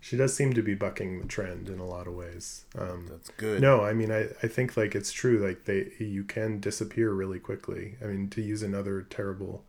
[0.00, 2.64] She does seem to be bucking the trend in a lot of ways.
[2.78, 3.60] Um, That's good.
[3.60, 5.44] no, I mean, I, I think like it's true.
[5.44, 7.96] Like they, you can disappear really quickly.
[8.02, 9.64] I mean, to use another terrible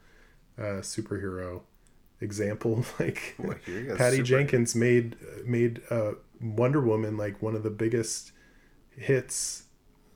[0.58, 1.64] uh, superhero
[2.22, 7.42] example, like Boy, here you go, Patty super- Jenkins made made uh, Wonder Woman like
[7.42, 8.32] one of the biggest
[8.96, 9.64] hits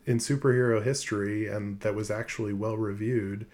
[0.06, 3.46] in superhero history, and that was actually well reviewed.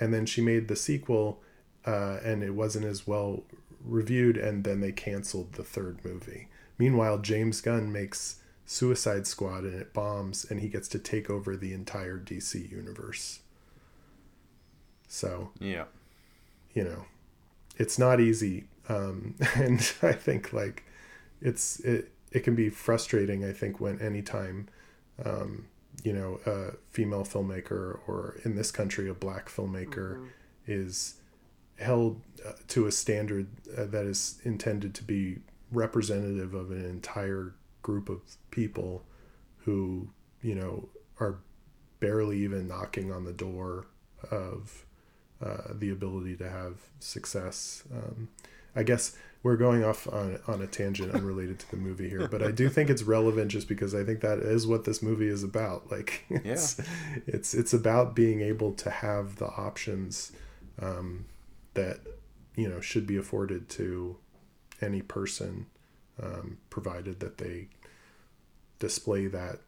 [0.00, 1.42] And then she made the sequel,
[1.84, 3.44] uh, and it wasn't as well
[3.84, 6.48] reviewed, and then they canceled the third movie.
[6.78, 8.36] Meanwhile, James Gunn makes
[8.66, 13.40] Suicide Squad, and it bombs, and he gets to take over the entire DC universe.
[15.06, 15.84] So Yeah.
[16.74, 17.06] you know
[17.76, 20.84] it's not easy um and i think like
[21.40, 24.68] it's it it can be frustrating i think when anytime
[25.24, 25.66] um
[26.04, 30.26] you know a female filmmaker or in this country a black filmmaker
[30.66, 31.14] is
[31.78, 35.38] held uh, to a standard uh, that is intended to be
[35.70, 39.04] representative of an entire group of people
[39.58, 40.08] who
[40.42, 40.88] you know
[41.20, 41.38] are
[42.00, 43.86] barely even knocking on the door
[44.30, 44.84] of
[45.42, 47.84] uh, the ability to have success.
[47.92, 48.28] Um,
[48.74, 52.42] I guess we're going off on, on a tangent unrelated to the movie here, but
[52.42, 55.42] I do think it's relevant just because I think that is what this movie is
[55.42, 55.86] about.
[55.90, 56.84] Like, it's, yeah.
[57.26, 60.32] it's, it's about being able to have the options
[60.80, 61.24] um,
[61.74, 62.00] that,
[62.56, 64.16] you know, should be afforded to
[64.80, 65.66] any person,
[66.22, 67.68] um, provided that they
[68.78, 69.60] display that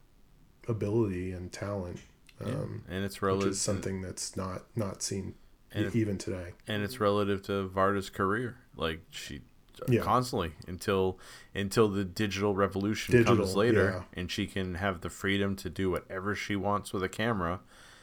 [0.69, 2.01] ability and talent.
[2.45, 2.97] Um, yeah.
[2.97, 3.49] And it's relative.
[3.49, 5.35] Which is something that's not, not seen
[5.73, 6.53] and even today.
[6.67, 8.57] And it's relative to Varda's career.
[8.77, 9.43] Like she
[9.89, 10.01] yeah.
[10.01, 11.19] constantly until
[11.55, 14.21] until the digital revolution digital, comes later yeah.
[14.21, 17.61] and she can have the freedom to do whatever she wants with a camera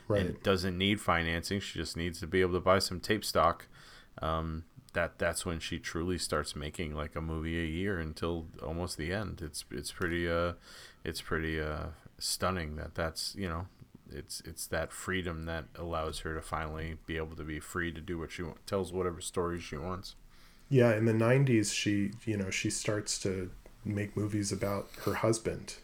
[0.08, 0.22] right.
[0.22, 3.68] and doesn't need financing she just needs to be able to buy some tape stock
[4.22, 4.64] um,
[4.94, 9.14] that that's when she truly starts making like a movie a year until almost the
[9.14, 9.42] end.
[9.44, 10.54] It's it's pretty uh
[11.04, 11.88] it's pretty uh
[12.18, 13.68] stunning that that's you know
[14.12, 18.02] it's it's that freedom that allows her to finally be able to be free to
[18.02, 20.16] do what she wants, tells whatever story she wants.
[20.68, 23.52] Yeah in the 90s she you know she starts to
[23.86, 25.76] make movies about her husband.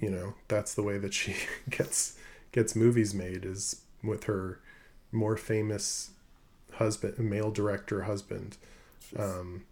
[0.00, 1.36] You know that's the way that she
[1.70, 2.16] gets
[2.50, 4.58] gets movies made is with her
[5.12, 6.10] more famous
[6.78, 8.56] husband male director husband
[9.16, 9.64] um,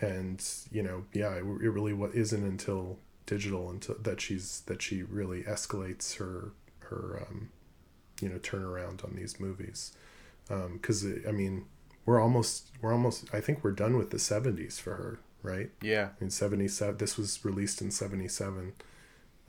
[0.00, 4.80] and you know yeah it, it really what isn't until digital until that she's that
[4.80, 7.50] she really escalates her her um,
[8.20, 9.92] you know turnaround on these movies
[10.48, 11.66] because um, I mean
[12.06, 15.70] we're almost we're almost I think we're done with the 70s for her, right?
[15.82, 16.10] Yeah.
[16.20, 18.72] In 77 this was released in 77.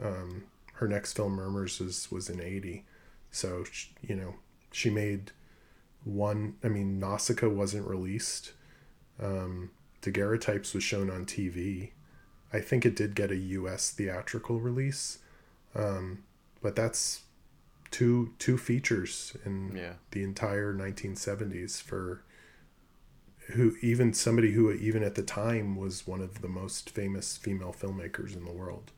[0.03, 0.43] Um,
[0.73, 2.83] her next film Murmurs was was in 80.
[3.31, 4.35] So she, you know,
[4.71, 5.31] she made
[6.07, 8.53] one I mean Nausicaa wasn't released.
[9.19, 9.71] Um
[10.01, 11.91] Daguerreotypes was shown on TV.
[12.53, 15.19] I think it did get a US theatrical release.
[15.75, 16.23] Um,
[16.61, 17.21] but that's
[17.91, 19.93] two two features in yeah.
[20.11, 22.23] the entire 1970s for
[23.53, 27.73] who even somebody who even at the time was one of the most famous female
[27.77, 28.91] filmmakers in the world.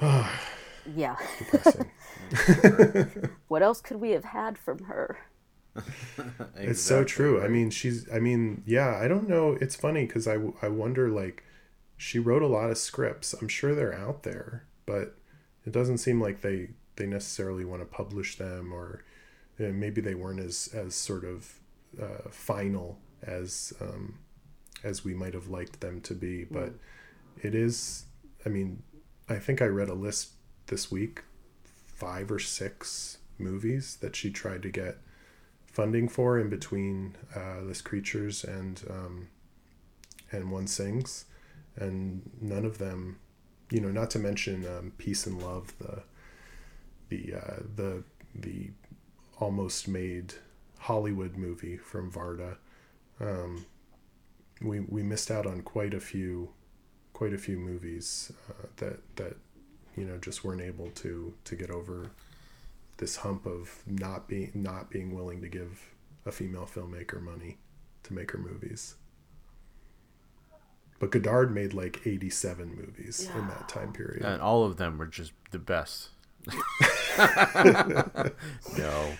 [0.96, 1.16] yeah.
[3.48, 5.18] what else could we have had from her?
[5.76, 6.44] exactly.
[6.56, 7.42] It's so true.
[7.42, 8.10] I mean, she's.
[8.12, 8.98] I mean, yeah.
[9.00, 9.56] I don't know.
[9.60, 11.44] It's funny because I I wonder like,
[11.96, 13.34] she wrote a lot of scripts.
[13.34, 15.16] I'm sure they're out there, but
[15.64, 19.04] it doesn't seem like they they necessarily want to publish them or
[19.58, 21.54] maybe they weren't as as sort of
[22.00, 24.18] uh, final as um,
[24.84, 26.44] as we might have liked them to be.
[26.44, 26.78] But mm.
[27.42, 28.04] it is.
[28.46, 28.82] I mean,
[29.28, 30.30] I think I read a list
[30.68, 31.24] this week,
[31.86, 34.98] five or six movies that she tried to get
[35.66, 39.28] funding for in between uh, this creatures and um,
[40.30, 41.24] and one sings,
[41.76, 43.18] and none of them,
[43.70, 46.02] you know, not to mention um, peace and love, the
[47.08, 48.04] the uh, the
[48.34, 48.70] the
[49.40, 50.34] almost made
[50.78, 52.56] Hollywood movie from Varda.
[53.20, 53.66] Um,
[54.60, 56.50] we we missed out on quite a few
[57.12, 59.36] quite a few movies uh, that that
[59.98, 62.10] you know just weren't able to to get over
[62.98, 65.94] this hump of not being not being willing to give
[66.26, 67.56] a female filmmaker money
[68.04, 68.94] to make her movies.
[70.98, 73.38] But Godard made like 87 movies yeah.
[73.38, 74.24] in that time period.
[74.24, 76.08] And all of them were just the best.
[78.78, 79.12] no.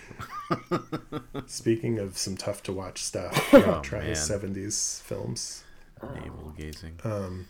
[1.45, 5.63] Speaking of some tough to watch stuff, oh, try his seventies films.
[6.01, 6.99] Navel gazing.
[7.03, 7.45] Um,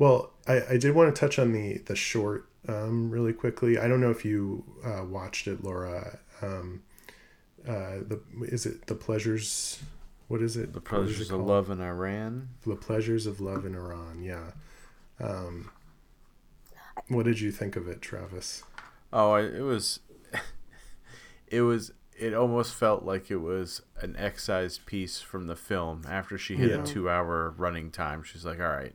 [0.00, 3.78] well, I, I did want to touch on the the short um, really quickly.
[3.78, 6.18] I don't know if you uh, watched it, Laura.
[6.40, 6.82] Um,
[7.68, 9.78] uh, the is it the pleasures?
[10.28, 10.72] What is it?
[10.72, 12.48] The pleasures of love in Iran.
[12.66, 14.22] The pleasures of love in Iran.
[14.22, 14.52] Yeah.
[15.20, 15.70] Um,
[17.08, 18.62] what did you think of it, Travis?
[19.12, 20.00] Oh, I, it was,
[21.48, 26.06] it was, it almost felt like it was an excised piece from the film.
[26.08, 26.82] After she hit yeah.
[26.82, 28.94] a two-hour running time, she's like, "All right,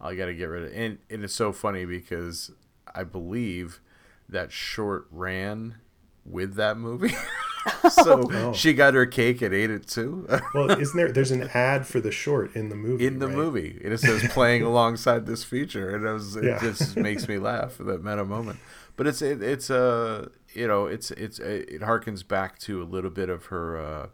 [0.00, 0.76] I got to get rid of." It.
[0.76, 2.50] And and it's so funny because
[2.94, 3.80] I believe
[4.28, 5.76] that short ran
[6.24, 7.14] with that movie.
[7.90, 8.52] so oh.
[8.52, 10.26] she got her cake and ate it too.
[10.54, 11.12] well, isn't there?
[11.12, 13.06] There's an ad for the short in the movie.
[13.06, 13.36] In the right?
[13.36, 16.60] movie, and it says playing alongside this feature, and it, was, it yeah.
[16.60, 18.58] just makes me laugh that meta moment
[18.96, 22.84] but it's it, it's a uh, you know it's it's it harkens back to a
[22.84, 24.06] little bit of her uh,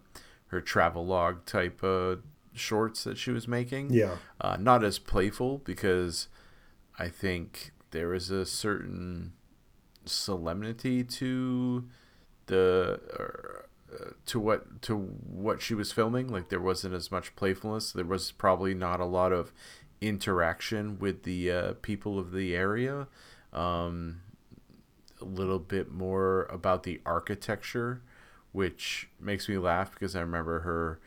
[0.49, 2.17] her travel log type uh,
[2.55, 3.93] shorts that she was making.
[3.93, 6.29] Yeah, uh, not as playful because
[6.99, 9.33] I think there is a certain
[10.05, 11.85] solemnity to
[12.47, 13.01] the
[14.27, 16.29] to what to what she was filming.
[16.29, 17.93] Like there wasn't as much playfulness.
[17.93, 19.53] There was probably not a lot of
[20.01, 23.07] interaction with the uh, people of the area.
[23.53, 24.21] Um,
[25.21, 28.03] a little bit more about the architecture,
[28.51, 30.99] which makes me laugh because I remember her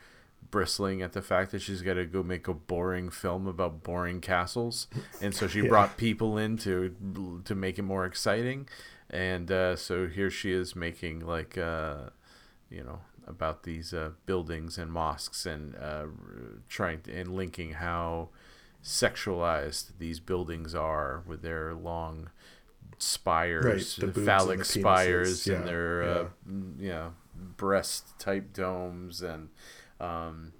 [0.56, 4.22] bristling at the fact that she's got to go make a boring film about boring
[4.22, 4.86] castles,
[5.20, 5.68] and so she yeah.
[5.68, 6.96] brought people in to
[7.44, 8.66] to make it more exciting,
[9.10, 12.08] and uh, so here she is making like uh,
[12.70, 16.06] you know about these uh, buildings and mosques and uh,
[16.70, 18.30] trying to, and linking how
[18.82, 22.30] sexualized these buildings are with their long
[22.96, 26.08] spires, right, the phallic and the spires, yeah, and their yeah.
[26.08, 26.28] Uh,
[26.78, 27.12] you know
[27.58, 29.50] breast type domes, and
[30.00, 30.52] um,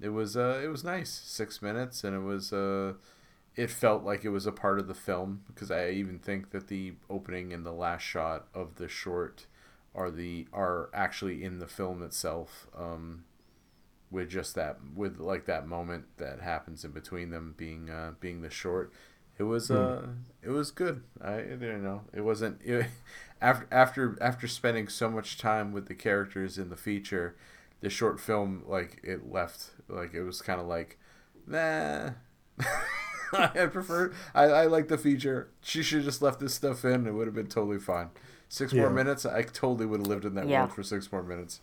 [0.00, 2.94] it was uh, it was nice, six minutes, and it was uh,
[3.56, 6.68] it felt like it was a part of the film because I even think that
[6.68, 9.46] the opening and the last shot of the short
[9.94, 12.66] are the are actually in the film itself.
[12.76, 13.24] Um,
[14.14, 18.42] with just that with like that moment that happens in between them being uh, being
[18.42, 18.92] the short
[19.38, 19.76] it was hmm.
[19.76, 19.98] uh
[20.42, 22.86] it was good i you know it wasn't it,
[23.42, 27.34] after after after spending so much time with the characters in the feature
[27.80, 30.98] the short film like it left like it was kind of like
[31.46, 32.10] nah
[33.32, 37.06] i prefer I, I like the feature she should have just left this stuff in
[37.06, 38.10] it would have been totally fine
[38.48, 38.82] six yeah.
[38.82, 40.60] more minutes i totally would have lived in that yeah.
[40.60, 41.60] world for six more minutes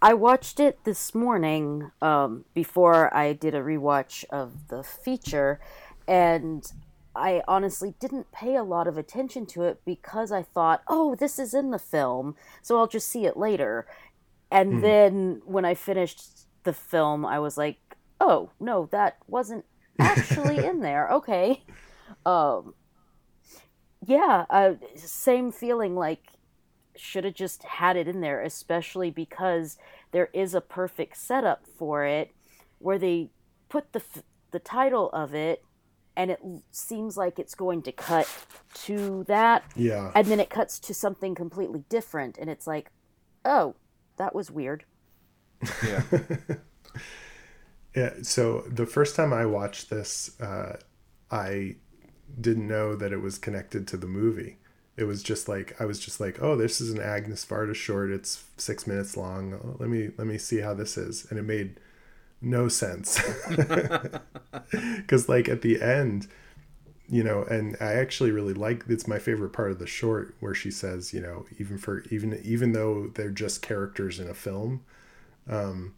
[0.00, 5.58] I watched it this morning um, before I did a rewatch of the feature,
[6.06, 6.64] and
[7.16, 11.36] I honestly didn't pay a lot of attention to it because I thought, oh, this
[11.40, 13.86] is in the film, so I'll just see it later.
[14.50, 14.82] And mm.
[14.82, 17.78] then when I finished the film, I was like,
[18.20, 19.64] oh, no, that wasn't
[19.98, 21.08] actually in there.
[21.10, 21.62] Okay.
[22.24, 22.74] Um,
[24.06, 26.20] yeah, uh, same feeling like
[26.96, 29.76] should have just had it in there, especially because
[30.12, 32.32] there is a perfect setup for it
[32.78, 33.30] where they
[33.68, 34.02] put the
[34.50, 35.62] the title of it
[36.16, 38.28] and it seems like it's going to cut
[38.72, 39.62] to that.
[39.76, 40.10] Yeah.
[40.14, 42.90] And then it cuts to something completely different and it's like,
[43.44, 43.76] "Oh,
[44.18, 44.84] that was weird."
[45.84, 46.02] Yeah.
[47.96, 50.76] yeah, so the first time I watched this, uh,
[51.30, 51.76] I
[52.40, 54.58] didn't know that it was connected to the movie
[54.98, 58.10] it was just like I was just like, oh, this is an Agnes Varda short.
[58.10, 59.76] It's six minutes long.
[59.78, 61.78] Let me let me see how this is, and it made
[62.40, 63.20] no sense
[64.70, 66.26] because like at the end,
[67.08, 70.54] you know, and I actually really like it's my favorite part of the short where
[70.54, 74.82] she says, you know, even for even even though they're just characters in a film,
[75.48, 75.94] um,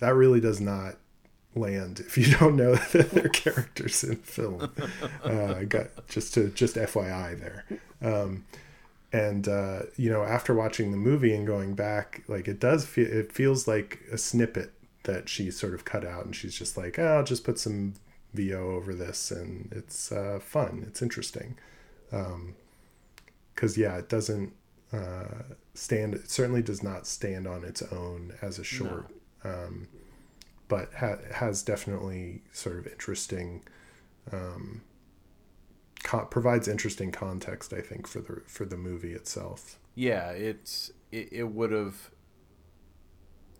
[0.00, 0.96] that really does not
[1.54, 4.72] land if you don't know that they're characters in film.
[5.22, 7.64] Uh, got just to just FYI there.
[8.00, 8.46] Um,
[9.12, 13.08] and uh, you know, after watching the movie and going back, like it does feel
[13.08, 14.72] it feels like a snippet
[15.02, 17.94] that she sort of cut out, and she's just like, oh, I'll just put some
[18.34, 20.84] VO over this, and it's uh, fun.
[20.86, 21.56] It's interesting.
[22.10, 22.54] Because um,
[23.76, 24.54] yeah, it doesn't
[24.92, 26.14] uh, stand.
[26.14, 29.10] It certainly does not stand on its own as a short.
[29.44, 29.50] No.
[29.50, 29.88] Um,
[30.68, 33.62] but ha- has definitely sort of interesting
[34.30, 34.82] um,
[36.04, 39.78] co- provides interesting context I think for the for the movie itself.
[39.94, 42.10] Yeah, it's it, it would have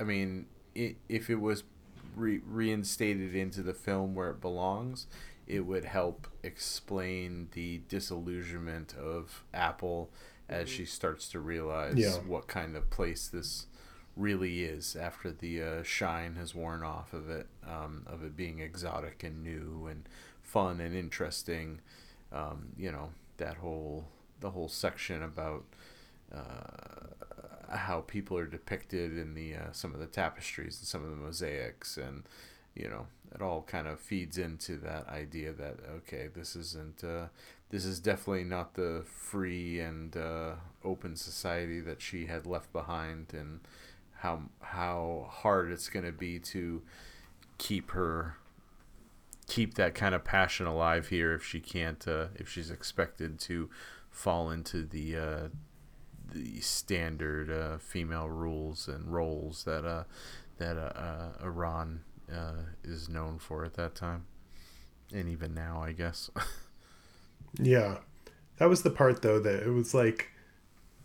[0.00, 1.62] I mean, it, if it was
[2.14, 5.06] re- reinstated into the film where it belongs,
[5.46, 10.10] it would help explain the disillusionment of Apple
[10.48, 12.14] as she starts to realize yeah.
[12.26, 13.66] what kind of place this
[14.16, 18.58] really is after the uh, shine has worn off of it, um, of it being
[18.58, 20.08] exotic and new and
[20.42, 21.80] fun and interesting.
[22.32, 24.04] Um, you know that whole
[24.40, 25.64] the whole section about
[26.34, 27.19] uh,
[27.70, 31.16] how people are depicted in the uh, some of the tapestries and some of the
[31.16, 32.24] mosaics and
[32.74, 37.26] you know it all kind of feeds into that idea that okay this isn't uh,
[37.70, 40.52] this is definitely not the free and uh,
[40.84, 43.60] open society that she had left behind and
[44.18, 46.82] how how hard it's going to be to
[47.58, 48.36] keep her
[49.46, 53.68] keep that kind of passion alive here if she can't uh, if she's expected to
[54.10, 55.48] fall into the uh,
[56.32, 60.04] the standard uh, female rules and roles that uh,
[60.58, 62.00] that uh, uh, Iran
[62.84, 64.24] is known for at that time
[65.12, 66.30] and even now I guess
[67.60, 67.98] yeah
[68.58, 70.28] that was the part though that it was like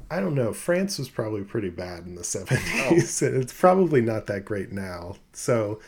[0.09, 0.53] I don't know.
[0.53, 3.27] France was probably pretty bad in the 70s, oh.
[3.27, 5.15] and it's probably not that great now.
[5.33, 5.79] So,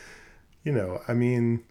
[0.64, 1.62] you know, I mean,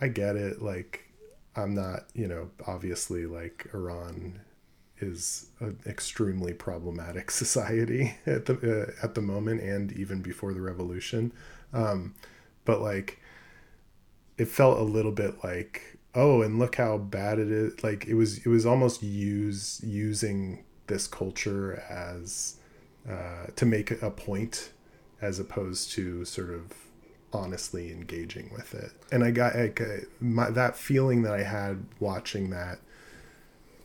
[0.00, 0.62] I get it.
[0.62, 1.10] Like,
[1.56, 4.40] I'm not, you know, obviously like Iran
[5.00, 10.60] is an extremely problematic society at the uh, at the moment and even before the
[10.60, 11.32] revolution.
[11.72, 12.14] Um,
[12.64, 13.20] but like,
[14.36, 17.82] it felt a little bit like oh, and look how bad it is.
[17.82, 22.56] Like it was it was almost use using this culture as
[23.08, 24.70] uh, to make a point
[25.20, 26.72] as opposed to sort of
[27.32, 28.92] honestly engaging with it.
[29.12, 32.78] And I got like uh, my, that feeling that I had watching that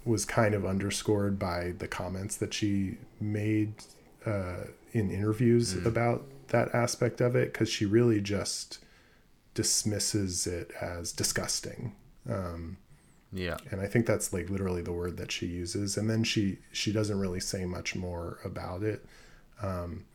[0.06, 3.74] was kind of underscored by the comments that she made
[4.26, 5.86] uh, in interviews mm.
[5.86, 8.80] about that aspect of it because she really just
[9.54, 11.96] dismisses it as disgusting.
[12.30, 12.78] Um,
[13.32, 16.60] yeah, and I think that's like literally the word that she uses, and then she
[16.72, 19.06] she doesn't really say much more about it.
[19.62, 20.06] Um,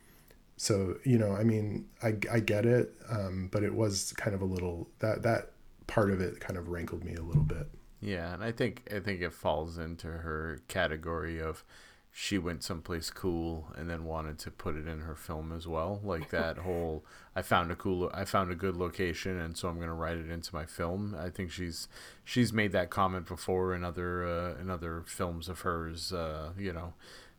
[0.56, 4.42] so you know, I mean, I I get it, um, but it was kind of
[4.42, 5.50] a little that that
[5.88, 7.66] part of it kind of rankled me a little bit.
[8.00, 11.64] Yeah, and I think I think it falls into her category of
[12.12, 16.00] she went someplace cool and then wanted to put it in her film as well.
[16.02, 17.04] Like that whole
[17.34, 20.16] I found a cool I found a good location and so I'm going to write
[20.16, 21.16] it into my film.
[21.18, 21.88] I think she's
[22.24, 26.72] she's made that comment before in other uh, in other films of hers uh, you
[26.72, 26.94] know,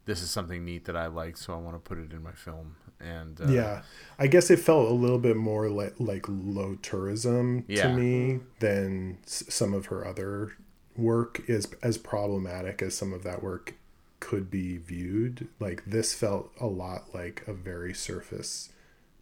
[0.06, 2.34] this is something neat that I like so I want to put it in my
[2.34, 2.76] film.
[3.00, 3.82] And uh, Yeah.
[4.18, 7.88] I guess it felt a little bit more like like low tourism yeah.
[7.88, 10.54] to me than some of her other
[10.98, 13.76] work is as problematic as some of that work
[14.20, 15.48] could be viewed.
[15.60, 18.70] Like this felt a lot like a very surface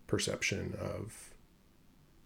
[0.08, 1.34] perception of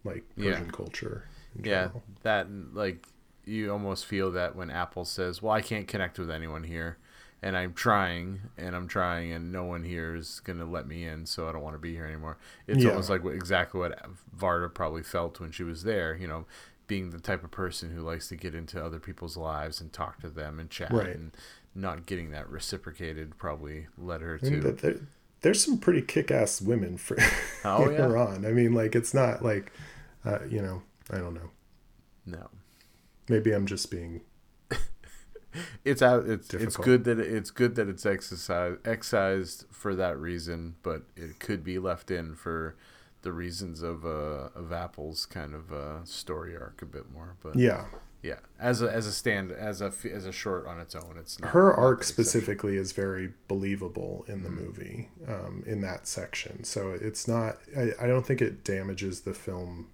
[0.04, 0.70] like Persian yeah.
[0.72, 1.28] culture.
[1.62, 1.88] Yeah,
[2.22, 3.06] that like
[3.44, 6.96] you almost feel that when Apple says, "Well, I can't connect with anyone here."
[7.42, 11.04] And I'm trying and I'm trying and no one here is going to let me
[11.04, 12.38] in so I don't want to be here anymore.
[12.66, 12.90] It's yeah.
[12.90, 13.98] almost like what, exactly what
[14.36, 16.46] Varda probably felt when she was there, you know,
[16.86, 20.20] being the type of person who likes to get into other people's lives and talk
[20.20, 21.08] to them and chat right.
[21.08, 21.32] and
[21.74, 24.60] not getting that reciprocated probably led her to.
[24.60, 25.00] There,
[25.40, 27.16] there's some pretty kick-ass women for
[27.64, 28.06] oh, yeah.
[28.06, 28.46] on.
[28.46, 29.72] I mean, like it's not like,
[30.24, 31.50] uh, you know, I don't know.
[32.24, 32.48] No.
[33.28, 34.20] Maybe I'm just being.
[35.84, 36.26] it's out.
[36.26, 36.68] It's difficult.
[36.68, 41.64] it's good that it's good that it's exercised excised for that reason, but it could
[41.64, 42.76] be left in for
[43.22, 47.36] the reasons of uh of Apple's kind of uh story arc a bit more.
[47.42, 47.86] But yeah,
[48.22, 51.40] yeah, as a as a stand as a as a short on its own, it's
[51.40, 51.50] not.
[51.50, 54.64] Her arc specifically is very believable in the mm-hmm.
[54.64, 56.62] movie, um, in that section.
[56.62, 57.56] So it's not.
[57.76, 59.88] I, I don't think it damages the film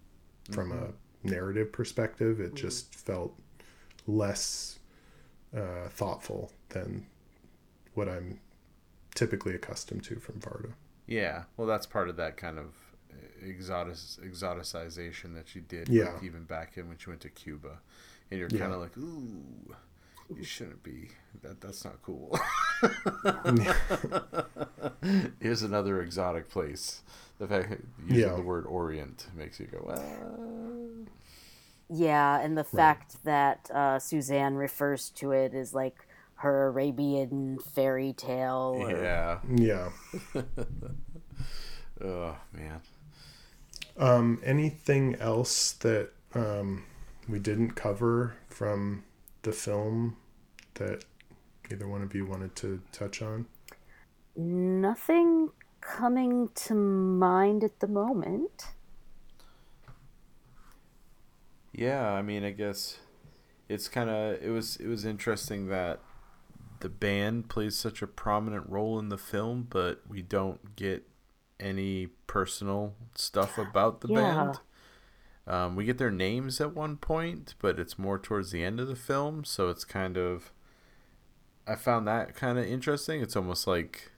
[0.51, 0.85] from mm-hmm.
[0.85, 2.39] a narrative perspective.
[2.39, 2.56] It mm-hmm.
[2.56, 3.35] just felt
[4.06, 4.78] less
[5.57, 7.07] uh, thoughtful than
[7.95, 8.41] what I'm
[9.15, 10.73] typically accustomed to from Varda.
[11.07, 12.75] Yeah, well, that's part of that kind of
[13.43, 15.89] exotic exoticization that she did.
[15.89, 16.19] Yeah.
[16.23, 17.81] even back in when she went to Cuba
[18.31, 19.75] and you're kind of like, ooh,
[20.37, 21.09] you shouldn't be.
[21.43, 22.39] That that's not cool.
[25.41, 27.03] Here's another exotic place.
[27.39, 28.37] The fact that using yeah.
[28.37, 29.79] the word Orient makes you go.
[31.90, 32.77] Yeah, and the right.
[32.77, 36.06] fact that uh, Suzanne refers to it as like
[36.36, 38.77] her Arabian fairy tale.
[38.78, 38.90] Or...
[38.90, 39.39] Yeah.
[39.56, 39.89] Yeah.
[42.05, 42.81] oh man.
[43.97, 46.85] Um, anything else that um,
[47.28, 49.05] we didn't cover from
[49.43, 50.16] the film
[50.74, 51.05] that
[51.70, 53.47] either one of you wanted to touch on?
[54.36, 55.51] Nothing
[55.81, 58.66] coming to mind at the moment.
[61.79, 62.99] Yeah, I mean, I guess
[63.69, 66.01] it's kind of it was it was interesting that
[66.81, 71.05] the band plays such a prominent role in the film, but we don't get
[71.61, 74.21] any personal stuff about the yeah.
[74.21, 74.61] band.
[75.47, 78.89] Um, we get their names at one point, but it's more towards the end of
[78.89, 80.53] the film, so it's kind of.
[81.65, 83.21] I found that kind of interesting.
[83.23, 84.11] It's almost like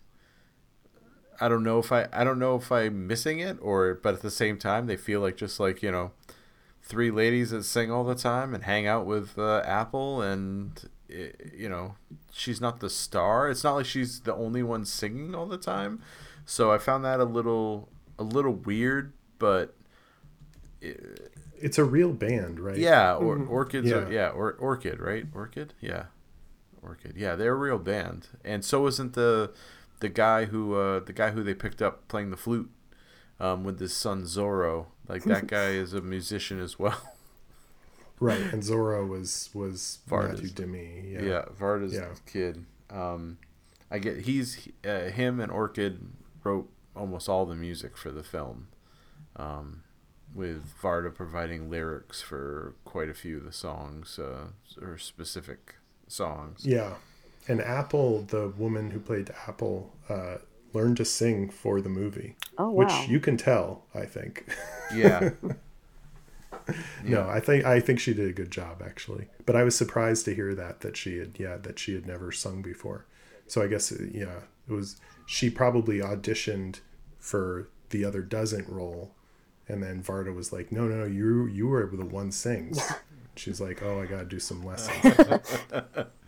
[1.41, 4.23] I don't know if I I don't know if I'm missing it or but at
[4.23, 6.13] the same time they feel like just like you know
[6.83, 11.53] three ladies that sing all the time and hang out with uh, Apple and it,
[11.55, 11.95] you know
[12.33, 13.51] she's not the star.
[13.51, 16.03] It's not like she's the only one singing all the time.
[16.45, 17.89] So I found that a little
[18.19, 19.75] a little weird, but
[20.81, 22.77] it's a real band, right?
[22.77, 23.51] Yeah, or mm-hmm.
[23.51, 23.89] Orchids.
[23.89, 25.27] Yeah, are, yeah or Orchid, right?
[25.35, 25.75] Orchid.
[25.81, 26.05] Yeah,
[26.83, 27.17] Orchid.
[27.17, 29.53] Yeah, they're a real band, and so isn't the
[30.01, 32.71] the guy who uh, the guy who they picked up playing the flute
[33.39, 34.87] um, with his son Zorro.
[35.11, 37.01] Like that guy is a musician as well.
[38.21, 40.43] right, and Zorro was was Varda's.
[40.43, 41.05] Matthew Demy.
[41.09, 42.09] Yeah, yeah Varda's yeah.
[42.27, 42.65] kid.
[42.91, 43.39] Um,
[43.91, 46.01] I get he's uh, him and Orchid
[46.45, 48.69] wrote almost all the music for the film.
[49.37, 49.83] Um,
[50.33, 54.49] with Varda providing lyrics for quite a few of the songs, uh,
[54.81, 55.75] or specific
[56.07, 56.65] songs.
[56.65, 56.95] Yeah.
[57.49, 60.37] and Apple, the woman who played Apple, uh,
[60.73, 62.37] learned to sing for the movie.
[62.59, 62.85] Oh, wow.
[62.85, 64.47] Which you can tell, I think.
[64.95, 65.31] Yeah.
[67.05, 69.27] No, I think I think she did a good job actually.
[69.47, 72.31] But I was surprised to hear that that she had yeah that she had never
[72.33, 73.07] sung before.
[73.47, 76.81] So I guess uh, yeah it was she probably auditioned
[77.19, 79.15] for the other doesn't role,
[79.69, 82.81] and then Varda was like, no no no you you were the one sings.
[83.37, 85.15] She's like, oh I gotta do some lessons.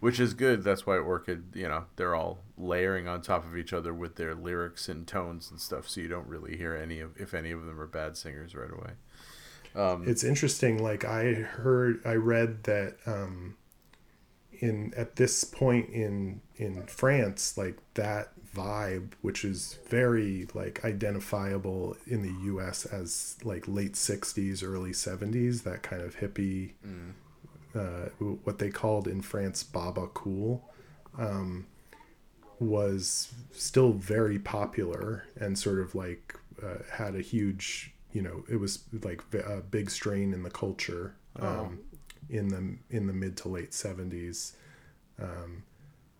[0.00, 0.62] Which is good.
[0.62, 4.34] That's why Orchid, you know, they're all layering on top of each other with their
[4.34, 7.64] lyrics and tones and stuff, so you don't really hear any of if any of
[7.66, 8.92] them are bad singers right away.
[10.08, 13.54] it's interesting like i heard i read that um
[14.60, 21.96] in at this point in in france like that vibe which is very like identifiable
[22.06, 26.72] in the us as like late 60s early 70s that kind of hippie
[27.78, 28.08] uh,
[28.44, 30.68] what they called in france baba cool
[31.18, 31.66] um,
[32.60, 38.56] was still very popular and sort of like uh, had a huge you know it
[38.56, 41.78] was like a big strain in the culture um,
[42.28, 44.52] in the in the mid to late 70s
[45.20, 45.62] um,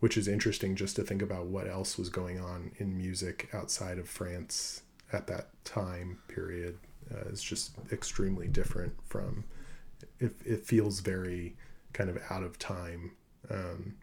[0.00, 3.98] which is interesting just to think about what else was going on in music outside
[3.98, 4.82] of France
[5.12, 6.78] at that time period
[7.12, 9.44] uh, it's just extremely different from
[10.18, 11.56] it, it feels very
[11.92, 13.12] kind of out of time
[13.50, 13.94] um,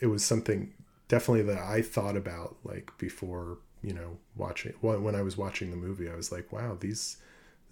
[0.00, 0.72] it was something
[1.08, 5.76] definitely that I thought about like before you know watching when I was watching the
[5.76, 7.18] movie I was like wow these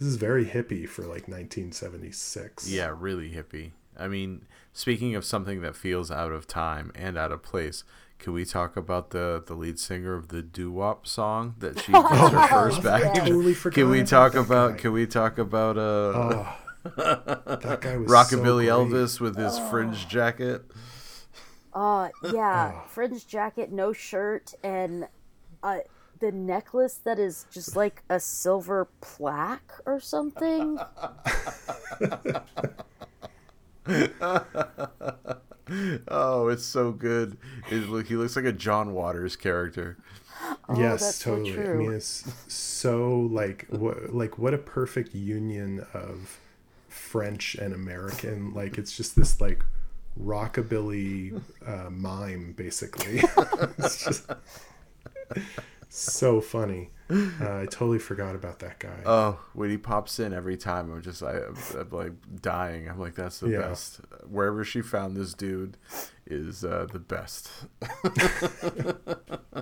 [0.01, 3.73] this is very hippie for like 1976 Yeah, really hippie.
[3.99, 7.85] I mean, speaking of something that feels out of time and out of place,
[8.21, 11.93] can we talk about the the lead singer of the doo wop song that she
[12.09, 13.03] gets her first back?
[13.03, 13.25] yeah.
[13.25, 14.73] totally Can we talk about?
[14.73, 14.79] guy.
[14.79, 18.87] Can we talk about uh, oh that guy was Rockabilly so.
[18.87, 20.63] Elvis with his fringe jacket?
[21.73, 25.07] Uh, yeah, fringe jacket, no shirt, and
[25.63, 25.79] uh,
[26.19, 30.79] the necklace that is just like a silver plaque or something.
[36.09, 37.37] Oh, it's so good.
[37.71, 39.97] It, look, he looks like a John Waters character.
[40.75, 41.79] yes that's so totally i true.
[41.79, 46.41] mean it's so like what like what a perfect union of
[46.89, 49.63] french and american like it's just this like
[50.19, 53.21] rockabilly uh, mime basically
[53.79, 54.31] it's just
[55.89, 56.91] so funny
[57.41, 61.03] uh, i totally forgot about that guy Oh, when he pops in every time, I'm
[61.03, 62.89] just I, I'm, I'm like dying.
[62.89, 63.59] I'm like, that's the Yeah.
[63.59, 64.01] best.
[64.29, 65.77] Wherever she found this dude
[66.27, 67.51] is uh, the best.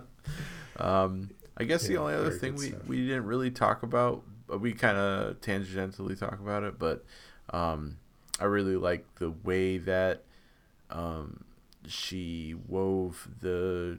[0.76, 2.86] um, I guess the only other thing we, stuff.
[2.86, 7.04] we didn't really talk about, but we kind of tangentially talk about it, but
[7.50, 7.98] um,
[8.38, 10.22] I really like the way that
[10.90, 11.44] um,
[11.86, 13.98] she wove the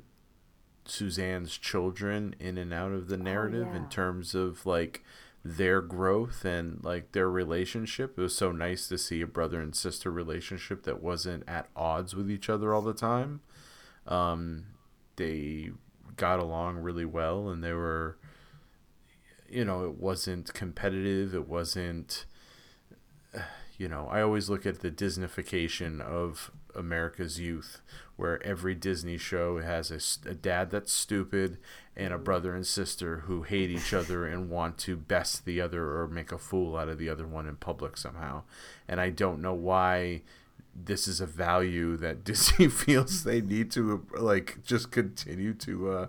[0.89, 3.89] Suzanne's children in and out of the narrative in yeah.
[3.89, 5.03] terms of like
[5.43, 8.17] their growth and like their relationship.
[8.17, 12.15] It was so nice to see a brother and sister relationship that wasn't at odds
[12.15, 13.41] with each other all the time.
[14.07, 14.65] Um,
[15.15, 15.71] they
[16.17, 18.17] got along really well and they were,
[19.49, 21.33] you know, it wasn't competitive.
[21.33, 22.25] It wasn't,
[23.79, 27.81] you know, I always look at the Disneyfication of America's youth,
[28.17, 31.57] where every Disney show has a dad that's stupid
[31.95, 35.97] and a brother and sister who hate each other and want to best the other
[35.97, 38.43] or make a fool out of the other one in public somehow.
[38.85, 40.23] And I don't know why
[40.75, 46.07] this is a value that Disney feels they need to like just continue to uh,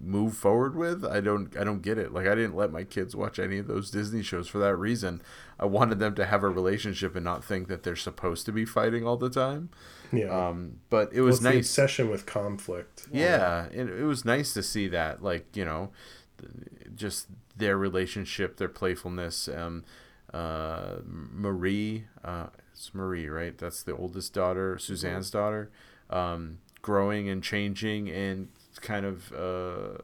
[0.00, 1.04] move forward with.
[1.04, 2.12] I don't I don't get it.
[2.12, 5.22] Like I didn't let my kids watch any of those Disney shows for that reason.
[5.58, 8.64] I wanted them to have a relationship and not think that they're supposed to be
[8.64, 9.70] fighting all the time.
[10.12, 11.56] yeah Um, but it Well, was the nice.
[11.56, 15.90] obsession with conflict Yeah, and it was nice to see that, like you know,
[16.94, 19.48] just their relationship, their playfulness.
[19.48, 19.84] Um,
[20.32, 23.56] uh, Marie, uh, it's Marie, right?
[23.56, 25.70] That's the oldest daughter, Suzanne's daughter.
[26.08, 28.48] Um, growing and changing and
[28.80, 29.98] kind of uh,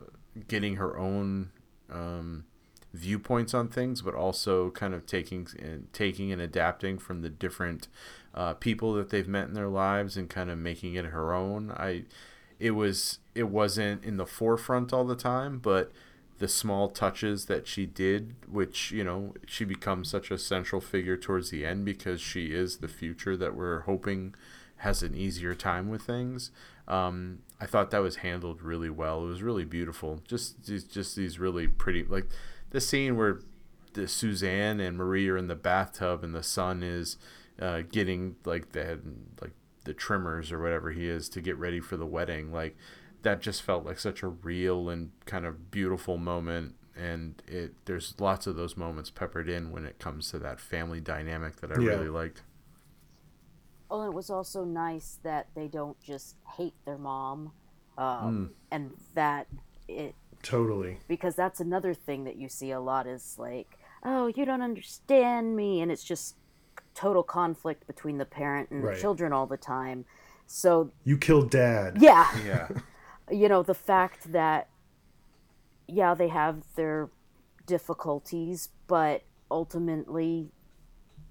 [0.49, 1.51] getting her own
[1.91, 2.45] um,
[2.93, 7.89] viewpoints on things, but also kind of taking and taking and adapting from the different
[8.35, 11.71] uh, people that they've met in their lives and kind of making it her own.
[11.73, 12.05] I,
[12.59, 15.93] it was it wasn't in the forefront all the time, but
[16.39, 21.17] the small touches that she did, which you know she becomes such a central figure
[21.17, 24.35] towards the end because she is the future that we're hoping
[24.79, 26.51] has an easier time with things.
[26.87, 29.25] Um, I thought that was handled really well.
[29.25, 30.21] It was really beautiful.
[30.27, 32.27] Just these, just these really pretty like
[32.71, 33.41] the scene where
[33.95, 37.17] the Suzanne and Marie are in the bathtub and the sun is
[37.61, 39.01] uh, getting like the
[39.41, 39.53] like
[39.85, 42.53] the trimmers or whatever he is to get ready for the wedding.
[42.53, 42.77] Like
[43.23, 48.15] that just felt like such a real and kind of beautiful moment and it there's
[48.19, 51.75] lots of those moments peppered in when it comes to that family dynamic that I
[51.81, 51.91] Yeah.
[51.91, 52.43] really liked.
[53.91, 57.53] Oh, and it was also nice that they don't just hate their mom,
[57.97, 59.47] um, and that
[59.89, 60.99] it Totally.
[61.09, 65.55] because that's another thing that you see a lot is like, oh, you don't understand
[65.57, 66.35] me, and it's just
[66.95, 68.95] total conflict between the parent and Right.
[68.97, 70.05] the children all the time.
[70.47, 71.99] So You killed dad.
[72.01, 72.69] yeah, Yeah.
[73.31, 74.69] you know the fact that
[75.89, 77.09] yeah they have their
[77.67, 80.51] difficulties, but ultimately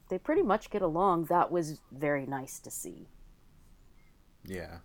[0.09, 1.25] they pretty much get along.
[1.25, 3.07] That was very nice to see.
[4.45, 4.77] Yeah,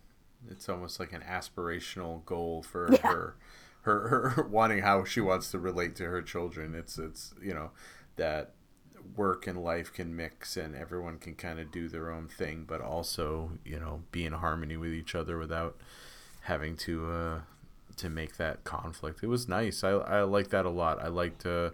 [0.49, 2.99] it's almost like an aspirational goal for Yeah.
[3.03, 3.37] her,
[3.83, 6.75] her, her wanting how she wants to relate to her children.
[6.75, 7.71] It's it's you know
[8.17, 8.53] that
[9.17, 12.81] work and life can mix and everyone can kind of do their own thing, but
[12.81, 15.77] also you know be in harmony with each other without
[16.43, 17.41] having to uh,
[17.97, 19.23] to make that conflict.
[19.23, 19.85] It was nice.
[19.85, 21.03] I I like that a lot.
[21.03, 21.71] I liked uh,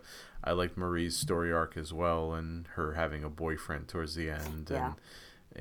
[0.46, 4.68] I liked Marie's story arc as well, and her having a boyfriend towards the end,
[4.70, 4.86] Yeah.
[4.86, 4.94] and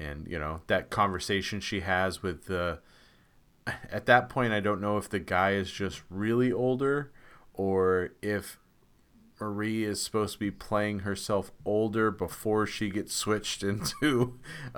[0.06, 2.80] and you know that conversation she has with the.
[3.92, 7.12] At that point, I don't know if the guy is just really older,
[7.54, 8.60] or if
[9.42, 14.38] Marie is supposed to be playing herself older before she gets switched into
[14.76, 14.78] uh,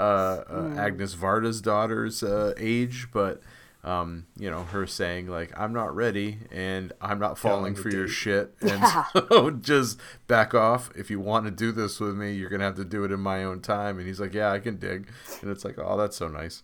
[0.50, 3.42] uh, Agnes Varda's daughter's uh, age, but
[3.88, 8.08] um, you know, her saying like, "I'm not ready and I'm not falling for your
[8.08, 9.06] shit," and Yeah.
[9.14, 10.90] so just back off.
[10.96, 13.20] If you want to do this with me, you're gonna have to do it in
[13.20, 13.98] my own time.
[14.00, 15.10] And he's like, "Yeah, I can dig,"
[15.42, 16.64] and it's like, "Oh, that's so nice."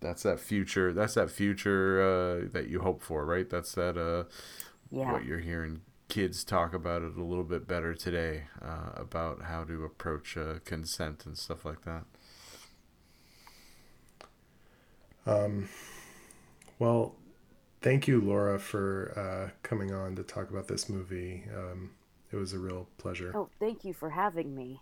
[0.00, 0.92] That's that future.
[0.92, 3.48] That's that future uh, that you hope for, right?
[3.48, 3.96] That's that.
[3.98, 4.24] Uh,
[4.90, 5.12] Yeah.
[5.12, 9.64] what you're hearing kids talk about it a little bit better today uh, about how
[9.64, 12.04] to approach uh, consent and stuff like that.
[16.78, 17.14] Well,
[17.80, 21.44] thank you, Laura, for uh, coming on to talk about this movie.
[21.54, 21.90] Um,
[22.30, 23.32] it was a real pleasure.
[23.34, 24.80] Oh, thank you for having me.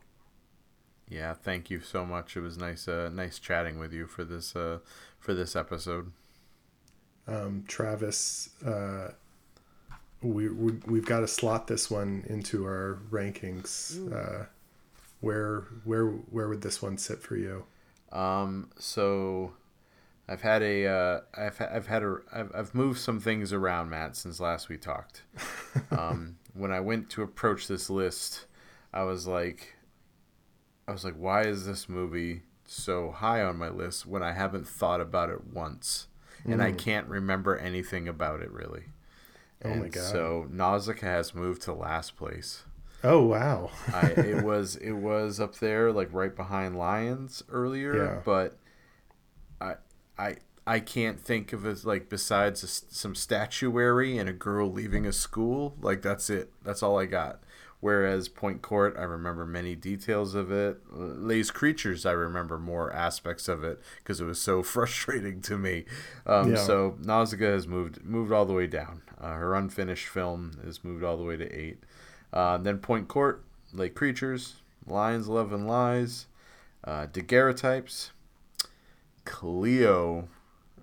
[1.09, 2.37] Yeah, thank you so much.
[2.37, 4.81] It was nice, uh, nice chatting with you for this, uh,
[5.19, 6.13] for this episode.
[7.29, 9.13] Um, Travis, uh,
[10.23, 14.13] we, we we've got to slot this one into our rankings.
[14.13, 14.47] Uh,
[15.21, 17.65] where where where would this one sit for you?
[18.13, 19.53] Um, so
[20.29, 24.17] I've had a, uh, I've, I've had a, I've, I've moved some things around, Matt,
[24.17, 25.23] since last we talked.
[25.91, 28.47] um, when I went to approach this list,
[28.93, 29.75] I was like,
[30.89, 34.67] I was like, why is this movie so high on my list when I haven't
[34.67, 36.09] thought about it once,
[36.45, 38.85] and I can't remember anything about it really.
[39.65, 40.03] Oh my God.
[40.03, 42.63] So Nausicaa has moved to last place.
[43.05, 43.71] Oh wow!
[43.93, 48.21] I, it was it was up there like right behind Lions earlier, Yeah.
[48.25, 48.59] but
[50.19, 50.37] I
[50.67, 55.13] I can't think of it like besides a some statuary and a girl leaving a
[55.13, 55.77] school.
[55.81, 56.51] Like that's it.
[56.65, 57.41] That's all I got.
[57.81, 60.81] Whereas Pointe Courte, I remember many details of it.
[60.91, 65.85] Les Créatures, I remember more aspects of it because it was so frustrating to me.
[66.27, 66.57] Um, Yeah.
[66.57, 69.03] So Nausicaa has moved moved all the way down.
[69.21, 71.85] Uh, her unfinished film has moved all the way to eight.
[72.33, 74.55] Uh, then Pointe Courte, Les Créatures,
[74.87, 76.27] Lions, Love and Lies,
[76.85, 78.11] uh, Daguerreotypes,
[79.27, 80.29] Cleo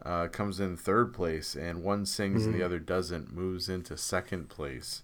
[0.03, 4.49] uh, comes in third place, and one sings and the other doesn't, moves into second
[4.49, 5.01] place,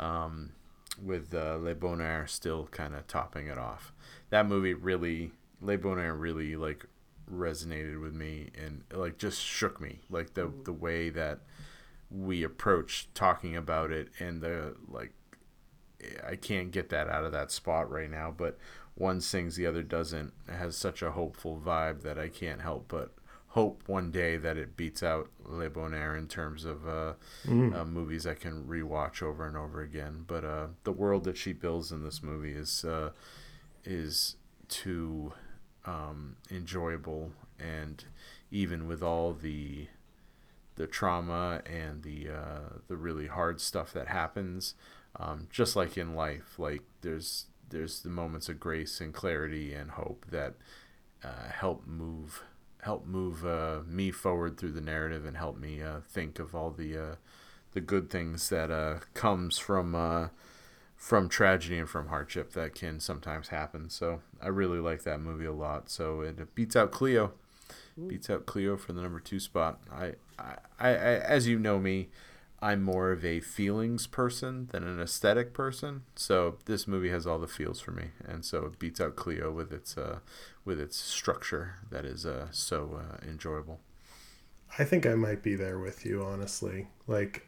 [0.00, 0.52] um,
[1.02, 3.92] with uh, Le Bonheur still kind of topping it off.
[4.30, 6.86] That movie really, Le Bonheur really like
[7.30, 11.40] resonated with me and like just shook me, like the the way that
[12.10, 15.12] we approached talking about it and the like
[16.26, 18.58] I can't get that out of that spot right now, but
[18.96, 20.32] one sings, the other doesn't.
[20.48, 23.12] It has such a hopeful vibe that I can't help but
[23.48, 27.14] hope one day that it beats out Le Bonheur in terms of uh,
[27.74, 30.24] uh, movies I can rewatch over and over again.
[30.26, 33.10] But uh, the world that she builds in this movie is uh,
[33.84, 34.36] is
[34.68, 35.32] too
[35.86, 38.04] um, enjoyable, and
[38.50, 39.88] even with all the
[40.74, 44.74] the trauma and the uh, the really hard stuff that happens,
[45.18, 49.92] um, just like in life, like there's there's the moments of grace and clarity and
[49.92, 50.54] hope that
[51.24, 52.42] uh, help move
[52.82, 56.70] help move uh, me forward through the narrative and help me uh, think of all
[56.70, 57.14] the uh,
[57.72, 60.28] the good things that uh, comes from uh,
[60.96, 63.90] from tragedy and from hardship that can sometimes happen.
[63.90, 65.90] So I really like that movie a lot.
[65.90, 67.32] So it beats out Cleo
[68.08, 69.80] beats out Cleo for the number two spot.
[69.90, 72.08] I, I, I, I as you know me,
[72.62, 76.02] I'm more of a feelings person than an aesthetic person.
[76.14, 79.52] So this movie has all the feels for me, and so it beats out Cleo
[79.52, 80.20] with its uh,
[80.64, 83.80] with its structure that is uh, so uh, enjoyable.
[84.78, 86.88] I think I might be there with you, honestly.
[87.06, 87.46] Like,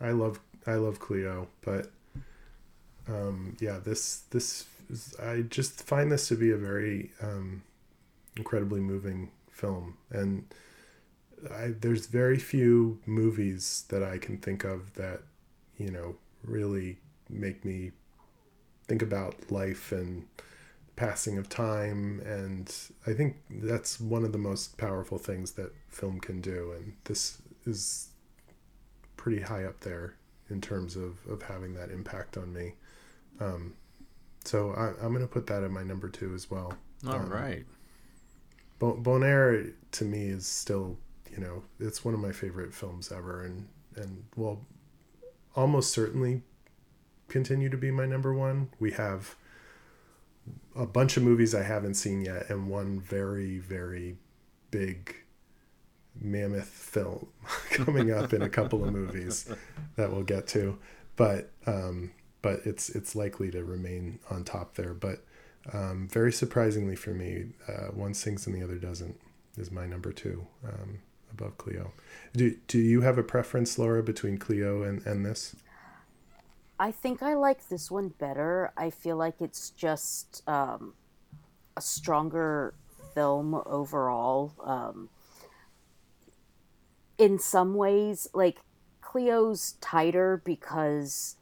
[0.00, 1.90] I love I love Cleo, but
[3.08, 7.62] um, yeah, this this is, I just find this to be a very um,
[8.36, 10.46] incredibly moving film, and
[11.52, 15.22] I, there's very few movies that I can think of that
[15.76, 16.98] you know really
[17.28, 17.92] make me
[18.86, 20.26] think about life and
[20.96, 22.20] passing of time.
[22.24, 22.72] And
[23.06, 26.72] i think that's one of the most powerful things that film can do.
[26.76, 28.08] And this is
[29.16, 30.16] pretty high up there
[30.50, 32.74] in terms of, of having that impact on me.
[33.40, 33.74] Um,
[34.44, 36.74] so I, i'm going to put that at my number two as well.
[37.06, 37.64] All um, right.
[38.78, 40.98] Bon, bon Air to me is still,
[41.34, 44.60] you know, it's one of my favorite films ever, and and will
[45.54, 46.42] almost certainly
[47.28, 48.70] continue to be my number one.
[48.78, 49.34] We have
[50.76, 54.16] a bunch of movies I haven't seen yet, and one very very
[54.70, 55.16] big
[56.20, 57.26] mammoth film
[57.70, 59.48] coming up in a couple of movies
[59.96, 60.78] that we'll get to,
[61.16, 62.12] but um,
[62.42, 65.24] but it's it's likely to remain on top there, but.
[65.72, 69.18] Um, very surprisingly for me, uh, one sings and the other doesn't
[69.56, 70.98] is my number two um,
[71.38, 71.92] above Cleo.
[72.34, 75.56] Do do you have a preference, Laura, between Cleo and, and this?
[76.78, 78.72] I think I like this one better.
[78.76, 80.94] I feel like it's just um,
[81.76, 82.74] a stronger
[83.14, 84.52] film overall.
[84.64, 85.08] Um,
[87.16, 88.58] in some ways, like
[89.00, 91.36] Cleo's tighter because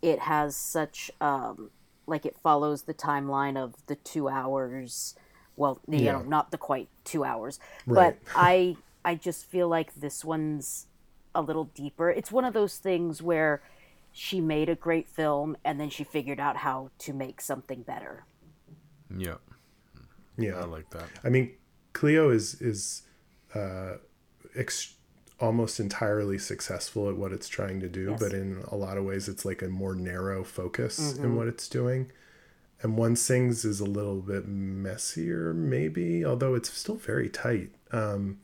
[0.00, 1.70] it has such um,
[2.06, 5.16] like it follows the timeline of the two hours.
[5.56, 6.12] Well, you Yeah.
[6.12, 7.96] know, not the quite two hours, Right.
[7.96, 10.86] but I I just feel like this one's
[11.34, 12.10] a little deeper.
[12.10, 13.62] It's one of those things where
[14.12, 18.24] she made a great film and then she figured out how to make something better.
[19.16, 19.36] Yeah,
[20.36, 21.08] Yeah, I like that.
[21.24, 21.52] I mean,
[21.92, 23.02] Cleo is is
[23.54, 23.94] uh,
[24.56, 24.94] ex-
[25.40, 28.20] almost entirely successful at what it's trying to do, Yes.
[28.20, 31.68] but in a lot of ways, it's like a more narrow focus in what it's
[31.68, 32.10] doing.
[32.82, 37.70] And one sings is a little bit messier, maybe, although it's still very tight.
[37.92, 38.38] Um,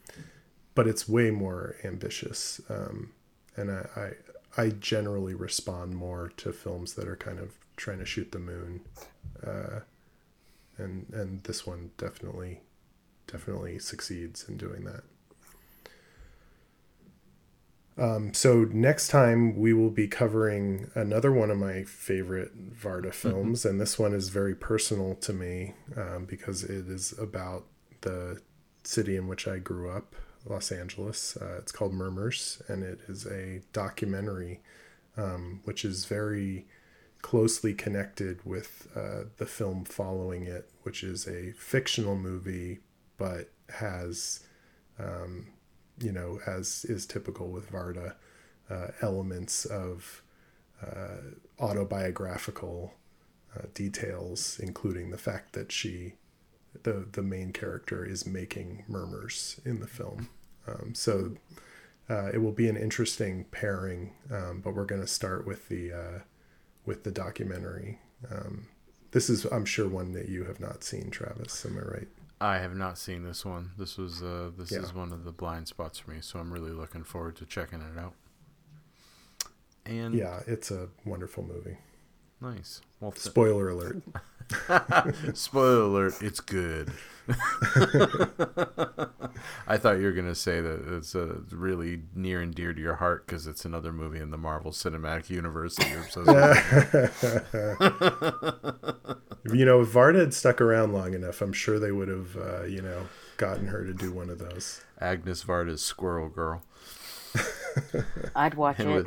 [0.75, 3.13] but it's way more ambitious, um,
[3.57, 8.07] and I, I I generally respond more to films that are kind of trying to
[8.07, 8.83] shoot the moon,
[9.47, 9.81] uh,
[10.79, 12.61] and and this one definitely
[13.27, 15.03] definitely succeeds in doing that.
[17.97, 23.65] Um, so next time we will be covering another one of my favorite Varda films,
[23.65, 27.65] and this one is very personal to me um, because it is about
[28.01, 28.41] the
[28.83, 31.37] city in which I grew up, Los Angeles.
[31.37, 34.61] Uh, it's called Mur Murs, and it is a documentary
[35.17, 36.67] um, which is very
[37.23, 42.81] closely connected with uh, the film following it, which is a fictional movie
[43.17, 44.41] but has
[44.99, 45.47] um,
[46.01, 48.15] you know, as is typical with Varda,
[48.71, 50.23] uh, elements of
[50.83, 51.19] uh,
[51.61, 52.95] autobiographical
[53.57, 56.15] uh, details, including the fact that she,
[56.83, 60.29] the the main character, is making murmurs in the film.
[60.67, 61.37] Um, so
[62.11, 65.93] uh, it will be an interesting pairing, um, but we're going to start with the
[65.93, 66.19] uh,
[66.85, 68.01] with the documentary.
[68.31, 68.67] Um,
[69.13, 71.65] this is, I'm sure, one that you have not seen, Travis.
[71.65, 72.09] Am I right?
[72.41, 73.71] I have not seen this one.
[73.79, 74.81] This was uh, this Yeah.
[74.81, 77.81] is one of the blind spots for me, so I'm really looking forward to checking
[77.81, 78.15] it out.
[79.87, 81.79] And Yeah, it's a wonderful movie.
[82.41, 82.81] nice.
[83.01, 84.03] Well, Spoiler alert.
[85.35, 86.93] spoiler alert: it's good.
[89.67, 92.97] I thought you were gonna say that it's uh, really near and dear to your
[92.97, 96.45] heart because it's another movie in the Marvel Cinematic Universe that you're obsessed with.
[99.55, 102.65] you know, if Varda had stuck around long enough, I'm sure they would have, uh,
[102.65, 103.07] you know,
[103.37, 104.83] gotten her to do one of those.
[105.01, 106.63] Agnes Varda's Squirrel Girl.
[108.37, 109.07] I'd watch And it.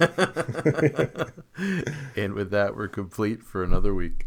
[0.00, 1.32] with,
[2.16, 4.26] and with that, we're complete for another week.